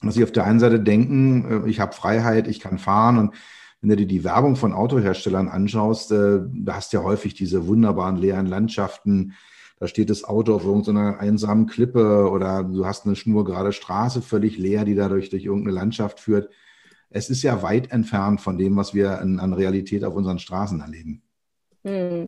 Dass 0.01 0.15
sie 0.15 0.23
auf 0.23 0.31
der 0.31 0.45
einen 0.45 0.59
Seite 0.59 0.79
denken, 0.79 1.65
äh, 1.65 1.69
ich 1.69 1.79
habe 1.79 1.93
Freiheit, 1.93 2.47
ich 2.47 2.59
kann 2.59 2.79
fahren. 2.79 3.17
Und 3.17 3.35
wenn 3.81 3.89
du 3.89 3.97
dir 3.97 4.07
die 4.07 4.23
Werbung 4.23 4.55
von 4.55 4.73
Autoherstellern 4.73 5.47
anschaust, 5.47 6.09
da 6.11 6.47
hast 6.69 6.93
du 6.93 6.97
ja 6.97 7.03
häufig 7.03 7.33
diese 7.33 7.67
wunderbaren 7.67 8.15
leeren 8.15 8.45
Landschaften, 8.45 9.33
da 9.83 9.89
steht 9.89 10.09
das 10.09 10.23
Auto 10.23 10.55
auf 10.55 10.63
irgendeiner 10.63 11.19
einsamen 11.19 11.67
Klippe 11.67 12.29
oder 12.31 12.63
du 12.63 12.85
hast 12.85 13.05
eine 13.05 13.17
schnurgerade 13.17 13.73
Straße 13.73 14.21
völlig 14.21 14.57
leer, 14.57 14.85
die 14.85 14.95
dadurch 14.95 15.29
durch 15.29 15.43
irgendeine 15.43 15.75
Landschaft 15.75 16.21
führt. 16.21 16.49
Es 17.09 17.29
ist 17.29 17.43
ja 17.43 17.61
weit 17.63 17.91
entfernt 17.91 18.39
von 18.39 18.57
dem, 18.57 18.77
was 18.77 18.93
wir 18.93 19.19
an, 19.19 19.41
an 19.41 19.51
Realität 19.51 20.05
auf 20.05 20.15
unseren 20.15 20.39
Straßen 20.39 20.79
erleben. 20.79 21.21
Hm. 21.83 22.27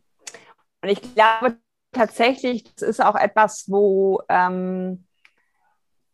Und 0.82 0.88
ich 0.90 1.00
glaube 1.14 1.56
tatsächlich, 1.92 2.64
das 2.74 2.90
ist 2.90 3.02
auch 3.02 3.16
etwas, 3.16 3.64
wo, 3.68 4.20
ähm, 4.28 5.06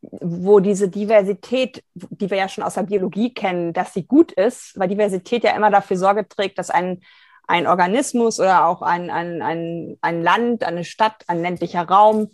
wo 0.00 0.60
diese 0.60 0.88
Diversität, 0.88 1.82
die 1.94 2.30
wir 2.30 2.38
ja 2.38 2.48
schon 2.48 2.62
aus 2.62 2.74
der 2.74 2.84
Biologie 2.84 3.34
kennen, 3.34 3.72
dass 3.72 3.94
sie 3.94 4.06
gut 4.06 4.30
ist, 4.30 4.78
weil 4.78 4.86
Diversität 4.86 5.42
ja 5.42 5.56
immer 5.56 5.72
dafür 5.72 5.96
Sorge 5.96 6.28
trägt, 6.28 6.60
dass 6.60 6.70
ein 6.70 7.00
ein 7.46 7.66
Organismus 7.66 8.40
oder 8.40 8.66
auch 8.66 8.82
ein, 8.82 9.10
ein, 9.10 9.42
ein, 9.42 9.98
ein 10.00 10.22
Land, 10.22 10.64
eine 10.64 10.84
Stadt, 10.84 11.24
ein 11.26 11.42
ländlicher 11.42 11.88
Raum 11.88 12.30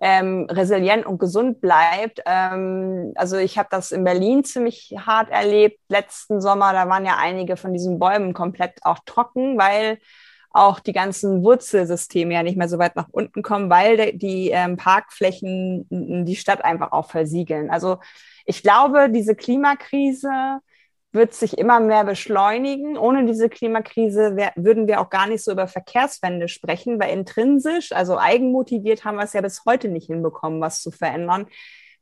ähm, 0.00 0.46
resilient 0.50 1.06
und 1.06 1.18
gesund 1.18 1.60
bleibt. 1.60 2.22
Ähm, 2.24 3.12
also 3.16 3.36
ich 3.36 3.58
habe 3.58 3.68
das 3.70 3.92
in 3.92 4.04
Berlin 4.04 4.44
ziemlich 4.44 4.94
hart 4.98 5.30
erlebt. 5.30 5.78
Letzten 5.88 6.40
Sommer, 6.40 6.72
da 6.72 6.88
waren 6.88 7.04
ja 7.04 7.16
einige 7.18 7.56
von 7.56 7.72
diesen 7.72 7.98
Bäumen 7.98 8.32
komplett 8.32 8.78
auch 8.82 8.98
trocken, 9.04 9.58
weil 9.58 9.98
auch 10.52 10.80
die 10.80 10.92
ganzen 10.92 11.44
Wurzelsysteme 11.44 12.34
ja 12.34 12.42
nicht 12.42 12.56
mehr 12.56 12.68
so 12.68 12.78
weit 12.78 12.96
nach 12.96 13.08
unten 13.12 13.42
kommen, 13.42 13.70
weil 13.70 14.14
die 14.14 14.50
ähm, 14.50 14.76
Parkflächen 14.76 15.86
die 15.90 16.36
Stadt 16.36 16.64
einfach 16.64 16.92
auch 16.92 17.08
versiegeln. 17.08 17.70
Also 17.70 17.98
ich 18.46 18.62
glaube, 18.62 19.10
diese 19.10 19.36
Klimakrise 19.36 20.60
wird 21.12 21.34
sich 21.34 21.58
immer 21.58 21.80
mehr 21.80 22.04
beschleunigen. 22.04 22.96
Ohne 22.96 23.26
diese 23.26 23.48
Klimakrise 23.48 24.36
wär, 24.36 24.52
würden 24.56 24.86
wir 24.86 25.00
auch 25.00 25.10
gar 25.10 25.26
nicht 25.26 25.42
so 25.42 25.52
über 25.52 25.66
Verkehrswende 25.66 26.48
sprechen, 26.48 27.00
weil 27.00 27.12
intrinsisch, 27.12 27.92
also 27.92 28.18
eigenmotiviert, 28.18 29.04
haben 29.04 29.16
wir 29.16 29.24
es 29.24 29.32
ja 29.32 29.40
bis 29.40 29.64
heute 29.66 29.88
nicht 29.88 30.06
hinbekommen, 30.06 30.60
was 30.60 30.82
zu 30.82 30.90
verändern. 30.90 31.46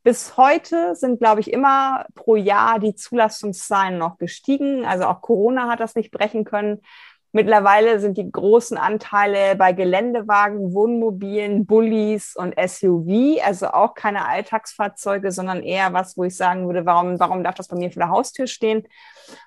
Bis 0.03 0.37
heute 0.37 0.95
sind, 0.95 1.19
glaube 1.19 1.41
ich, 1.41 1.51
immer 1.51 2.05
pro 2.15 2.35
Jahr 2.35 2.79
die 2.79 2.95
Zulassungszahlen 2.95 3.97
noch 3.97 4.17
gestiegen. 4.17 4.85
Also 4.85 5.05
auch 5.05 5.21
Corona 5.21 5.69
hat 5.69 5.81
das 5.81 5.95
nicht 5.95 6.11
brechen 6.11 6.45
können. 6.45 6.81
Mittlerweile 7.31 7.99
sind 7.99 8.17
die 8.17 8.31
großen 8.31 8.77
Anteile 8.77 9.55
bei 9.55 9.71
Geländewagen, 9.71 10.73
Wohnmobilen, 10.73 11.67
Bullis 11.67 12.35
und 12.35 12.55
SUV, 12.59 13.39
also 13.45 13.67
auch 13.67 13.93
keine 13.93 14.27
Alltagsfahrzeuge, 14.27 15.31
sondern 15.31 15.61
eher 15.61 15.93
was, 15.93 16.17
wo 16.17 16.23
ich 16.23 16.35
sagen 16.35 16.65
würde, 16.65 16.87
warum, 16.87 17.19
warum 17.19 17.43
darf 17.43 17.53
das 17.53 17.67
bei 17.67 17.77
mir 17.77 17.91
vor 17.91 18.01
der 18.01 18.09
Haustür 18.09 18.47
stehen? 18.47 18.87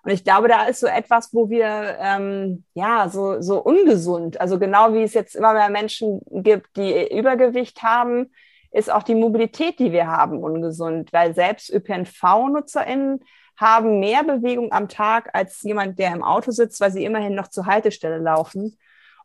Und 0.05 0.13
ich 0.13 0.23
glaube, 0.23 0.47
da 0.47 0.67
ist 0.67 0.79
so 0.79 0.87
etwas, 0.87 1.35
wo 1.35 1.51
wir 1.51 1.97
ähm, 1.99 2.65
ja 2.75 3.09
so, 3.09 3.41
so 3.41 3.61
ungesund, 3.61 4.41
also 4.41 4.61
genau 4.61 4.95
wie 4.95 5.03
es 5.03 5.15
jetzt 5.15 5.35
immer 5.35 5.53
mehr 5.53 5.71
Menschen 5.71 6.21
gibt, 6.31 6.77
die 6.77 7.13
Übergewicht 7.13 7.83
haben, 7.83 8.31
ist 8.71 8.93
auch 8.93 9.03
die 9.03 9.17
Mobilität, 9.17 9.81
die 9.81 9.93
wir 9.93 10.07
haben, 10.07 10.43
ungesund, 10.43 11.13
weil 11.13 11.35
selbst 11.35 11.69
ÖPNV-NutzerInnen 11.71 13.21
haben 13.57 14.01
mehr 14.01 14.25
Bewegung 14.25 14.73
am 14.73 14.89
Tag 14.89 15.31
als 15.35 15.63
jemand, 15.63 15.99
der 15.99 16.13
im 16.13 16.23
Auto 16.23 16.51
sitzt, 16.51 16.81
weil 16.81 16.91
sie 16.91 17.05
immerhin 17.05 17.35
noch 17.35 17.49
zur 17.49 17.67
Haltestelle 17.67 18.19
laufen. 18.19 18.79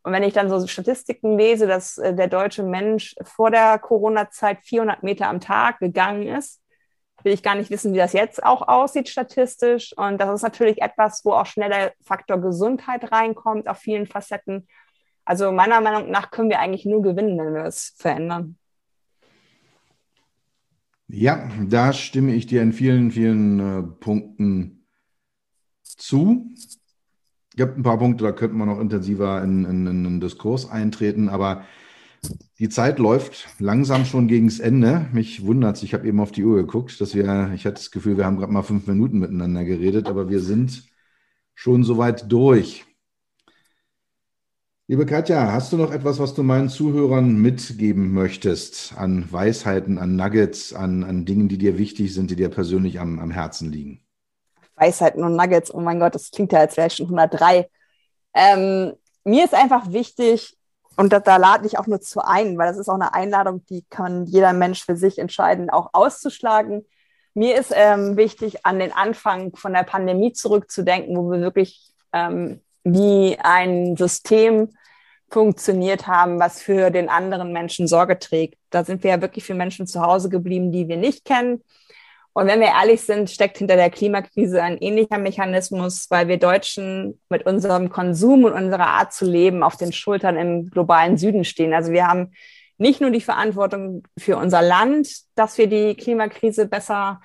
Und 0.04 0.14
wenn 0.14 0.24
ich 0.24 0.34
dann 0.34 0.50
so 0.50 0.66
Statistiken 0.68 1.38
lese, 1.38 1.68
dass 1.68 1.98
äh, 1.98 2.14
der 2.16 2.28
deutsche 2.28 2.64
Mensch 2.64 3.16
vor 3.24 3.52
der 3.52 3.78
Corona-Zeit 3.80 4.60
400 4.64 5.04
Meter 5.04 5.28
am 5.28 5.40
Tag 5.40 5.80
gegangen 5.80 6.28
ist, 6.28 6.62
will 7.24 7.34
ich 7.34 7.44
gar 7.44 7.56
nicht 7.56 7.72
wissen, 7.72 7.94
wie 7.94 7.98
das 7.98 8.14
jetzt 8.14 8.44
auch 8.44 8.68
aussieht 8.68 9.10
statistisch. 9.10 9.94
Und 9.98 10.20
das 10.20 10.34
ist 10.34 10.44
natürlich 10.44 10.82
etwas, 10.82 11.26
wo 11.26 11.34
auch 11.34 11.46
schnell 11.46 11.70
der 11.70 11.94
Faktor 12.04 12.40
Gesundheit 12.40 13.12
reinkommt 13.12 13.68
auf 13.68 13.80
vielen 13.80 14.06
Facetten. 14.06 14.68
Also 15.26 15.52
meiner 15.52 15.82
Meinung 15.82 16.10
nach 16.10 16.32
können 16.32 16.50
wir 16.50 16.60
eigentlich 16.60 16.86
nur 16.86 17.02
gewinnen, 17.02 17.38
wenn 17.38 17.54
wir 17.54 17.66
es 17.66 17.94
verändern. 17.98 18.58
Ja, 21.10 21.50
da 21.70 21.94
stimme 21.94 22.36
ich 22.36 22.48
dir 22.48 22.62
in 22.62 22.74
vielen, 22.74 23.12
vielen 23.12 23.60
äh, 23.60 23.84
Punkten 23.84 24.86
zu. 25.84 26.52
Es 26.56 26.80
gibt 27.56 27.78
ein 27.78 27.84
paar 27.84 27.98
Punkte, 27.98 28.26
da 28.26 28.34
könnten 28.34 28.58
wir 28.58 28.66
noch 28.66 28.80
intensiver 28.80 29.42
in, 29.42 29.64
in, 29.64 29.88
in 29.88 30.06
einen 30.06 30.20
Diskurs 30.20 30.70
eintreten, 30.70 31.30
aber 31.30 31.64
die 32.60 32.70
Zeit 32.70 33.00
läuft 33.00 33.48
langsam 33.60 34.04
schon 34.04 34.28
gegen 34.28 34.48
das 34.48 34.60
Ende. 34.60 35.08
Mich 35.14 35.46
wundert 35.46 35.78
es, 35.78 35.84
ich 35.84 35.94
habe 35.94 36.08
eben 36.08 36.20
auf 36.20 36.32
die 36.34 36.44
Uhr 36.44 36.58
geguckt, 36.58 37.00
dass 37.00 37.16
wir, 37.16 37.52
ich 37.56 37.66
hatte 37.66 37.76
das 37.76 37.92
Gefühl, 37.92 38.18
wir 38.18 38.26
haben 38.26 38.38
gerade 38.38 38.52
mal 38.52 38.64
fünf 38.64 38.86
Minuten 38.88 39.20
miteinander 39.20 39.64
geredet, 39.64 40.08
aber 40.08 40.30
wir 40.30 40.42
sind 40.42 40.84
schon 41.56 41.84
soweit 41.84 42.30
durch. 42.32 42.87
Liebe 44.90 45.06
Katja, 45.06 45.52
hast 45.52 45.74
du 45.74 45.76
noch 45.76 45.92
etwas, 45.92 46.18
was 46.18 46.34
du 46.34 46.44
meinen 46.44 46.70
Zuhörern 46.70 47.36
mitgeben 47.36 48.14
möchtest 48.14 48.94
an 48.96 49.30
Weisheiten, 49.30 49.98
an 49.98 50.16
Nuggets, 50.16 50.74
an, 50.74 51.04
an 51.04 51.26
Dingen, 51.26 51.50
die 51.50 51.58
dir 51.58 51.78
wichtig 51.78 52.14
sind, 52.14 52.32
die 52.32 52.38
dir 52.38 52.48
persönlich 52.48 53.02
am, 53.02 53.20
am 53.20 53.30
Herzen 53.30 53.70
liegen? 53.70 54.00
Weisheiten 54.76 55.26
und 55.26 55.36
Nuggets, 55.36 55.74
oh 55.74 55.82
mein 55.82 56.00
Gott, 56.00 56.16
das 56.16 56.32
klingt 56.32 56.54
ja, 56.54 56.60
als 56.60 56.78
wäre 56.78 56.88
ich 56.88 56.94
schon 56.94 57.08
103. 57.08 57.70
Ähm, 58.34 58.94
mir 59.26 59.44
ist 59.44 59.54
einfach 59.54 59.92
wichtig, 59.92 60.56
und 60.96 61.12
da, 61.12 61.20
da 61.20 61.36
lade 61.36 61.68
ich 61.68 61.78
auch 61.78 61.88
nur 61.88 62.00
zu 62.00 62.26
ein, 62.26 62.58
weil 62.58 62.70
das 62.70 62.78
ist 62.78 62.88
auch 62.88 62.96
eine 62.96 63.14
Einladung, 63.14 63.66
die 63.66 63.84
kann 63.90 64.26
jeder 64.26 64.54
Mensch 64.54 64.86
für 64.86 64.96
sich 64.96 65.20
entscheiden, 65.20 65.70
auch 65.70 65.90
auszuschlagen. 65.92 66.86
Mir 67.34 67.60
ist 67.60 67.74
ähm, 67.76 68.16
wichtig, 68.16 68.66
an 68.66 68.80
den 68.80 68.94
Anfang 68.94 69.54
von 69.54 69.74
der 69.74 69.84
Pandemie 69.84 70.32
zurückzudenken, 70.32 71.18
wo 71.18 71.30
wir 71.30 71.42
wirklich 71.42 71.92
ähm, 72.14 72.62
wie 72.94 73.38
ein 73.40 73.98
System 73.98 74.70
funktioniert 75.30 76.08
haben, 76.08 76.40
was 76.40 76.62
für 76.62 76.90
den 76.90 77.10
anderen 77.10 77.52
Menschen 77.52 77.88
Sorge 77.88 78.18
trägt. 78.18 78.56
Da 78.70 78.84
sind 78.84 79.04
wir 79.04 79.12
ja 79.12 79.22
wirklich 79.22 79.44
für 79.44 79.54
Menschen 79.54 79.88
zu 79.88 80.02
Hause 80.02 80.30
geblieben, 80.30 80.72
die 80.72 80.88
wir 80.88 80.98
nicht 80.98 81.26
kennen. 81.26 81.64
Und 82.34 82.46
wenn 82.46 82.60
wir 82.60 82.68
ehrlich 82.68 83.02
sind, 83.02 83.32
steckt 83.32 83.58
hinter 83.58 83.76
der 83.78 83.90
Klimakrise 83.90 84.62
ein 84.62 84.78
ähnlicher 84.78 85.18
Mechanismus, 85.18 86.06
weil 86.12 86.28
wir 86.28 86.38
Deutschen 86.38 87.20
mit 87.30 87.48
unserem 87.48 87.90
Konsum 87.90 88.44
und 88.44 88.54
unserer 88.54 88.88
Art 88.88 89.12
zu 89.12 89.26
leben 89.26 89.64
auf 89.64 89.76
den 89.76 89.92
Schultern 89.92 90.38
im 90.38 90.70
globalen 90.70 91.18
Süden 91.18 91.44
stehen. 91.46 91.74
Also 91.74 91.92
wir 91.92 92.08
haben 92.08 92.34
nicht 92.78 93.02
nur 93.02 93.10
die 93.10 93.22
Verantwortung 93.22 94.04
für 94.20 94.38
unser 94.38 94.62
Land, 94.62 95.10
dass 95.34 95.58
wir 95.58 95.68
die 95.68 95.96
Klimakrise 95.96 96.68
besser 96.68 97.22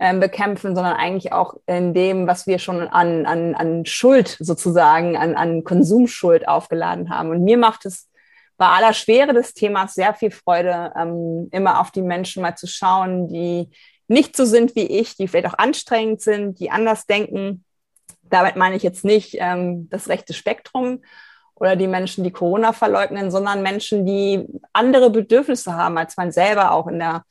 bekämpfen, 0.00 0.74
sondern 0.74 0.94
eigentlich 0.94 1.32
auch 1.32 1.56
in 1.66 1.92
dem, 1.92 2.26
was 2.26 2.46
wir 2.46 2.58
schon 2.58 2.88
an, 2.88 3.26
an, 3.26 3.54
an 3.54 3.84
Schuld 3.84 4.38
sozusagen, 4.40 5.16
an, 5.16 5.34
an 5.34 5.62
Konsumschuld 5.62 6.48
aufgeladen 6.48 7.10
haben. 7.10 7.28
Und 7.28 7.44
mir 7.44 7.58
macht 7.58 7.84
es 7.84 8.08
bei 8.56 8.66
aller 8.66 8.94
Schwere 8.94 9.34
des 9.34 9.52
Themas 9.52 9.94
sehr 9.94 10.14
viel 10.14 10.30
Freude, 10.30 10.92
ähm, 10.96 11.48
immer 11.52 11.80
auf 11.80 11.90
die 11.90 12.00
Menschen 12.00 12.42
mal 12.42 12.56
zu 12.56 12.66
schauen, 12.66 13.28
die 13.28 13.68
nicht 14.08 14.36
so 14.36 14.46
sind 14.46 14.74
wie 14.74 14.86
ich, 14.86 15.16
die 15.16 15.28
vielleicht 15.28 15.48
auch 15.52 15.58
anstrengend 15.58 16.22
sind, 16.22 16.58
die 16.60 16.70
anders 16.70 17.04
denken. 17.04 17.64
Damit 18.22 18.56
meine 18.56 18.76
ich 18.76 18.82
jetzt 18.82 19.04
nicht 19.04 19.36
ähm, 19.38 19.88
das 19.90 20.08
rechte 20.08 20.32
Spektrum, 20.32 21.02
oder 21.60 21.76
die 21.76 21.86
Menschen, 21.86 22.24
die 22.24 22.32
Corona 22.32 22.72
verleugnen, 22.72 23.30
sondern 23.30 23.62
Menschen, 23.62 24.06
die 24.06 24.46
andere 24.72 25.10
Bedürfnisse 25.10 25.74
haben, 25.74 25.98
als 25.98 26.16
man 26.16 26.32
selber 26.32 26.72
auch 26.72 26.86
in 26.86 26.98
der, 26.98 27.26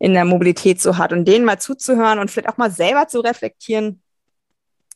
in 0.00 0.14
der 0.14 0.24
Mobilität 0.24 0.82
so 0.82 0.98
hat. 0.98 1.12
Und 1.12 1.26
denen 1.26 1.44
mal 1.44 1.60
zuzuhören 1.60 2.18
und 2.18 2.28
vielleicht 2.28 2.48
auch 2.48 2.56
mal 2.56 2.72
selber 2.72 3.06
zu 3.06 3.20
reflektieren, 3.20 4.02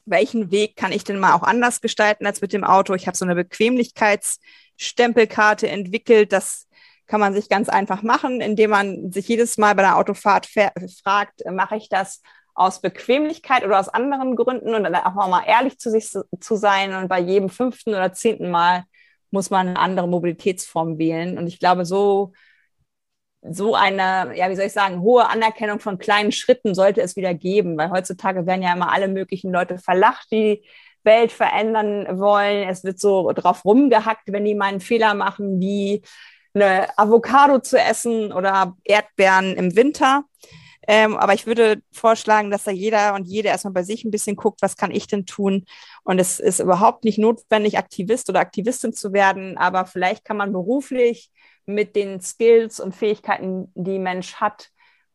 welchen 0.04 0.50
Weg 0.50 0.74
kann 0.74 0.90
ich 0.90 1.04
denn 1.04 1.20
mal 1.20 1.34
auch 1.34 1.44
anders 1.44 1.80
gestalten 1.80 2.26
als 2.26 2.40
mit 2.40 2.52
dem 2.52 2.64
Auto? 2.64 2.92
Ich 2.94 3.06
habe 3.06 3.16
so 3.16 3.24
eine 3.24 3.36
Bequemlichkeitsstempelkarte 3.36 5.68
entwickelt. 5.68 6.32
Das 6.32 6.66
kann 7.06 7.20
man 7.20 7.34
sich 7.34 7.48
ganz 7.48 7.68
einfach 7.68 8.02
machen, 8.02 8.40
indem 8.40 8.70
man 8.70 9.12
sich 9.12 9.28
jedes 9.28 9.58
Mal 9.58 9.76
bei 9.76 9.82
der 9.82 9.96
Autofahrt 9.96 10.46
fragt, 10.46 11.44
mache 11.48 11.76
ich 11.76 11.88
das 11.88 12.20
aus 12.54 12.80
Bequemlichkeit 12.80 13.64
oder 13.64 13.80
aus 13.80 13.88
anderen 13.88 14.36
Gründen 14.36 14.74
und 14.74 14.84
dann 14.84 14.94
auch 14.94 15.14
mal 15.14 15.44
ehrlich 15.46 15.78
zu 15.78 15.90
sich 15.90 16.10
zu, 16.10 16.56
sein 16.56 16.94
und 16.94 17.08
bei 17.08 17.20
jedem 17.20 17.48
fünften 17.48 17.90
oder 17.90 18.12
zehnten 18.12 18.50
Mal 18.50 18.84
muss 19.30 19.50
man 19.50 19.68
eine 19.68 19.78
andere 19.78 20.08
Mobilitätsform 20.08 20.98
wählen. 20.98 21.38
Und 21.38 21.46
ich 21.46 21.58
glaube, 21.58 21.86
so, 21.86 22.32
so 23.40 23.74
eine, 23.74 24.36
ja, 24.36 24.50
wie 24.50 24.56
soll 24.56 24.66
ich 24.66 24.72
sagen, 24.72 25.00
hohe 25.00 25.28
Anerkennung 25.28 25.80
von 25.80 25.98
kleinen 25.98 26.32
Schritten 26.32 26.74
sollte 26.74 27.00
es 27.00 27.16
wieder 27.16 27.34
geben, 27.34 27.78
weil 27.78 27.90
heutzutage 27.90 28.46
werden 28.46 28.62
ja 28.62 28.74
immer 28.74 28.92
alle 28.92 29.08
möglichen 29.08 29.50
Leute 29.50 29.78
verlacht, 29.78 30.28
die 30.30 30.62
Welt 31.02 31.32
verändern 31.32 32.20
wollen. 32.20 32.68
Es 32.68 32.84
wird 32.84 33.00
so 33.00 33.32
drauf 33.32 33.64
rumgehackt, 33.64 34.30
wenn 34.32 34.44
die 34.44 34.54
mal 34.54 34.66
einen 34.66 34.80
Fehler 34.80 35.14
machen, 35.14 35.60
wie 35.60 36.02
eine 36.54 36.96
Avocado 36.98 37.58
zu 37.60 37.78
essen 37.78 38.32
oder 38.32 38.76
Erdbeeren 38.84 39.56
im 39.56 39.74
Winter. 39.74 40.24
Ähm, 40.88 41.16
aber 41.16 41.34
ich 41.34 41.46
würde 41.46 41.80
vorschlagen, 41.92 42.50
dass 42.50 42.64
da 42.64 42.70
jeder 42.70 43.14
und 43.14 43.26
jede 43.26 43.48
erstmal 43.48 43.72
bei 43.72 43.82
sich 43.82 44.04
ein 44.04 44.10
bisschen 44.10 44.36
guckt, 44.36 44.62
was 44.62 44.76
kann 44.76 44.90
ich 44.90 45.06
denn 45.06 45.26
tun? 45.26 45.64
Und 46.02 46.18
es 46.18 46.40
ist 46.40 46.60
überhaupt 46.60 47.04
nicht 47.04 47.18
notwendig, 47.18 47.78
Aktivist 47.78 48.28
oder 48.28 48.40
Aktivistin 48.40 48.92
zu 48.92 49.12
werden, 49.12 49.56
aber 49.58 49.86
vielleicht 49.86 50.24
kann 50.24 50.36
man 50.36 50.52
beruflich 50.52 51.30
mit 51.66 51.94
den 51.94 52.20
Skills 52.20 52.80
und 52.80 52.94
Fähigkeiten, 52.94 53.70
die 53.74 54.00
Mensch 54.00 54.34
hat, 54.34 54.70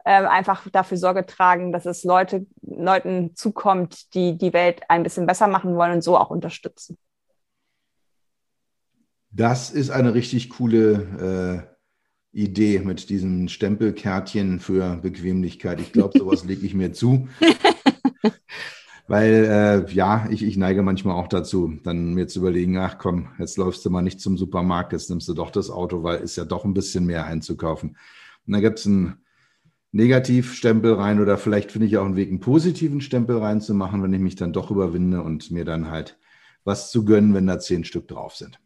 äh, 0.05 0.25
einfach 0.25 0.69
dafür 0.69 0.97
Sorge 0.97 1.25
tragen, 1.25 1.73
dass 1.73 1.85
es 1.85 2.05
Leute, 2.05 2.45
Leuten 2.61 3.35
zukommt, 3.35 4.13
die 4.13 4.37
die 4.37 4.53
Welt 4.53 4.83
ein 4.87 5.03
bisschen 5.03 5.25
besser 5.25 5.47
machen 5.47 5.75
wollen 5.75 5.91
und 5.91 6.01
so 6.01 6.17
auch 6.17 6.29
unterstützen. 6.29 6.97
Das 9.31 9.69
ist 9.69 9.89
eine 9.89 10.13
richtig 10.13 10.49
coole 10.49 11.67
äh 11.67 11.76
Idee 12.31 12.79
mit 12.79 13.09
diesem 13.09 13.47
Stempelkärtchen 13.47 14.59
für 14.59 14.97
Bequemlichkeit. 14.97 15.79
Ich 15.81 15.91
glaube, 15.91 16.17
sowas 16.19 16.45
lege 16.45 16.65
ich 16.65 16.73
mir 16.73 16.93
zu. 16.93 17.27
Weil 19.07 19.85
äh, 19.89 19.93
ja, 19.93 20.27
ich, 20.29 20.43
ich 20.43 20.57
neige 20.57 20.83
manchmal 20.83 21.15
auch 21.15 21.29
dazu, 21.29 21.79
dann 21.83 22.13
mir 22.13 22.27
zu 22.27 22.39
überlegen, 22.39 22.77
ach 22.77 22.97
komm, 22.97 23.29
jetzt 23.39 23.57
läufst 23.57 23.85
du 23.85 23.89
mal 23.89 24.01
nicht 24.01 24.19
zum 24.19 24.37
Supermarkt, 24.37 24.91
jetzt 24.91 25.09
nimmst 25.09 25.29
du 25.29 25.33
doch 25.33 25.49
das 25.49 25.69
Auto, 25.69 26.03
weil 26.03 26.19
ist 26.19 26.35
ja 26.35 26.43
doch 26.43 26.65
ein 26.65 26.73
bisschen 26.73 27.05
mehr 27.05 27.25
einzukaufen. 27.25 27.97
Und 28.45 28.53
da 28.53 28.59
gibt 28.59 28.79
es 28.79 28.85
einen 28.85 29.23
Negativstempel 29.93 30.93
rein 30.93 31.21
oder 31.21 31.37
vielleicht 31.37 31.71
finde 31.71 31.87
ich 31.87 31.97
auch 31.97 32.05
einen 32.05 32.17
Weg, 32.17 32.29
einen 32.29 32.41
positiven 32.41 32.99
Stempel 32.99 33.37
reinzumachen, 33.37 34.03
wenn 34.03 34.13
ich 34.13 34.19
mich 34.19 34.35
dann 34.35 34.51
doch 34.51 34.71
überwinde 34.71 35.21
und 35.21 35.51
mir 35.51 35.63
dann 35.63 35.89
halt 35.89 36.19
was 36.65 36.91
zu 36.91 37.05
gönnen, 37.05 37.33
wenn 37.33 37.47
da 37.47 37.59
zehn 37.59 37.85
Stück 37.85 38.09
drauf 38.09 38.35
sind. 38.35 38.59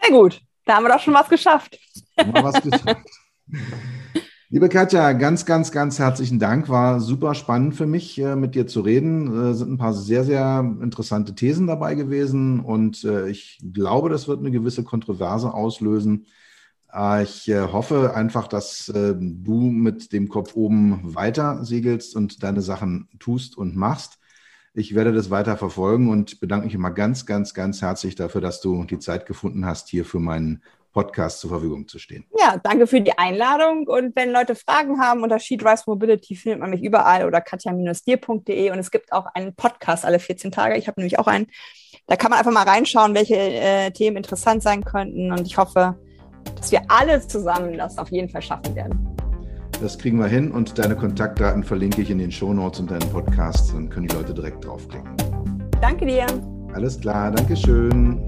Sehr 0.00 0.10
gut. 0.10 0.42
Da 0.68 0.76
haben 0.76 0.84
wir 0.84 0.92
doch 0.92 1.00
schon 1.00 1.14
was 1.14 1.30
geschafft. 1.30 1.78
Haben 2.18 2.34
wir 2.34 2.44
was 2.44 2.62
geschafft. 2.62 3.08
Liebe 4.50 4.68
Katja, 4.68 5.12
ganz, 5.14 5.46
ganz, 5.46 5.72
ganz 5.72 5.98
herzlichen 5.98 6.38
Dank. 6.38 6.68
War 6.68 7.00
super 7.00 7.34
spannend 7.34 7.74
für 7.74 7.86
mich, 7.86 8.18
äh, 8.18 8.36
mit 8.36 8.54
dir 8.54 8.66
zu 8.66 8.82
reden. 8.82 9.34
Es 9.48 9.58
sind 9.60 9.72
ein 9.72 9.78
paar 9.78 9.94
sehr, 9.94 10.24
sehr 10.24 10.60
interessante 10.82 11.34
Thesen 11.34 11.66
dabei 11.66 11.94
gewesen 11.94 12.60
und 12.60 13.02
äh, 13.04 13.30
ich 13.30 13.62
glaube, 13.72 14.10
das 14.10 14.28
wird 14.28 14.40
eine 14.40 14.50
gewisse 14.50 14.84
Kontroverse 14.84 15.54
auslösen. 15.54 16.26
Äh, 16.92 17.22
ich 17.22 17.48
hoffe 17.48 18.14
einfach, 18.14 18.46
dass 18.46 18.92
du 18.92 19.70
mit 19.70 20.12
dem 20.12 20.28
Kopf 20.28 20.54
oben 20.54 21.00
weiter 21.02 21.64
segelst 21.64 22.14
und 22.14 22.42
deine 22.42 22.60
Sachen 22.60 23.08
tust 23.18 23.56
und 23.56 23.74
machst. 23.74 24.18
Ich 24.74 24.94
werde 24.94 25.12
das 25.12 25.30
weiter 25.30 25.56
verfolgen 25.56 26.10
und 26.10 26.40
bedanke 26.40 26.66
mich 26.66 26.74
immer 26.74 26.90
ganz, 26.90 27.26
ganz, 27.26 27.54
ganz 27.54 27.82
herzlich 27.82 28.14
dafür, 28.14 28.40
dass 28.40 28.60
du 28.60 28.84
die 28.84 28.98
Zeit 28.98 29.26
gefunden 29.26 29.66
hast, 29.66 29.88
hier 29.88 30.04
für 30.04 30.20
meinen 30.20 30.62
Podcast 30.92 31.40
zur 31.40 31.50
Verfügung 31.50 31.86
zu 31.86 31.98
stehen. 31.98 32.24
Ja, 32.38 32.56
danke 32.62 32.86
für 32.86 33.00
die 33.00 33.16
Einladung. 33.16 33.86
Und 33.86 34.16
wenn 34.16 34.32
Leute 34.32 34.54
Fragen 34.54 35.00
haben 35.00 35.22
unter 35.22 35.38
SheDrives 35.38 35.86
Mobility 35.86 36.34
findet 36.34 36.60
man 36.60 36.70
mich 36.70 36.82
überall 36.82 37.26
oder 37.26 37.40
katja-dir.de. 37.40 38.70
Und 38.70 38.78
es 38.78 38.90
gibt 38.90 39.12
auch 39.12 39.26
einen 39.34 39.54
Podcast 39.54 40.04
alle 40.04 40.18
14 40.18 40.50
Tage. 40.50 40.76
Ich 40.76 40.88
habe 40.88 41.00
nämlich 41.00 41.18
auch 41.18 41.26
einen. 41.26 41.46
Da 42.06 42.16
kann 42.16 42.30
man 42.30 42.38
einfach 42.38 42.52
mal 42.52 42.64
reinschauen, 42.64 43.14
welche 43.14 43.36
äh, 43.36 43.90
Themen 43.90 44.16
interessant 44.16 44.62
sein 44.62 44.82
könnten. 44.82 45.30
Und 45.30 45.46
ich 45.46 45.58
hoffe, 45.58 45.98
dass 46.56 46.72
wir 46.72 46.82
alle 46.88 47.20
zusammen 47.26 47.76
das 47.76 47.98
auf 47.98 48.10
jeden 48.10 48.28
Fall 48.28 48.42
schaffen 48.42 48.74
werden. 48.74 49.17
Das 49.80 49.96
kriegen 49.96 50.18
wir 50.18 50.26
hin 50.26 50.50
und 50.50 50.76
deine 50.76 50.96
Kontaktdaten 50.96 51.62
verlinke 51.62 52.02
ich 52.02 52.10
in 52.10 52.18
den 52.18 52.32
Shownotes 52.32 52.80
und 52.80 52.90
deinen 52.90 53.08
Podcast. 53.10 53.72
Dann 53.72 53.88
können 53.88 54.08
die 54.08 54.14
Leute 54.14 54.34
direkt 54.34 54.64
draufklicken. 54.64 55.08
Danke 55.80 56.04
dir. 56.04 56.26
Alles 56.74 56.98
klar, 56.98 57.30
Dankeschön. 57.30 58.20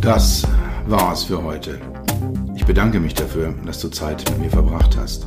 Das 0.00 0.46
war's 0.86 1.24
für 1.24 1.42
heute. 1.42 1.80
Ich 2.54 2.64
bedanke 2.64 3.00
mich 3.00 3.14
dafür, 3.14 3.54
dass 3.66 3.80
du 3.80 3.88
Zeit 3.88 4.24
mit 4.30 4.38
mir 4.38 4.50
verbracht 4.50 4.96
hast. 4.96 5.26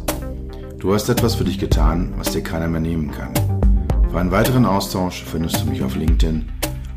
Du 0.80 0.94
hast 0.94 1.10
etwas 1.10 1.36
für 1.36 1.44
dich 1.44 1.60
getan, 1.60 2.14
was 2.18 2.32
dir 2.32 2.42
keiner 2.42 2.70
mehr 2.70 2.82
nehmen 2.82 3.12
kann. 3.12 3.34
Für 4.10 4.20
einen 4.20 4.32
weiteren 4.32 4.66
Austausch 4.66 5.24
findest 5.24 5.62
du 5.62 5.70
mich 5.70 5.84
auf 5.84 5.96
LinkedIn 5.96 6.50